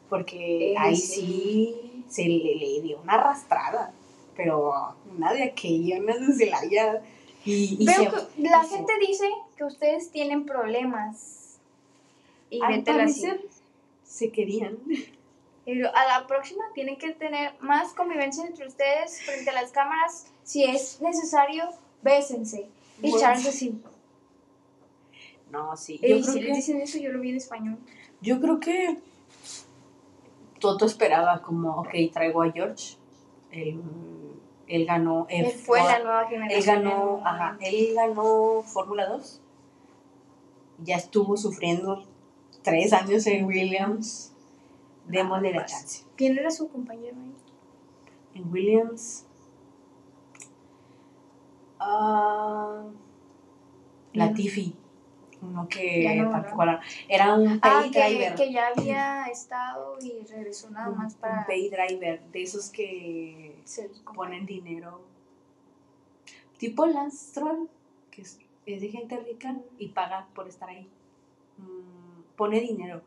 Porque 0.08 0.72
Eh, 0.72 0.78
ahí 0.78 0.96
sí. 0.96 1.14
sí 1.20 2.04
se 2.08 2.24
le, 2.24 2.54
le 2.56 2.80
dio 2.82 3.00
una 3.00 3.14
arrastrada. 3.14 3.92
Pero 4.36 4.72
una 5.14 5.32
de 5.32 5.44
aquella, 5.44 5.98
una 6.00 6.16
de 6.16 6.34
Celaya. 6.34 7.02
Y, 7.44 7.76
y 7.80 7.86
Veo 7.86 7.96
se- 7.96 8.04
que 8.10 8.42
la 8.48 8.62
y 8.62 8.66
se- 8.66 8.76
gente 8.76 8.92
dice 9.06 9.28
que 9.56 9.64
ustedes 9.64 10.10
tienen 10.10 10.44
problemas. 10.46 11.58
Y 12.50 12.60
vete 12.66 12.92
la 12.92 13.08
se 14.12 14.30
querían. 14.30 14.78
Pero 15.64 15.88
a 15.94 16.04
la 16.06 16.26
próxima 16.26 16.64
tienen 16.74 16.96
que 16.96 17.12
tener 17.14 17.52
más 17.60 17.94
convivencia 17.94 18.44
entre 18.44 18.66
ustedes 18.66 19.22
frente 19.22 19.48
a 19.50 19.54
las 19.54 19.70
cámaras. 19.70 20.26
Si 20.42 20.64
es 20.64 21.00
necesario, 21.00 21.64
bésense. 22.02 22.68
Y 23.00 23.10
Bueno. 23.10 23.18
Charles 23.20 23.46
así. 23.46 23.80
No, 25.50 25.76
sí. 25.76 25.98
Yo 26.02 26.16
si 26.22 26.30
creo, 26.32 26.40
les 26.40 26.46
que, 26.46 26.52
dicen 26.56 26.80
eso, 26.80 26.98
yo 26.98 27.10
lo 27.12 27.20
vi 27.20 27.30
en 27.30 27.36
español. 27.36 27.78
yo 28.20 28.40
creo 28.40 28.58
que 28.60 28.98
Toto 30.58 30.84
esperaba 30.86 31.42
como, 31.42 31.76
ok, 31.80 31.90
traigo 32.12 32.42
a 32.42 32.50
George. 32.50 32.96
Él, 33.52 33.80
él 34.66 34.84
ganó. 34.86 35.26
Él 35.28 35.46
fue 35.50 35.80
la 35.80 35.98
nueva 36.00 36.22
Él 36.24 36.28
generación. 36.30 36.76
en 36.78 36.84
ganó, 36.84 37.20
ajá, 37.24 37.56
él 37.60 37.92
ganó 37.94 38.62
Fórmula 38.62 39.06
2. 39.08 39.40
Ya 40.84 40.96
estuvo 40.96 41.36
sufriendo 41.36 42.04
tres 42.62 42.92
años 42.92 43.26
en 43.26 43.44
Williams. 43.46 44.32
Démosle 45.06 45.52
la 45.52 45.66
chance. 45.66 46.04
¿Quién 46.16 46.38
era 46.38 46.50
su 46.50 46.68
compañero 46.68 47.16
ahí? 47.20 47.34
En 48.34 48.50
Williams. 48.52 49.26
ah 51.78 52.84
Latifi. 54.12 54.74
Uno 55.40 55.66
que 55.68 56.14
no, 56.16 56.30
tampoco 56.30 56.64
¿no? 56.64 56.78
era. 57.08 57.34
Un 57.34 57.58
Ah, 57.62 57.80
pay 57.80 57.90
que, 57.90 57.98
driver. 58.00 58.34
que 58.36 58.52
ya 58.52 58.68
había 58.68 59.24
estado 59.26 59.98
y 60.00 60.24
regresó 60.24 60.70
nada 60.70 60.88
un, 60.90 60.98
más 60.98 61.14
un 61.14 61.20
para 61.20 61.44
pay 61.46 61.68
driver. 61.68 62.22
De 62.30 62.42
esos 62.42 62.70
que 62.70 63.56
ponen 64.14 64.46
dinero. 64.46 65.00
Tipo 66.58 66.86
Lance 66.86 67.16
Stroll, 67.30 67.68
que 68.12 68.22
es, 68.22 68.38
es 68.66 68.80
de 68.80 68.88
gente 68.88 69.16
rica 69.18 69.56
y 69.78 69.88
paga 69.88 70.28
por 70.32 70.46
estar 70.46 70.68
ahí. 70.68 70.88
Mm, 71.58 72.11
pone 72.36 72.60
dinero. 72.60 73.02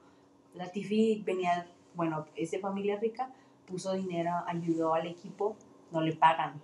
Latifi 0.53 1.21
venía, 1.25 1.67
bueno, 1.93 2.27
es 2.35 2.51
de 2.51 2.59
familia 2.59 2.97
rica, 2.97 3.29
puso 3.65 3.93
dinero, 3.93 4.31
ayudó 4.47 4.93
al 4.93 5.07
equipo, 5.07 5.55
no 5.91 6.01
le 6.01 6.15
pagan. 6.15 6.61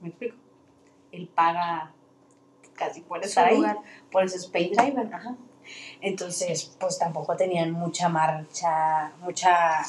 ¿Me 0.00 0.08
explico? 0.08 0.36
Él 1.12 1.28
paga 1.28 1.92
casi 2.74 3.02
por 3.02 3.24
estar 3.24 3.46
ahí, 3.46 3.62
por 4.10 4.24
eso 4.24 4.36
es 4.36 4.46
pay 4.46 4.70
driver, 4.70 5.12
ajá. 5.12 5.36
Entonces, 6.00 6.76
pues 6.78 6.98
tampoco 6.98 7.36
tenían 7.36 7.72
mucha 7.72 8.08
marcha, 8.08 9.12
mucha 9.20 9.82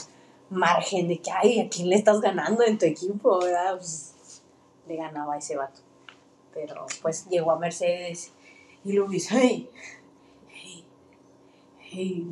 margen 0.50 1.08
de 1.08 1.20
que, 1.20 1.32
ay, 1.32 1.60
¿a 1.60 1.70
quién 1.70 1.90
le 1.90 1.96
estás 1.96 2.22
ganando 2.22 2.64
en 2.64 2.78
tu 2.78 2.86
equipo? 2.86 3.40
¿verdad? 3.40 3.76
Pues, 3.78 4.44
le 4.88 4.96
ganaba 4.96 5.34
a 5.36 5.38
ese 5.38 5.58
vato. 5.58 5.82
Pero 6.54 6.86
pues 7.02 7.28
llegó 7.28 7.52
a 7.52 7.60
Mercedes 7.60 8.32
y 8.84 8.98
hey, 8.98 9.20
hey, 9.30 9.70
hey, 11.96 12.26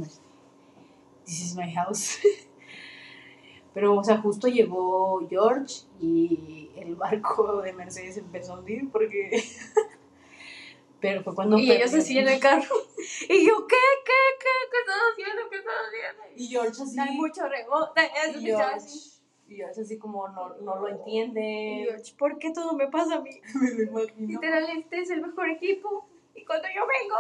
this 1.26 1.41
is 1.41 1.55
my 1.55 1.70
house. 1.72 2.20
Pero, 3.74 3.95
o 3.95 4.03
sea, 4.03 4.18
justo 4.18 4.47
llegó 4.47 5.26
George 5.30 5.86
y 5.99 6.70
el 6.76 6.95
barco 6.95 7.61
de 7.61 7.74
Mercedes 7.74 8.18
empezó 8.18 8.53
a 8.53 8.59
hundir 8.59 8.91
porque... 8.91 9.32
Pero 10.99 11.24
fue 11.24 11.34
cuando... 11.34 11.57
Y 11.57 11.72
ellos 11.72 11.93
así 11.93 12.18
en 12.18 12.28
el 12.28 12.39
carro. 12.39 12.76
Y 13.30 13.45
yo, 13.45 13.68
¿qué? 13.68 13.76
¿Qué? 14.05 14.20
¿Qué? 14.39 14.49
¿Qué 14.72 14.78
estás 14.80 14.97
haciendo? 15.11 15.49
¿Qué 15.49 15.57
estás 15.57 15.74
haciendo? 15.88 16.24
Y 16.36 16.47
George 16.47 16.84
así... 16.84 16.99
Hay 16.99 17.18
mucho 17.18 17.47
rebote. 17.47 18.01
Eso 18.26 18.39
y 18.39 18.45
George, 18.45 18.76
así. 18.76 19.22
y 19.49 19.55
George 19.55 19.82
así 19.82 19.97
como 19.97 20.30
no, 20.30 20.55
no 20.61 20.80
lo 20.80 20.88
Y 20.88 20.91
entiende. 20.91 21.86
George, 21.89 22.14
¿por 22.18 22.38
qué 22.38 22.51
todo 22.51 22.74
me 22.74 22.88
pasa 22.88 23.16
a 23.16 23.22
mí? 23.22 23.41
Me 23.55 23.72
lo 23.72 23.84
imagino. 23.84 24.28
Literal, 24.28 24.66
este 24.78 24.99
es 25.01 25.09
el 25.09 25.22
mejor 25.22 25.49
equipo. 25.49 26.07
Y 26.34 26.45
cuando 26.45 26.68
yo 26.74 26.88
vengo, 26.88 27.16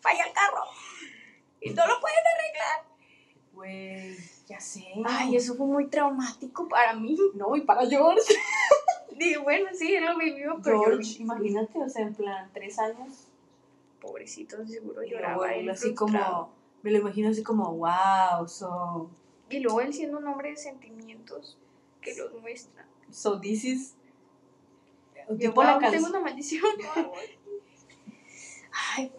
falla 0.00 0.24
el 0.24 0.32
carro. 0.32 0.62
Y 1.66 1.70
no 1.74 1.86
lo 1.86 2.00
pueden 2.00 2.18
arreglar. 2.34 2.86
Güey, 3.52 4.16
ya 4.46 4.60
sé. 4.60 4.84
Ay, 5.04 5.36
eso 5.36 5.54
fue 5.54 5.66
muy 5.66 5.86
traumático 5.88 6.68
para 6.68 6.94
mí. 6.94 7.16
No, 7.34 7.54
y 7.56 7.62
para 7.62 7.86
George. 7.86 8.34
Digo, 9.18 9.44
bueno, 9.44 9.68
sí, 9.72 9.94
él 9.94 10.04
lo 10.04 10.18
vivió, 10.18 10.60
pero 10.62 10.78
yo 10.78 10.84
George, 10.90 11.22
imagínate, 11.22 11.78
o 11.82 11.88
sea, 11.88 12.02
en 12.02 12.14
plan, 12.14 12.50
tres 12.52 12.78
años. 12.78 13.28
pobrecito, 14.00 14.64
seguro 14.66 15.02
Y 15.02 15.10
lloraba. 15.10 15.54
él 15.54 15.60
él 15.62 15.70
así 15.70 15.94
como, 15.94 16.50
me 16.82 16.90
lo 16.90 16.98
imagino 16.98 17.30
así 17.30 17.42
como, 17.42 17.72
wow, 17.76 18.46
so, 18.46 19.08
Y 19.48 19.60
luego 19.60 19.80
él 19.80 19.94
siendo 19.94 20.18
un 20.18 20.26
hombre 20.26 20.50
de 20.50 20.56
sentimientos 20.58 21.56
que 22.02 22.14
los 22.14 22.30
muestra. 22.42 22.86
so 23.10 23.40
this 23.40 23.64
is. 23.64 23.94
Yo, 25.30 25.52
wow, 25.54 25.78
tengo 25.90 26.08
una 26.08 26.20
maldición. 26.20 26.62
Ay, 28.96 29.10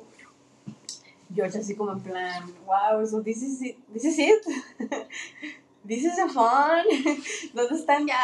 George 1.33 1.57
así 1.59 1.75
como 1.75 1.91
en 1.91 2.01
plan, 2.01 2.43
wow, 2.65 3.05
so 3.05 3.21
this 3.21 3.41
is 3.41 3.61
it. 3.61 3.77
This 3.93 4.05
is 4.05 4.19
it. 4.19 4.43
this 5.87 6.03
is 6.05 6.15
the 6.15 6.27
fun. 6.29 6.85
¿Dónde 7.53 7.75
están, 7.75 8.07
ya. 8.07 8.19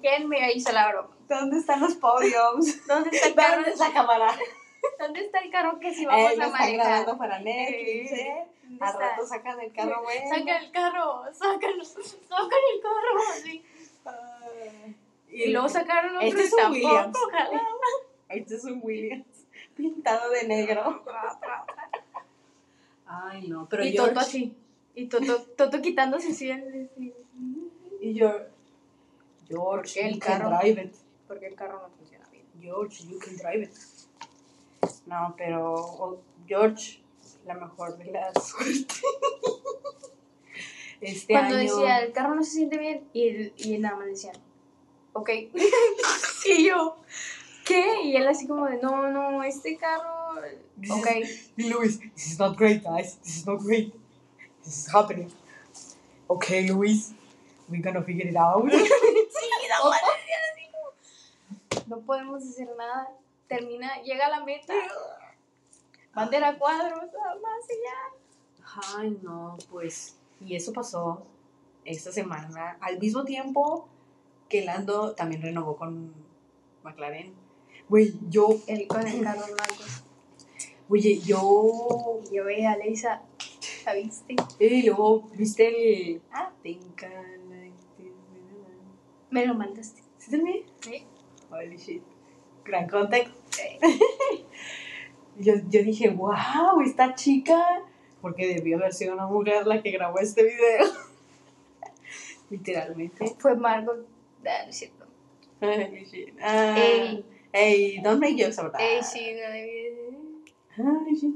¿Quién, 0.00 0.28
me 0.28 0.52
hizo 0.52 0.72
la 0.72 0.88
broma? 0.90 1.08
¿Dónde 1.28 1.58
están 1.58 1.80
los 1.80 1.94
podiums? 1.94 2.86
¿Dónde 2.86 3.10
está 3.10 3.28
el 3.28 3.34
carro? 3.34 3.54
¿Dónde 3.56 3.70
está 3.70 3.88
la 3.88 3.94
cámara? 3.94 4.38
¿Dónde 4.98 5.20
está 5.20 5.38
el 5.40 5.50
carro 5.50 5.78
que 5.78 5.94
si 5.94 6.04
vamos 6.06 6.20
Eh, 6.20 6.26
a 6.26 6.32
están 6.32 6.50
grabando 6.74 7.16
manejar? 7.16 7.18
para 7.18 7.38
Netflix, 7.38 8.12
Eh, 8.12 8.20
¿eh? 8.28 8.46
¿dónde 8.64 8.84
Al 8.84 8.90
está? 8.90 9.10
rato 9.10 9.26
sacan 9.26 9.60
el 9.60 9.72
carro, 9.72 10.02
güey. 10.02 10.18
Saca 10.28 10.56
el 10.58 10.70
carro, 10.72 11.22
sácalo, 11.32 11.84
sacan 11.84 12.62
el 12.74 12.80
carro. 12.82 13.22
así. 13.30 13.64
Y 15.30 15.50
luego 15.50 15.68
sacaron 15.68 16.16
otro 16.16 16.26
Este 16.28 16.42
y 16.42 16.44
es 16.44 16.52
un 16.52 16.60
ojalá. 16.82 17.62
Este 18.28 18.54
es 18.56 18.64
un 18.64 18.80
Williams 18.82 19.26
pintado 19.76 20.30
de 20.30 20.46
negro. 20.46 21.02
Ay, 23.06 23.48
no, 23.48 23.68
pero 23.68 23.84
y 23.84 23.92
George 23.92 24.10
Toto 24.14 24.20
así. 24.20 24.56
Y 24.94 25.06
Toto, 25.06 25.42
Toto 25.56 25.80
quitándose 25.82 26.28
así. 26.32 26.50
y 28.00 28.14
George, 28.14 28.46
George, 29.48 30.06
el 30.08 30.18
carro- 30.18 30.50
drive 30.60 30.82
it. 30.82 30.94
Porque 31.28 31.46
el 31.46 31.54
carro 31.54 31.80
no 31.82 31.88
funciona 31.96 32.26
bien. 32.30 32.44
George, 32.60 33.04
you 33.06 33.18
can 33.18 33.36
drive 33.36 33.64
it. 33.64 33.70
No, 35.06 35.34
pero 35.36 36.20
George, 36.46 37.02
la 37.46 37.54
mejor 37.54 37.96
de 37.98 38.10
la 38.12 38.32
suerte. 38.40 38.94
Este 41.00 41.32
Cuando 41.32 41.56
año. 41.56 41.64
decía, 41.74 41.98
el 42.00 42.12
carro 42.12 42.34
no 42.34 42.42
se 42.44 42.50
siente 42.52 42.78
bien, 42.78 43.08
y 43.12 43.52
y 43.56 43.78
nada 43.78 43.96
más 43.96 44.06
decía, 44.06 44.32
ok. 45.14 45.30
y 46.46 46.66
yo, 46.68 46.96
¿qué? 47.64 48.02
Y 48.04 48.16
él 48.16 48.26
así 48.28 48.46
como 48.46 48.66
de, 48.66 48.78
no, 48.78 49.08
no, 49.08 49.42
este 49.42 49.76
carro, 49.76 50.40
This 50.80 50.90
ok. 50.90 51.06
Y 51.56 51.68
Luis, 51.68 52.00
this 52.00 52.32
is 52.32 52.38
not 52.38 52.56
great, 52.56 52.82
guys. 52.82 53.16
This 53.22 53.38
is 53.38 53.46
not 53.46 53.60
great. 53.60 53.94
This 54.64 54.86
is 54.86 54.94
happening. 54.94 55.30
Okay, 56.28 56.68
Luis, 56.68 57.12
we're 57.68 57.82
gonna 57.82 58.02
figure 58.02 58.28
it 58.28 58.36
out. 58.36 58.64
Sí, 58.72 59.48
no, 59.68 59.90
así 59.92 60.70
como, 60.70 61.96
no 61.96 62.06
podemos 62.06 62.42
hacer 62.42 62.68
nada. 62.76 63.08
Termina, 63.48 64.02
llega 64.02 64.26
a 64.26 64.30
la 64.30 64.44
meta. 64.44 64.74
Bandera 66.14 66.58
cuadros, 66.58 67.10
nada 67.12 67.34
más 67.42 67.64
y 67.68 67.74
ya. 67.84 68.96
Ay, 68.96 69.18
no, 69.22 69.56
pues. 69.70 70.16
Y 70.40 70.56
eso 70.56 70.72
pasó 70.72 71.26
esta 71.84 72.12
semana. 72.12 72.76
Al 72.80 72.98
mismo 72.98 73.24
tiempo 73.24 73.88
que 74.48 74.64
Lando 74.64 75.14
también 75.14 75.42
renovó 75.42 75.76
con 75.76 76.14
McLaren. 76.82 77.41
Güey, 77.92 78.14
yo. 78.30 78.58
Él 78.68 78.86
con 78.86 79.06
el 79.06 79.22
carro 79.22 79.44
blanco. 79.44 79.84
Oye, 80.88 81.20
yo. 81.20 82.22
Yo 82.32 82.44
veía 82.46 82.72
a 82.72 82.78
Leisa, 82.78 83.20
¿la 83.84 83.92
viste? 83.92 84.34
Y 84.58 84.86
luego, 84.86 85.28
¿viste 85.34 85.68
el. 85.68 86.22
Ah, 86.32 86.50
like 86.64 86.80
this? 87.98 88.12
Me 89.28 89.44
lo 89.44 89.52
mandaste. 89.52 90.02
¿Sí 90.16 90.30
te 90.30 90.38
vi? 90.38 90.64
¿Sí? 90.80 91.04
Holy 91.50 91.76
shit. 91.76 92.02
Gran 92.64 92.88
contexto. 92.88 93.34
yo, 95.38 95.52
yo 95.68 95.82
dije, 95.82 96.08
wow, 96.08 96.80
esta 96.82 97.14
chica. 97.14 97.62
Porque 98.22 98.54
debió 98.54 98.78
haber 98.78 98.94
sido 98.94 99.12
una 99.12 99.26
mujer 99.26 99.66
la 99.66 99.82
que 99.82 99.90
grabó 99.90 100.18
este 100.18 100.44
video. 100.44 100.86
Literalmente. 102.48 103.34
Fue 103.38 103.54
Margot. 103.54 104.08
Ah, 104.46 104.62
no 104.64 104.70
es 104.70 104.76
cierto. 104.78 105.04
Holy 105.60 106.06
shit. 106.06 106.34
Ah, 106.40 106.74
Ey. 106.78 107.26
Ey, 107.52 108.00
don't 108.02 108.18
make 108.20 108.36
jokes 108.42 108.58
about 108.58 108.72
that. 108.72 109.02
Sí, 109.02 109.32
no 109.34 110.84
Holy 110.84 111.14
shit. 111.14 111.34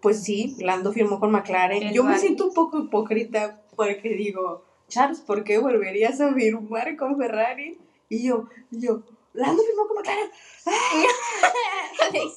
Pues 0.00 0.22
sí, 0.22 0.54
Lando 0.60 0.92
firmó 0.92 1.18
con 1.18 1.30
McLaren. 1.32 1.82
El 1.82 1.94
Yo 1.94 2.04
me 2.04 2.18
siento 2.18 2.46
un 2.46 2.54
poco 2.54 2.78
hipócrita 2.78 3.62
porque 3.74 4.10
digo, 4.10 4.62
Charles, 4.88 5.20
¿por 5.20 5.42
qué 5.44 5.58
volverías 5.58 6.20
a 6.20 6.32
firmar 6.34 6.96
con 6.96 7.16
Ferrari? 7.16 7.78
Y 8.08 8.22
yo, 8.22 8.48
y 8.70 8.80
yo, 8.80 9.02
Lando 9.32 9.62
firmó 9.64 9.86
con 9.88 9.96
McLaren. 9.96 10.30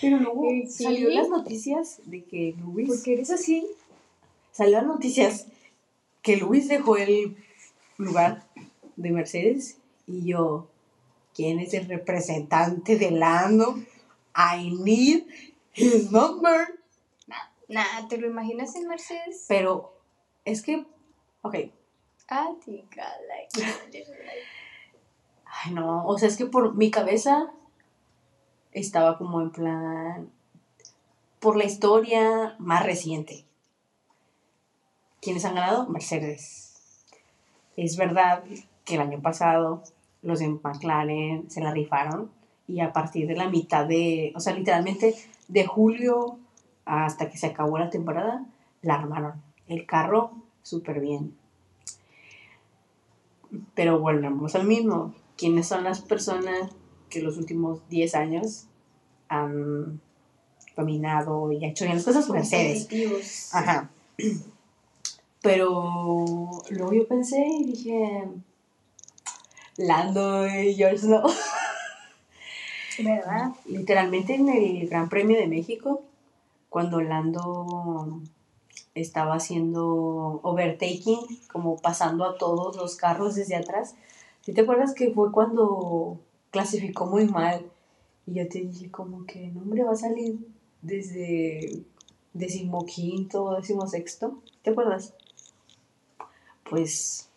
Pero 0.00 0.18
luego 0.18 0.44
Eh, 0.50 0.64
sí. 0.68 0.84
salió 0.84 1.08
las 1.10 1.28
noticias 1.28 2.00
de 2.04 2.24
que 2.24 2.54
Luis. 2.58 2.88
Porque 2.88 3.12
eres 3.14 3.30
así. 3.30 3.66
Salió 4.50 4.78
las 4.78 4.86
noticias 4.86 5.46
que 6.22 6.36
Luis 6.36 6.68
dejó 6.68 6.96
el 6.96 7.36
lugar 7.98 8.44
de 8.96 9.10
Mercedes. 9.10 9.78
Y 10.06 10.26
yo, 10.26 10.68
¿quién 11.34 11.58
es 11.58 11.74
el 11.74 11.88
representante 11.88 12.96
de 12.96 13.10
Lando? 13.10 13.76
I 14.34 14.70
need 14.70 15.24
his 15.74 16.10
number. 16.10 16.80
Nah, 17.68 18.06
¿te 18.08 18.18
lo 18.18 18.26
imaginas 18.26 18.74
en 18.76 18.88
Mercedes? 18.88 19.46
Pero 19.48 19.94
es 20.44 20.62
que, 20.62 20.84
ok, 21.42 21.54
Ática, 22.32 23.06
like. 23.28 23.62
ay 25.44 25.72
no, 25.74 26.06
o 26.06 26.18
sea, 26.18 26.28
es 26.28 26.36
que 26.36 26.46
por 26.46 26.74
mi 26.74 26.90
cabeza 26.90 27.52
estaba 28.72 29.18
como 29.18 29.42
en 29.42 29.50
plan, 29.50 30.32
por 31.40 31.56
la 31.56 31.64
historia 31.64 32.56
más 32.58 32.86
reciente. 32.86 33.44
¿Quiénes 35.20 35.44
han 35.44 35.56
ganado? 35.56 35.88
Mercedes. 35.88 37.04
Es 37.76 37.96
verdad 37.96 38.44
que 38.84 38.96
el 38.96 39.00
año 39.00 39.20
pasado 39.20 39.82
los 40.22 40.38
de 40.38 40.48
McLaren 40.48 41.50
se 41.50 41.60
la 41.60 41.72
rifaron 41.72 42.30
y 42.66 42.80
a 42.80 42.92
partir 42.92 43.26
de 43.26 43.34
la 43.34 43.48
mitad 43.48 43.86
de, 43.86 44.32
o 44.34 44.40
sea, 44.40 44.54
literalmente 44.54 45.14
de 45.48 45.66
julio 45.66 46.38
hasta 46.84 47.30
que 47.30 47.38
se 47.38 47.46
acabó 47.46 47.78
la 47.78 47.90
temporada, 47.90 48.44
la 48.82 48.94
armaron. 48.94 49.42
El 49.68 49.86
carro 49.86 50.32
súper 50.62 51.00
bien. 51.00 51.34
Pero 53.74 54.00
volvemos 54.00 54.54
al 54.54 54.66
mismo. 54.66 55.14
¿Quiénes 55.36 55.68
son 55.68 55.84
las 55.84 56.00
personas 56.00 56.70
que 57.10 57.20
los 57.20 57.36
últimos 57.36 57.86
10 57.88 58.14
años 58.14 58.66
han 59.28 60.00
dominado 60.76 61.52
y 61.52 61.64
hecho 61.64 61.84
bien 61.84 61.96
las 61.96 62.04
cosas? 62.04 62.28
Mercedes. 62.30 63.50
Ajá. 63.52 63.90
Pero 65.42 66.24
luego 66.70 66.92
yo 66.92 67.06
pensé 67.06 67.44
y 67.44 67.64
dije, 67.64 68.28
Lando 69.76 70.46
y 70.46 70.74
George 70.74 70.98
Snow. 70.98 71.22
¿Verdad? 72.98 73.52
Literalmente 73.66 74.34
en 74.34 74.48
el 74.48 74.88
Gran 74.88 75.08
Premio 75.08 75.38
de 75.38 75.46
México, 75.46 76.02
cuando 76.68 77.00
Lando 77.00 78.20
estaba 78.94 79.34
haciendo 79.34 80.40
overtaking, 80.42 81.20
como 81.50 81.76
pasando 81.76 82.24
a 82.24 82.36
todos 82.36 82.76
los 82.76 82.96
carros 82.96 83.34
desde 83.34 83.56
atrás, 83.56 83.94
¿sí 84.42 84.52
te 84.52 84.60
acuerdas 84.60 84.94
que 84.94 85.10
fue 85.10 85.32
cuando 85.32 86.20
clasificó 86.50 87.06
muy 87.06 87.26
mal? 87.26 87.64
Y 88.26 88.34
yo 88.34 88.48
te 88.48 88.60
dije 88.60 88.90
como 88.90 89.24
que, 89.24 89.48
no 89.48 89.62
hombre, 89.62 89.84
va 89.84 89.92
a 89.92 89.96
salir 89.96 90.38
desde 90.82 91.84
decimoquinto 92.34 93.54
decimosexto, 93.56 94.42
¿te 94.62 94.70
acuerdas? 94.70 95.14
Pues 96.68 97.28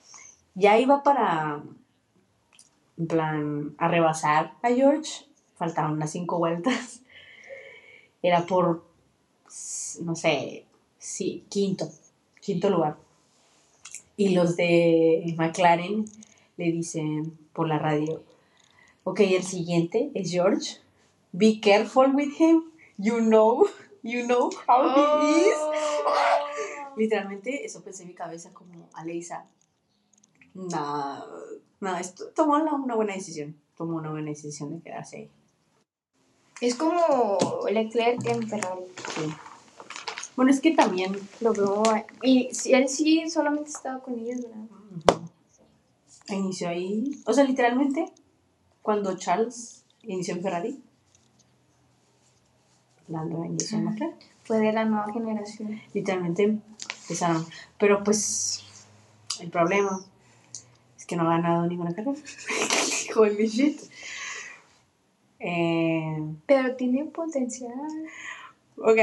ya 0.54 0.80
iba 0.80 1.04
para, 1.04 1.64
en 2.98 3.08
plan, 3.08 3.76
a 3.78 3.88
rebasar 3.88 4.54
a 4.62 4.70
George, 4.70 5.26
faltaban 5.56 5.94
unas 5.94 6.12
cinco 6.12 6.38
vueltas. 6.38 7.02
Era 8.22 8.46
por, 8.46 8.86
no 10.02 10.16
sé, 10.16 10.66
sí, 10.98 11.46
quinto, 11.50 11.90
quinto 12.42 12.70
lugar. 12.70 12.98
Y 14.18 14.30
los 14.30 14.56
de 14.56 15.36
McLaren 15.38 16.06
le 16.58 16.72
dicen 16.72 17.38
por 17.54 17.68
la 17.68 17.80
radio, 17.80 18.24
ok, 19.04 19.20
el 19.22 19.44
siguiente 19.44 20.12
es 20.14 20.32
George. 20.32 20.78
Be 21.32 21.60
careful 21.60 22.16
with 22.16 22.40
him. 22.40 22.64
You 22.98 23.20
know, 23.20 23.68
you 24.04 24.26
know 24.26 24.50
how 24.68 25.22
he 25.22 25.50
is. 25.50 25.58
Literalmente, 26.96 27.66
eso 27.66 27.84
pensé 27.84 28.04
en 28.04 28.10
mi 28.10 28.16
cabeza 28.16 28.54
como 28.54 28.88
Aleisa. 28.94 29.46
Nah, 30.54 31.22
no, 31.82 31.96
esto 31.98 32.26
tomó 32.36 32.58
la- 32.60 32.74
una 32.74 32.96
buena 32.96 33.14
decisión. 33.14 33.56
Tomó 33.78 33.98
una 33.98 34.12
buena 34.12 34.30
decisión 34.30 34.72
de 34.74 34.82
quedarse 34.82 35.18
ahí. 35.18 35.30
Es 36.62 36.76
como 36.76 37.38
Leclerc 37.70 38.26
en 38.26 38.48
Ferrari. 38.48 38.82
Sí. 39.16 39.34
Bueno, 40.38 40.52
es 40.52 40.62
que 40.62 40.72
también. 40.72 41.18
Lo 41.42 41.54
veo. 41.54 41.84
Y 42.22 42.50
él 42.72 42.88
sí 42.90 43.30
solamente 43.30 43.70
estaba 43.70 44.00
con 44.00 44.18
ellos, 44.20 44.42
¿verdad? 44.44 45.22
Inició 46.30 46.70
ahí. 46.70 47.12
O 47.26 47.34
sea, 47.34 47.44
literalmente, 47.44 48.06
cuando 48.82 49.16
Charles 49.18 49.84
inició 50.04 50.36
en 50.36 50.42
Ferrari, 50.42 50.82
Lando 53.08 53.44
inició 53.46 53.78
en 53.78 53.84
McLaren. 53.86 54.16
Fue 54.46 54.60
de 54.60 54.72
la 54.74 54.86
nueva 54.86 55.12
generación. 55.14 55.80
literalmente 55.94 56.44
empezaron. 57.04 57.46
Pero 57.78 58.04
pues 58.04 58.64
el 59.40 59.50
problema 59.52 60.04
es 61.06 61.08
que 61.08 61.16
no 61.16 61.24
ha 61.30 61.38
ganado 61.38 61.68
ninguna 61.68 61.94
carrera. 61.94 62.18
Holy 63.16 63.48
shit. 63.48 63.80
Eh, 65.40 66.18
Pero 66.48 66.76
tiene 66.76 67.06
potencial. 67.06 67.72
ok, 68.78 68.98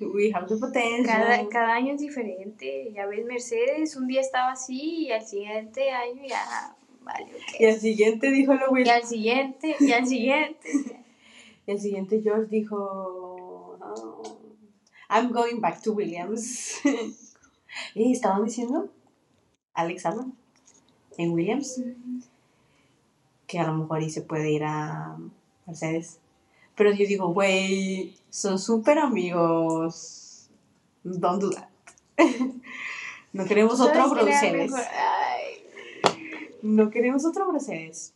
we 0.14 0.30
have 0.34 0.46
the 0.48 0.56
potential. 0.56 1.06
Cada, 1.06 1.48
cada 1.48 1.74
año 1.74 1.94
es 1.94 2.00
diferente. 2.02 2.92
Ya 2.94 3.06
ves, 3.06 3.24
Mercedes 3.24 3.96
un 3.96 4.06
día 4.06 4.20
estaba 4.20 4.52
así 4.52 5.06
y 5.06 5.12
al 5.12 5.26
siguiente 5.26 5.90
año 5.90 6.22
ya 6.28 6.76
vale. 7.02 7.26
Y 7.58 7.64
al 7.64 7.80
siguiente 7.80 8.30
dijo 8.30 8.52
lo 8.54 8.66
Y 8.68 8.72
Will. 8.82 8.90
al 8.90 9.04
siguiente, 9.04 9.76
y 9.80 9.92
al 9.92 10.06
siguiente. 10.06 10.68
Y 11.66 11.70
al 11.72 11.80
siguiente 11.80 12.22
George 12.22 12.46
dijo, 12.50 12.76
"Oh, 13.78 14.38
I'm 15.10 15.30
going 15.32 15.60
back 15.60 15.82
to 15.82 15.92
Williams. 15.92 16.80
y 17.94 18.12
estaban 18.12 18.46
diciendo, 18.46 18.88
Alex 19.74 20.06
Albon, 20.06 20.34
en 21.18 21.32
Williams, 21.32 21.82
que 23.46 23.58
a 23.58 23.66
lo 23.66 23.74
mejor 23.74 23.98
ahí 23.98 24.08
se 24.08 24.22
puede 24.22 24.50
ir 24.50 24.64
a 24.64 25.18
Mercedes. 25.66 26.18
Pero 26.74 26.92
yo 26.92 27.06
digo, 27.06 27.34
güey, 27.34 28.16
son 28.30 28.58
súper 28.58 28.98
amigos. 28.98 30.48
Don't 31.02 31.42
do 31.42 31.50
that. 31.50 31.68
no 33.32 33.44
queremos 33.44 33.80
otro 33.80 34.08
¿Sabes 34.08 34.40
quién 34.40 34.54
era 34.54 34.66
Mercedes. 34.66 34.88
No 36.62 36.90
queremos 36.90 37.24
otro 37.24 37.52
Mercedes. 37.52 38.14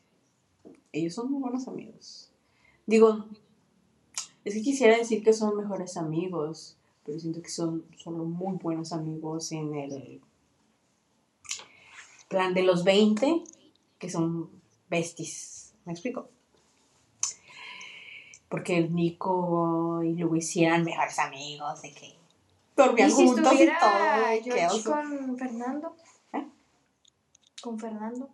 Ellos 0.92 1.14
son 1.14 1.30
muy 1.30 1.40
buenos 1.40 1.66
amigos. 1.68 2.30
Digo, 2.86 3.24
es 4.44 4.54
que 4.54 4.62
quisiera 4.62 4.96
decir 4.96 5.22
que 5.24 5.32
son 5.32 5.56
mejores 5.56 5.96
amigos, 5.96 6.76
pero 7.04 7.18
siento 7.18 7.42
que 7.42 7.48
son 7.48 7.84
solo 7.96 8.24
muy 8.24 8.58
buenos 8.58 8.92
amigos 8.92 9.50
en 9.52 9.74
el 9.74 10.20
plan 12.32 12.54
de 12.54 12.62
los 12.62 12.82
20, 12.82 13.44
que 13.98 14.08
son 14.10 14.50
besties. 14.88 15.74
¿Me 15.84 15.92
explico? 15.92 16.28
Porque 18.48 18.78
el 18.78 18.94
Nico 18.94 20.02
y 20.02 20.14
Luis 20.14 20.56
eran 20.56 20.84
mejores 20.84 21.18
amigos, 21.18 21.82
de 21.82 21.92
que 21.92 22.14
dormían 22.76 23.08
¿Y 23.10 23.12
si 23.12 23.26
juntos 23.26 23.52
y 23.54 23.66
todo. 23.66 24.56
George 24.56 24.82
con 24.84 25.36
Fernando? 25.38 25.94
¿Eh? 26.32 26.46
Con 27.62 27.78
Fernando. 27.78 28.30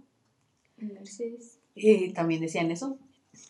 Mercedes. 0.77 1.59
Y 1.75 2.13
también 2.13 2.41
decían 2.41 2.71
eso, 2.71 2.99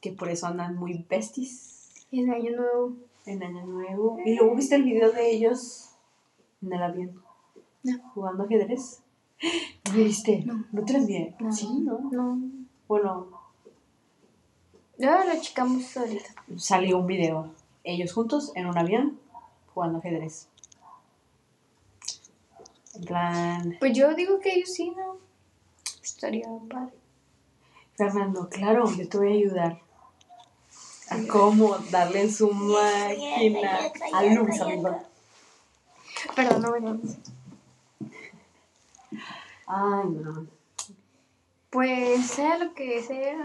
que 0.01 0.13
por 0.13 0.31
eso 0.31 0.47
andan 0.47 0.77
muy 0.77 1.05
besties. 1.09 2.07
En 2.11 2.31
Año 2.31 2.57
Nuevo. 2.57 2.97
en 3.27 3.43
Año 3.43 3.67
Nuevo. 3.67 4.19
Y 4.25 4.35
luego 4.37 4.55
viste 4.55 4.77
el 4.77 4.85
video 4.85 5.13
de 5.13 5.31
ellos 5.31 5.91
en 6.63 6.73
el 6.73 6.83
avión 6.83 7.23
No. 7.83 7.99
jugando 8.15 8.45
ajedrez. 8.45 9.03
¿No 9.91 9.99
lo 9.99 10.05
viste? 10.05 10.43
No. 10.45 10.65
¿No 10.73 10.85
te 10.85 10.93
lo 10.95 10.99
envié? 11.01 11.35
No. 11.41 11.53
Sí, 11.53 11.69
¿no? 11.81 11.99
No. 12.13 12.39
Bueno, 12.87 13.27
Ya 14.99 15.25
lo 15.25 15.41
checamos 15.41 15.97
ahorita. 15.97 16.25
salió 16.57 16.99
un 16.99 17.07
video. 17.07 17.51
Ellos 17.85 18.13
juntos 18.13 18.53
en 18.55 18.67
un 18.67 18.77
avión 18.77 19.19
jugando 19.75 19.99
ajedrez. 19.99 20.49
En 22.95 23.05
plan, 23.05 23.77
Pues 23.79 23.93
yo 23.97 24.15
digo 24.15 24.41
que 24.41 24.55
ellos 24.55 24.73
sí, 24.73 24.91
¿no? 24.97 25.19
Estaría 26.03 26.49
padre. 26.69 26.95
Fernando, 27.97 28.49
claro, 28.49 28.91
yo 28.91 29.09
te 29.09 29.19
voy 29.19 29.29
a 29.29 29.35
ayudar. 29.35 29.81
A 31.11 31.17
cómo 31.31 31.77
darle 31.91 32.23
en 32.23 32.33
su 32.33 32.51
máquina 32.51 33.79
a 34.13 34.23
Luz, 34.25 34.61
amigo. 34.61 35.01
Perdón, 36.35 36.63
no 36.63 36.73
venimos. 36.73 37.17
Ay, 39.69 40.09
no. 40.09 40.47
Pues 41.71 42.27
sea 42.27 42.57
lo 42.59 42.73
que 42.75 43.03
sea. 43.03 43.45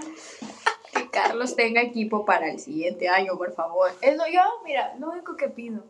Que 0.93 1.09
Carlos 1.09 1.55
tenga 1.55 1.81
equipo 1.81 2.23
para 2.25 2.49
el 2.49 2.59
siguiente 2.59 3.09
año, 3.09 3.37
por 3.37 3.51
favor. 3.53 3.91
Es 4.01 4.15
lo 4.15 4.23
yo, 4.27 4.39
mira, 4.63 4.95
lo 4.99 5.09
único 5.11 5.35
que 5.35 5.49
pido. 5.49 5.83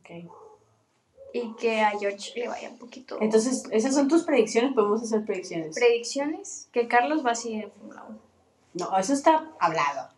Ok. 0.00 0.30
Y 1.34 1.54
que 1.54 1.80
a 1.80 1.90
George 1.98 2.32
le 2.38 2.48
vaya 2.48 2.68
un 2.70 2.78
poquito. 2.78 3.16
Entonces, 3.20 3.64
esas 3.70 3.94
son 3.94 4.08
tus 4.08 4.24
predicciones. 4.24 4.74
Podemos 4.74 5.02
hacer 5.02 5.24
predicciones. 5.24 5.74
Predicciones: 5.76 6.68
que 6.72 6.88
Carlos 6.88 7.24
va 7.24 7.30
a 7.30 7.34
seguir 7.36 7.64
en 7.64 7.70
Fórmula 7.72 8.04
1. 8.08 8.18
No, 8.74 8.98
eso 8.98 9.12
está 9.12 9.50
hablado. 9.60 10.08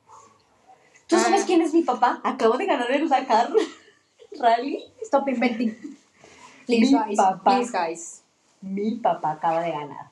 ¿Tú 1.06 1.16
Ah. 1.16 1.20
sabes 1.20 1.44
quién 1.44 1.60
es 1.60 1.74
mi 1.74 1.82
papá? 1.82 2.20
Acabo 2.24 2.56
de 2.56 2.66
ganar 2.66 2.90
el 2.90 3.08
Dakar 3.08 3.50
Rally. 4.40 4.82
Stop 5.02 5.28
inventing. 5.28 5.76
Mi 6.66 6.78
Please, 6.78 6.96
guys. 6.96 7.16
papá. 7.16 7.56
Please, 7.56 7.70
guys. 7.72 8.23
Mi 8.64 8.92
papá 8.96 9.32
acaba 9.32 9.60
de 9.60 9.72
ganar. 9.72 10.10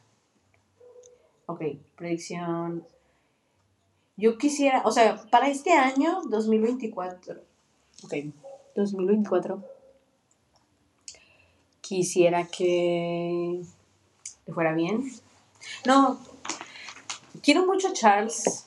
Ok, 1.47 1.63
predicción. 1.97 2.87
Yo 4.15 4.37
quisiera, 4.37 4.83
o 4.85 4.93
sea, 4.93 5.25
para 5.31 5.49
este 5.49 5.73
año 5.73 6.21
2024. 6.29 7.41
Ok, 8.05 8.15
2024. 8.77 9.65
Quisiera 11.81 12.47
que 12.47 13.63
le 14.47 14.53
fuera 14.53 14.75
bien. 14.75 15.11
No, 15.87 16.21
quiero 17.43 17.65
mucho 17.65 17.89
a 17.89 17.93
Charles. 17.95 18.67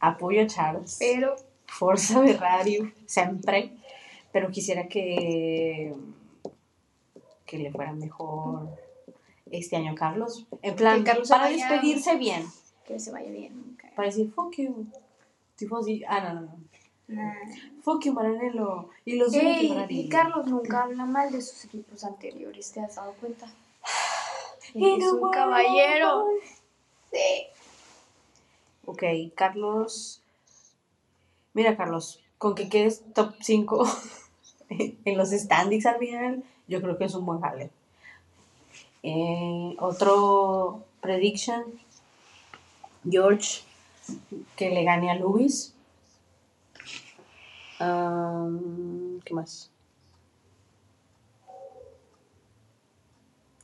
Apoyo 0.00 0.42
a 0.42 0.46
Charles. 0.48 0.96
Pero. 0.98 1.36
Forza 1.66 2.22
Ferrari, 2.22 2.92
siempre. 3.06 3.76
Pero 4.32 4.50
quisiera 4.50 4.88
que. 4.88 5.94
que 7.46 7.58
le 7.58 7.70
fuera 7.70 7.92
mejor 7.92 8.85
este 9.50 9.76
año 9.76 9.94
Carlos. 9.94 10.46
En 10.62 10.76
plan, 10.76 11.02
Carlos 11.04 11.28
para 11.28 11.44
vaya- 11.44 11.56
despedirse 11.68 12.16
bien. 12.16 12.46
Que 12.86 12.98
se 12.98 13.12
vaya 13.12 13.30
bien. 13.30 13.74
ok. 13.74 13.94
Para 13.94 14.08
decir, 14.08 14.30
fuck 14.32 14.54
you. 14.56 14.86
Tipo 15.56 15.78
así. 15.78 16.02
Ah, 16.08 16.20
no, 16.20 16.34
no, 16.34 16.40
no. 16.42 16.58
Nah. 17.08 17.34
Fuck 17.82 18.04
you, 18.04 18.12
Maranello. 18.12 18.90
Y 19.04 19.16
los 19.16 19.32
Ey, 19.32 19.68
Ferrari. 19.68 20.00
y 20.00 20.08
Carlos 20.08 20.46
nunca 20.48 20.82
habla 20.84 21.04
mal 21.06 21.30
de 21.30 21.40
sus 21.40 21.64
equipos 21.64 22.02
anteriores, 22.04 22.72
¿te 22.72 22.80
has 22.80 22.96
dado 22.96 23.12
cuenta? 23.14 23.46
Y 24.74 24.84
es 24.98 25.04
un 25.12 25.30
caballero. 25.30 26.24
Sí. 27.12 27.46
Ok, 28.84 29.02
Carlos. 29.36 30.20
Mira, 31.54 31.76
Carlos, 31.76 32.20
con 32.38 32.54
que 32.54 32.68
quedes 32.68 33.02
top 33.14 33.34
5 33.40 33.86
en 34.68 35.16
los 35.16 35.30
standings 35.30 35.86
al 35.86 35.98
final, 35.98 36.44
yo 36.68 36.82
creo 36.82 36.98
que 36.98 37.04
es 37.04 37.14
un 37.14 37.24
buen 37.24 37.40
jale. 37.40 37.70
Eh, 39.08 39.76
otro 39.78 40.82
prediction: 41.00 41.62
George 43.08 43.62
que 44.56 44.70
le 44.70 44.82
gane 44.82 45.12
a 45.12 45.14
Lewis. 45.14 45.72
Am, 47.78 49.20
¿Qué 49.24 49.32
más? 49.32 49.70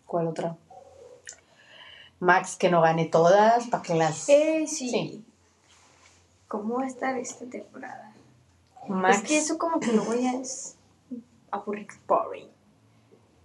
¿Cuál 0.07 0.29
otra? 0.29 0.57
Max 2.21 2.55
que 2.55 2.71
no 2.71 2.81
gane 2.81 3.07
todas 3.07 3.67
para 3.67 3.83
que 3.83 3.95
las. 3.97 4.29
Eh, 4.29 4.65
sí. 4.69 4.91
Sí. 4.91 5.25
¿Cómo 6.47 6.77
va 6.77 6.85
a 6.85 6.87
estar 6.87 7.19
esta 7.19 7.47
temporada? 7.47 8.15
Max. 8.87 9.17
Es 9.17 9.23
que 9.25 9.39
eso 9.39 9.59
como 9.59 9.81
que 9.81 9.93
luego 9.93 10.15
ya 10.15 10.35
es 10.35 10.77
aburrido. 11.51 11.97
boring. 12.07 12.62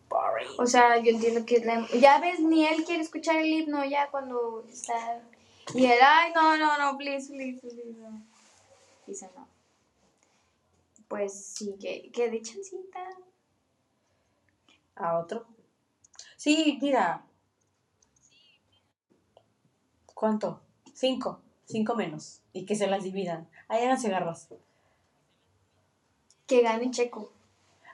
Boring. 0.09 0.49
O 0.59 0.65
sea, 0.65 0.97
yo 0.97 1.11
entiendo 1.11 1.45
que 1.45 1.57
es 1.57 1.65
la... 1.65 1.87
Ya 1.99 2.19
ves, 2.19 2.39
ni 2.39 2.65
él 2.65 2.83
quiere 2.85 3.01
escuchar 3.01 3.37
el 3.37 3.47
himno 3.47 3.83
ya 3.85 4.09
cuando 4.09 4.65
está... 4.69 5.21
Y 5.73 5.85
él, 5.85 5.99
ay, 6.01 6.31
no, 6.33 6.57
no, 6.57 6.77
no, 6.77 6.97
please, 6.97 7.31
please, 7.31 7.59
please, 7.59 7.93
no. 7.97 8.21
Dice 9.05 9.29
no. 9.35 9.47
Pues 11.07 11.45
sí, 11.45 11.75
que, 11.79 12.09
que 12.11 12.29
de 12.29 12.41
chancita. 12.41 12.99
A 14.95 15.19
otro. 15.19 15.45
Sí, 16.35 16.77
mira. 16.81 17.25
¿Cuánto? 20.13 20.61
Cinco. 20.93 21.41
Cinco 21.65 21.95
menos. 21.95 22.41
Y 22.53 22.65
que 22.65 22.75
se 22.75 22.87
las 22.87 23.03
dividan. 23.03 23.49
Ahí 23.67 23.83
háganse 23.83 24.09
garras. 24.09 24.47
Que 26.45 26.61
gane 26.61 26.91
Checo. 26.91 27.31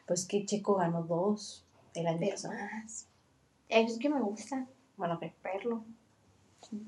Pues 0.05 0.27
que 0.27 0.45
Checo 0.45 0.75
ganó 0.75 1.03
dos 1.03 1.65
el 1.93 2.29
pasado. 2.29 2.53
más. 2.53 3.07
Es 3.69 3.97
que 3.97 4.09
me 4.09 4.21
gusta 4.21 4.67
Bueno, 4.97 5.19
verlo. 5.43 5.83
Así. 6.61 6.87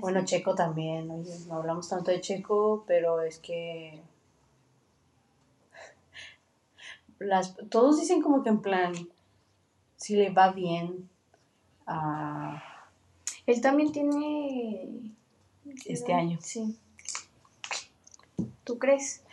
Bueno, 0.00 0.24
Checo 0.24 0.54
también. 0.54 1.10
Oye, 1.10 1.30
no 1.46 1.56
hablamos 1.56 1.88
tanto 1.88 2.10
de 2.10 2.20
Checo, 2.20 2.84
pero 2.86 3.22
es 3.22 3.38
que. 3.38 4.00
Las, 7.18 7.56
todos 7.70 8.00
dicen 8.00 8.22
como 8.22 8.42
que 8.42 8.50
en 8.50 8.60
plan. 8.60 8.92
Si 9.96 10.16
le 10.16 10.30
va 10.30 10.52
bien 10.52 11.08
a 11.86 12.62
Él 13.46 13.60
también 13.60 13.92
tiene... 13.92 15.12
este 15.86 16.12
año. 16.12 16.38
Sí. 16.42 16.78
¿Tú 18.64 18.78
crees? 18.78 19.23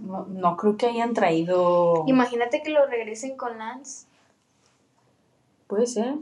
No, 0.00 0.26
no 0.26 0.56
creo 0.56 0.76
que 0.76 0.86
hayan 0.86 1.14
traído. 1.14 2.04
Imagínate 2.06 2.62
que 2.62 2.70
lo 2.70 2.86
regresen 2.86 3.36
con 3.36 3.58
Lance. 3.58 4.06
Puede 5.66 5.86
ser. 5.86 6.14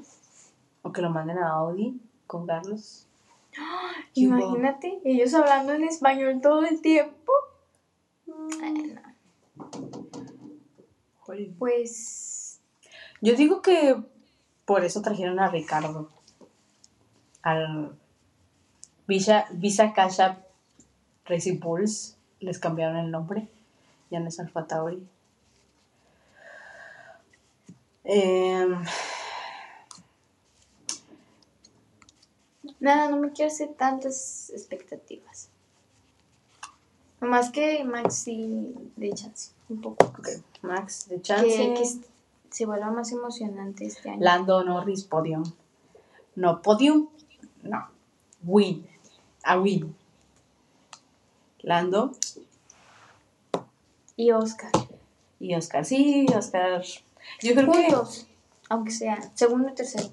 O 0.83 0.93
que 0.93 1.01
lo 1.01 1.11
manden 1.11 1.39
a 1.39 1.51
Audi 1.51 2.01
con 2.27 2.47
Carlos. 2.47 3.07
¿Qué 3.53 3.61
hubo? 4.29 4.37
Imagínate, 4.37 5.01
ellos 5.05 5.33
hablando 5.35 5.73
en 5.73 5.85
español 5.85 6.41
todo 6.43 6.65
el 6.65 6.81
tiempo. 6.81 7.33
Ay, 8.63 8.95
no. 8.95 9.09
Pues 11.59 12.61
Yo 13.21 13.35
digo 13.35 13.61
que 13.61 13.97
por 14.65 14.85
eso 14.85 15.03
trajeron 15.03 15.41
a 15.41 15.49
Ricardo. 15.49 16.09
Al 17.43 17.97
Visa, 19.07 19.47
Visa 19.53 19.93
Cash 19.93 20.21
App 20.21 20.47
Racing 21.27 21.61
Bulls. 21.61 22.17
Les 22.41 22.59
cambiaron 22.59 22.97
el 22.97 23.11
nombre. 23.11 23.49
Ya 24.11 24.21
no 24.21 24.29
es 24.29 24.41
Alfa 24.41 24.67
Tauri. 24.67 25.07
Em, 28.05 28.83
nada, 32.81 33.11
no 33.11 33.19
me 33.19 33.33
quiero 33.33 33.51
hacer 33.53 33.75
tantas 33.75 34.51
expectativas. 34.51 35.51
Nomás 37.21 37.51
que 37.51 37.85
Max 37.85 38.15
sí 38.15 38.75
de 38.97 39.13
chance, 39.13 39.53
un 39.69 39.81
poco. 39.81 40.13
Max 40.63 41.09
de 41.09 41.17
Que, 41.17 41.23
chance. 41.23 41.75
que 41.75 41.85
se 42.51 42.65
vuelva 42.65 42.91
más 42.91 43.13
emocionante 43.13 43.85
este 43.87 44.09
año. 44.11 44.21
Lando 44.23 44.65
Norris 44.65 45.05
podium. 45.05 45.43
No, 46.37 46.63
podium. 46.63 47.09
No. 47.63 47.89
Win. 48.45 48.87
A 49.43 49.59
win. 49.59 49.95
Lando 51.61 52.13
Y 54.19 54.33
Oscar. 54.33 54.73
y 55.39 55.55
Oscar. 55.55 55.85
Sí, 55.85 56.27
Oscar. 56.37 56.83
Yo 57.41 57.55
creo 57.55 57.71
que. 57.73 57.85
Juntos, 57.85 58.27
aunque 58.69 58.91
sea 58.91 59.17
segundo 59.35 59.69
y 59.71 59.75
tercero. 59.75 60.09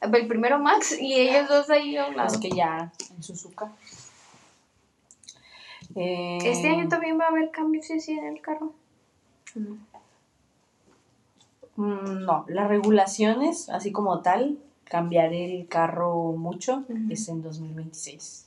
El 0.00 0.26
primero 0.26 0.58
Max 0.58 0.98
y 0.98 1.12
ellos 1.14 1.48
dos 1.48 1.68
ahí 1.70 1.96
a 1.98 2.06
un 2.08 2.16
lado. 2.16 2.32
Es 2.34 2.38
que 2.38 2.50
ya 2.50 2.90
en 3.14 3.22
Suzuka. 3.22 3.70
Eh, 5.94 6.38
Este 6.42 6.68
año 6.68 6.88
también 6.88 7.18
va 7.20 7.24
a 7.26 7.28
haber 7.28 7.50
cambios 7.50 7.90
así 7.90 8.12
en 8.12 8.24
el 8.26 8.40
carro. 8.40 8.72
No. 9.54 9.76
mm, 11.76 12.24
No, 12.24 12.44
las 12.48 12.68
regulaciones, 12.68 13.68
así 13.68 13.92
como 13.92 14.20
tal, 14.20 14.58
cambiar 14.84 15.32
el 15.32 15.66
carro 15.68 16.32
mucho 16.32 16.84
Ujú. 16.88 17.10
es 17.12 17.28
en 17.28 17.42
2026. 17.42 18.46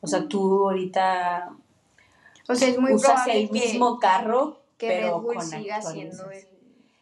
O 0.00 0.06
sea, 0.06 0.28
tú 0.28 0.64
ahorita 0.68 1.50
O 2.48 2.54
sea, 2.54 2.68
es 2.68 2.78
muy 2.78 2.94
usas 2.94 3.12
probable 3.12 3.40
el 3.42 3.50
que, 3.50 3.52
mismo 3.52 3.98
carro, 3.98 4.62
que 4.78 4.88
pero 4.88 5.16
Red 5.16 5.22
Bull 5.22 5.34
con 5.34 5.46
siga 5.46 5.82
siendo 5.82 6.30
el. 6.30 6.46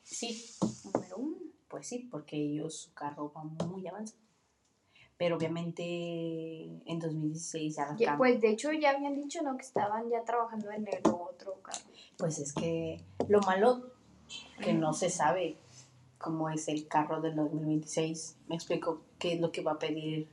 Sí, 0.03 0.45
número 0.85 1.17
uno. 1.17 1.37
Pues 1.69 1.87
sí, 1.87 2.09
porque 2.11 2.37
ellos 2.37 2.77
su 2.77 2.95
carro 2.95 3.33
va 3.35 3.45
muy 3.45 3.87
avanzado. 3.87 4.21
Pero 5.17 5.37
obviamente 5.37 5.83
en 6.85 6.99
2016 6.99 7.77
ya 7.99 8.17
pues 8.19 8.39
de 8.41 8.51
hecho 8.51 8.71
ya 8.73 8.91
habían 8.91 9.15
dicho 9.15 9.43
no 9.43 9.57
que 9.57 9.63
estaban 9.63 10.11
ya 10.11 10.23
trabajando 10.25 10.71
en 10.71 10.87
el 10.87 11.01
otro 11.07 11.55
carro. 11.63 11.87
Pues 12.19 12.39
es 12.39 12.53
que 12.53 13.01
lo 13.27 13.41
malo 13.41 13.93
que 14.61 14.75
no 14.75 14.93
se 14.93 15.09
sabe 15.09 15.57
cómo 16.19 16.51
es 16.51 16.69
el 16.69 16.87
carro 16.87 17.21
del 17.23 17.37
2026. 17.37 18.37
Me 18.49 18.57
explico 18.57 19.01
qué 19.19 19.35
es 19.35 19.41
lo 19.41 19.53
que 19.53 19.63
va 19.63 19.73
a 19.73 19.79
pedir 19.79 20.29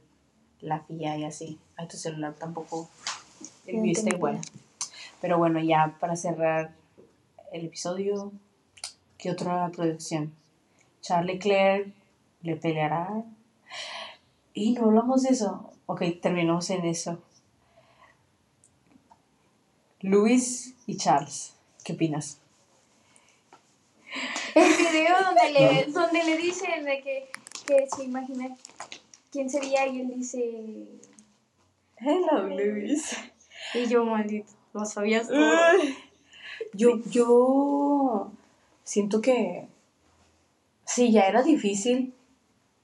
la 0.59 0.79
FIA 0.81 1.17
y 1.17 1.23
así. 1.25 1.59
Ay, 1.77 1.87
tu 1.87 1.97
celular 1.97 2.35
tampoco. 2.35 2.89
El 3.65 3.75
Entendí. 3.75 4.15
igual. 4.15 4.41
Pero 5.23 5.37
bueno, 5.37 5.61
ya 5.61 5.95
para 6.01 6.17
cerrar 6.17 6.75
el 7.53 7.67
episodio, 7.67 8.33
¿qué 9.17 9.31
otra 9.31 9.71
producción? 9.71 10.33
Charlie 10.99 11.35
Leclerc 11.35 11.93
le 12.41 12.57
peleará. 12.57 13.23
Y 14.53 14.73
no 14.73 14.83
hablamos 14.83 15.23
de 15.23 15.29
eso. 15.29 15.71
Ok, 15.85 16.01
terminamos 16.21 16.69
en 16.71 16.83
eso. 16.83 17.23
Luis 20.01 20.75
y 20.87 20.97
Charles, 20.97 21.55
¿qué 21.85 21.93
opinas? 21.93 22.41
El 24.55 24.73
video 24.75 25.15
donde 25.23 25.51
le, 25.53 25.85
donde 25.93 26.21
le 26.21 26.35
dicen 26.35 26.83
de 26.83 27.01
que, 27.01 27.31
que 27.65 27.87
se 27.95 28.03
imagina 28.03 28.57
quién 29.31 29.49
sería 29.49 29.87
y 29.87 30.01
él 30.01 30.11
dice 30.17 30.99
Hello, 31.95 32.49
Luis. 32.49 33.17
y 33.73 33.87
yo 33.87 34.03
maldito, 34.03 34.51
lo 34.73 34.85
sabías 34.85 35.27
todo. 35.27 35.55
Yo, 36.73 36.97
yo 37.09 38.31
siento 38.83 39.21
que 39.21 39.67
sí, 40.85 41.11
ya 41.11 41.27
era 41.27 41.43
difícil 41.43 42.13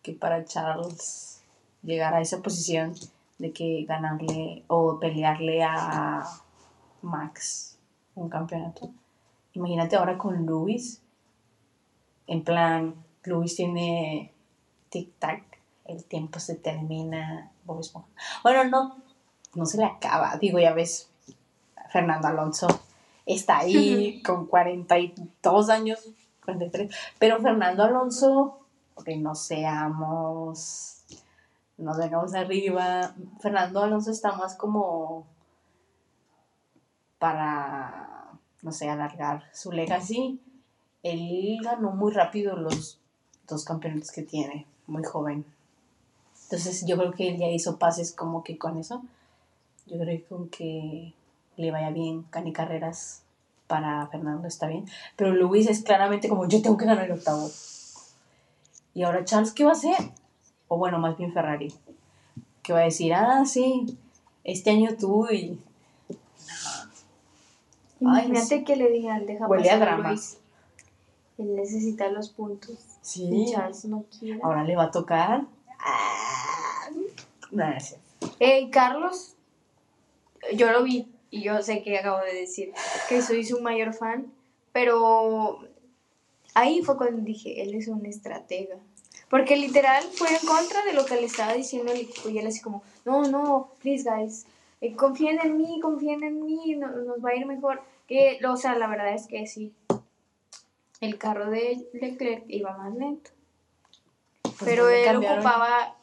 que 0.01 0.13
para 0.13 0.45
Charles 0.45 1.41
llegar 1.83 2.13
a 2.13 2.21
esa 2.21 2.41
posición 2.41 2.93
de 3.37 3.51
que 3.51 3.85
ganarle 3.87 4.63
o 4.67 4.99
pelearle 4.99 5.63
a 5.63 6.25
Max 7.01 7.77
un 8.15 8.29
campeonato. 8.29 8.91
Imagínate 9.53 9.95
ahora 9.95 10.17
con 10.17 10.45
Luis. 10.45 11.01
En 12.27 12.43
plan, 12.43 12.95
Luis 13.23 13.55
tiene 13.55 14.31
tic-tac, 14.91 15.43
el 15.85 16.03
tiempo 16.03 16.39
se 16.39 16.55
termina. 16.55 17.51
Bob 17.65 17.79
Esponja. 17.79 18.09
Bueno, 18.43 18.63
no, 18.65 18.97
no 19.55 19.65
se 19.65 19.77
le 19.77 19.85
acaba. 19.85 20.37
Digo, 20.37 20.59
ya 20.59 20.73
ves, 20.73 21.08
Fernando 21.91 22.27
Alonso 22.27 22.67
está 23.25 23.59
ahí 23.59 24.21
con 24.23 24.45
42 24.47 25.69
años, 25.69 25.99
43. 26.45 26.93
Pero 27.19 27.39
Fernando 27.39 27.83
Alonso, 27.83 28.59
ok, 28.95 29.09
no 29.17 29.35
seamos, 29.35 31.03
nos 31.77 31.97
vengamos 31.97 32.33
arriba. 32.33 33.13
Fernando 33.39 33.83
Alonso 33.83 34.11
está 34.11 34.33
más 34.33 34.55
como 34.55 35.27
para, 37.19 38.31
no 38.61 38.71
sé, 38.71 38.89
alargar 38.89 39.43
su 39.53 39.71
legacy. 39.71 40.41
Él 41.03 41.59
ganó 41.61 41.91
muy 41.91 42.11
rápido 42.11 42.55
los 42.55 42.99
dos 43.47 43.63
campeonatos 43.63 44.11
que 44.11 44.23
tiene, 44.23 44.65
muy 44.87 45.03
joven. 45.03 45.45
Entonces 46.43 46.83
yo 46.87 46.97
creo 46.97 47.11
que 47.11 47.29
él 47.29 47.37
ya 47.37 47.47
hizo 47.47 47.77
pases 47.77 48.11
como 48.11 48.43
que 48.43 48.57
con 48.57 48.77
eso. 48.77 49.03
Yo 49.85 49.99
creo 49.99 50.17
que 50.17 50.23
con 50.23 50.49
que 50.49 51.13
le 51.59 51.71
vaya 51.71 51.89
bien, 51.89 52.25
gane 52.31 52.53
carreras 52.53 53.23
para 53.67 54.07
Fernando 54.07 54.47
está 54.47 54.67
bien. 54.67 54.85
Pero 55.17 55.33
Luis 55.33 55.67
es 55.67 55.83
claramente 55.83 56.29
como 56.29 56.47
yo 56.47 56.61
tengo 56.61 56.77
que 56.77 56.85
ganar 56.85 57.05
el 57.05 57.11
octavo. 57.11 57.49
Y 58.93 59.03
ahora 59.03 59.25
Charles, 59.25 59.51
¿qué 59.51 59.65
va 59.65 59.71
a 59.71 59.73
hacer? 59.73 59.97
O 60.69 60.77
bueno, 60.77 60.99
más 60.99 61.17
bien 61.17 61.33
Ferrari. 61.33 61.73
Que 62.63 62.71
va 62.71 62.79
a 62.79 62.83
decir, 62.83 63.13
ah, 63.13 63.43
sí, 63.45 63.97
este 64.45 64.69
año 64.69 64.95
tú 64.97 65.27
y... 65.29 65.59
Imagínate 67.99 68.63
que 68.63 68.77
le 68.77 68.89
digan, 68.89 69.25
deja 69.25 69.45
Huele 69.45 69.69
a 69.69 69.73
pasar 69.73 69.79
drama. 69.79 70.09
Luis. 70.09 70.39
Él 71.37 71.55
necesita 71.57 72.09
los 72.09 72.29
puntos. 72.29 72.77
Sí. 73.01 73.29
Y 73.29 73.51
Charles 73.51 73.83
no 73.83 74.05
quiere. 74.17 74.39
Ahora 74.41 74.63
le 74.63 74.77
va 74.77 74.83
a 74.83 74.91
tocar. 74.91 75.45
Ah, 75.77 76.89
cierto. 77.79 78.05
Hey, 78.39 78.69
Carlos, 78.71 79.35
yo 80.53 80.71
lo 80.71 80.83
vi 80.83 81.07
y 81.31 81.41
yo 81.43 81.61
sé 81.61 81.81
que 81.83 81.97
acabo 81.97 82.19
de 82.25 82.33
decir 82.33 82.73
que 83.07 83.21
soy 83.21 83.43
su 83.45 83.61
mayor 83.61 83.93
fan, 83.93 84.31
pero 84.71 85.59
ahí 86.53 86.81
fue 86.83 86.97
cuando 86.97 87.21
dije, 87.21 87.61
él 87.61 87.73
es 87.75 87.87
un 87.87 88.05
estratega. 88.05 88.75
Porque 89.29 89.55
literal 89.57 90.03
fue 90.15 90.29
en 90.29 90.47
contra 90.47 90.83
de 90.85 90.93
lo 90.93 91.05
que 91.05 91.15
le 91.15 91.25
estaba 91.25 91.53
diciendo 91.53 91.91
el 91.91 92.01
equipo 92.01 92.29
y 92.29 92.39
él 92.39 92.47
así 92.47 92.61
como, 92.61 92.81
no, 93.05 93.23
no, 93.27 93.71
please 93.81 94.09
guys, 94.09 94.45
eh, 94.81 94.95
confíen 94.95 95.39
en 95.43 95.55
mí, 95.57 95.79
confíen 95.81 96.23
en 96.23 96.43
mí, 96.43 96.75
no- 96.75 96.87
nos 96.91 97.23
va 97.23 97.29
a 97.29 97.35
ir 97.35 97.45
mejor. 97.45 97.81
Que, 98.07 98.39
o 98.47 98.57
sea, 98.57 98.75
la 98.75 98.87
verdad 98.87 99.13
es 99.13 99.27
que 99.27 99.45
sí, 99.45 99.71
el 100.99 101.17
carro 101.19 101.51
de 101.51 101.87
Leclerc 101.93 102.43
iba 102.47 102.75
más 102.75 102.95
lento. 102.95 103.29
Pues 104.41 104.55
Pero 104.65 104.89
él 104.89 105.15
ocupaba 105.17 105.95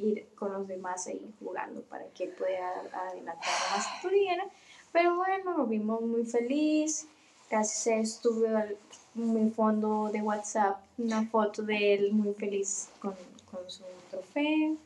ir 0.00 0.26
con 0.34 0.52
los 0.52 0.66
demás 0.66 1.06
ahí 1.06 1.32
jugando 1.38 1.82
para 1.82 2.04
que 2.08 2.24
él 2.24 2.30
pudiera 2.30 2.80
adelantar 2.80 3.50
más 3.70 3.86
que 3.86 4.08
pudiera. 4.08 4.44
Pero 4.92 5.16
bueno, 5.16 5.56
lo 5.56 5.66
vimos 5.66 6.00
muy 6.00 6.24
feliz. 6.24 7.06
Gracias 7.50 7.86
a 7.86 7.96
eso 7.96 8.20
tuve 8.22 8.76
en 9.16 9.34
mi 9.34 9.50
fondo 9.50 10.10
de 10.12 10.22
WhatsApp 10.22 10.80
una 10.98 11.26
foto 11.26 11.62
de 11.62 11.94
él 11.94 12.12
muy 12.12 12.34
feliz 12.34 12.88
con, 13.00 13.14
con 13.50 13.68
su 13.70 13.84
trofeo. 14.10 14.76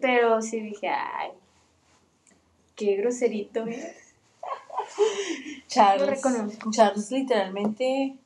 Pero 0.00 0.42
sí 0.42 0.60
dije, 0.60 0.88
ay, 0.88 1.30
qué 2.74 2.96
groserito. 2.96 3.66
¿eh? 3.66 3.94
Charles, 5.68 6.02
Lo 6.02 6.14
reconozco. 6.14 6.70
Charles 6.70 7.10
literalmente. 7.10 8.16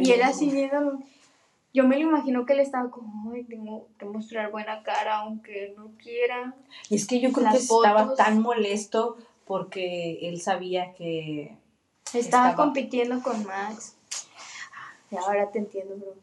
Y 0.00 0.10
él 0.10 0.22
así 0.22 0.50
viendo, 0.50 1.00
yo 1.74 1.84
me 1.86 1.96
lo 1.98 2.08
imagino 2.08 2.46
que 2.46 2.54
él 2.54 2.60
estaba 2.60 2.90
como, 2.90 3.32
ay, 3.32 3.44
tengo 3.44 3.88
que 3.98 4.04
mostrar 4.06 4.50
buena 4.50 4.82
cara 4.82 5.18
aunque 5.18 5.74
no 5.76 5.92
quiera. 6.02 6.54
Y 6.88 6.96
es 6.96 7.06
que 7.06 7.20
yo 7.20 7.30
creo 7.32 7.44
Las 7.44 7.54
que 7.54 7.60
estaba 7.60 8.02
fotos. 8.04 8.16
tan 8.18 8.40
molesto 8.40 9.16
porque 9.46 10.18
él 10.28 10.40
sabía 10.40 10.92
que. 10.94 11.56
Estaba, 12.14 12.48
Estaba- 12.50 12.54
compitiendo 12.56 13.22
con 13.22 13.44
Max. 13.44 13.96
Y 15.10 15.16
ahora 15.16 15.50
te 15.50 15.58
entiendo, 15.58 15.96
bro. 15.96 16.14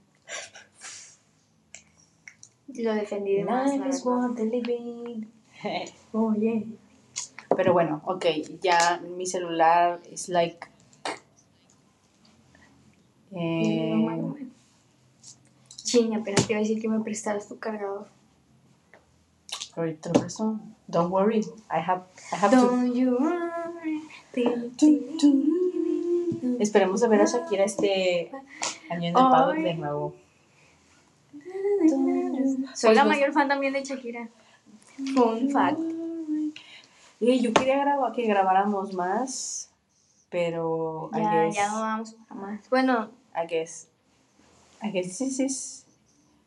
Lo 2.67 2.93
defendí 2.93 3.35
de 3.35 4.45
living. 4.45 5.25
Oye. 6.11 6.65
Pero 7.55 7.71
bueno, 7.73 8.01
ok, 8.05 8.25
ya 8.61 9.01
mi 9.15 9.25
celular 9.25 10.01
es 10.11 10.27
like. 10.29 10.67
Eh, 13.31 13.93
Ching, 15.95 16.13
apenas 16.13 16.45
te 16.45 16.51
iba 16.51 16.59
a 16.59 16.61
decir 16.61 16.81
que 16.81 16.89
me 16.89 16.99
prestaras 16.99 17.47
tu 17.47 17.57
cargador. 17.57 18.07
ahorita 19.77 20.09
lo 20.09 20.19
presto. 20.19 20.59
Don't 20.87 21.09
worry, 21.09 21.39
I 21.71 21.79
have, 21.79 22.03
I 22.33 22.35
have 22.35 22.51
to. 22.51 22.57
Don't 22.57 22.93
you 22.93 23.17
worry. 23.17 24.01
Esperemos 26.59 27.01
a 27.01 27.07
ver 27.07 27.21
a 27.21 27.25
Shakira 27.25 27.63
este 27.63 28.29
año 28.89 29.03
en 29.03 29.03
el 29.07 29.13
paddock 29.13 29.55
de 29.55 29.73
nuevo. 29.75 30.15
Soy 32.73 32.93
la 32.93 33.05
mayor 33.05 33.31
fan 33.31 33.47
también 33.47 33.71
de 33.71 33.83
Shakira. 33.83 34.27
Fun 35.15 35.49
fact. 35.49 35.79
Y 37.21 37.39
yo 37.39 37.53
quería 37.53 37.79
grabar, 37.79 38.11
que 38.11 38.27
grabáramos 38.27 38.93
más, 38.93 39.69
pero 40.29 41.09
I 41.13 41.19
Ya, 41.19 41.45
guess, 41.45 41.55
ya 41.55 41.71
no 41.71 41.79
vamos 41.79 42.13
para 42.27 42.41
más. 42.41 42.69
Bueno, 42.69 43.11
I 43.33 43.47
guess, 43.47 43.87
I 44.83 44.91
guess 44.91 45.17
this 45.17 45.39
is, 45.39 45.84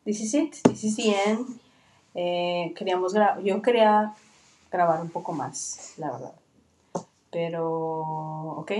this 0.09 0.21
is 0.21 0.33
it, 0.33 0.55
this 0.63 0.83
is 0.83 0.95
the 0.95 1.13
end. 1.13 1.45
Eh, 2.15 2.73
queríamos 2.75 3.13
yo 3.43 3.61
quería 3.61 4.15
grabar 4.71 5.01
un 5.01 5.09
poco 5.09 5.33
más, 5.33 5.93
la 5.97 6.11
verdad. 6.11 6.33
Pero, 7.29 7.67
ok. 8.57 8.71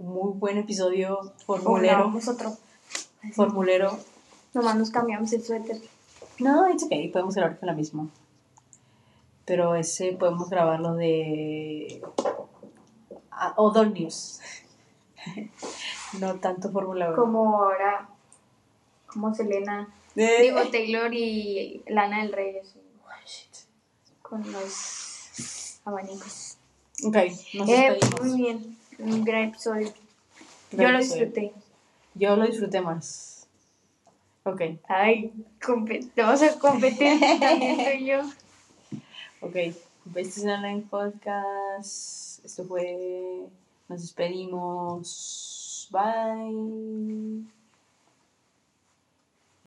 Muy 0.00 0.32
buen 0.32 0.58
episodio 0.58 1.32
formulero. 1.46 1.98
grabamos 1.98 2.26
otro. 2.26 2.52
Formulero. 3.32 3.96
Nomás 4.54 4.74
nos 4.74 4.90
cambiamos 4.90 5.32
el 5.34 5.44
suéter. 5.44 5.80
No, 6.40 6.68
it's 6.68 6.82
okay, 6.82 7.08
podemos 7.08 7.36
grabar 7.36 7.60
con 7.60 7.68
la 7.68 7.72
misma. 7.72 8.08
Pero 9.44 9.76
ese 9.76 10.14
podemos 10.14 10.50
grabarlo 10.50 10.94
de 10.94 12.02
ah, 13.30 13.54
Other 13.56 13.88
News. 13.92 14.40
no 16.18 16.34
tanto 16.40 16.72
Fórmula 16.72 17.10
1. 17.10 17.16
Como 17.16 17.62
ahora, 17.62 18.08
como 19.12 19.34
Selena, 19.34 19.88
Eh, 20.16 20.42
digo 20.42 20.60
Taylor 20.70 21.12
y 21.14 21.82
Lana 21.88 22.22
del 22.22 22.32
Rey, 22.32 22.56
con 24.22 24.50
los 24.52 25.80
abanicos. 25.84 26.56
ok, 27.04 27.16
nos 27.54 27.68
Eh, 27.68 27.98
muy 28.20 28.36
bien, 28.42 28.76
un 28.98 29.24
gran 29.24 29.48
episodio. 29.48 29.92
Gran 30.70 30.86
Yo 30.86 30.92
lo 30.92 30.98
episodio. 30.98 31.24
disfruté. 31.26 31.52
Yo 32.14 32.36
lo 32.36 32.46
disfruté 32.46 32.80
más. 32.80 33.46
Ok, 34.44 34.60
Ay, 34.88 35.32
compe- 35.60 36.10
vamos 36.16 36.42
a 36.42 36.58
competir 36.58 37.20
también 37.40 37.76
tú 37.76 37.90
y 37.98 38.06
yo. 38.06 38.22
ok. 39.40 39.56
Besties 40.04 40.46
Online 40.46 40.82
Podcast. 40.90 42.44
Esto 42.44 42.64
fue. 42.64 43.46
Nos 43.88 44.00
despedimos. 44.02 45.88
Bye. 45.92 47.61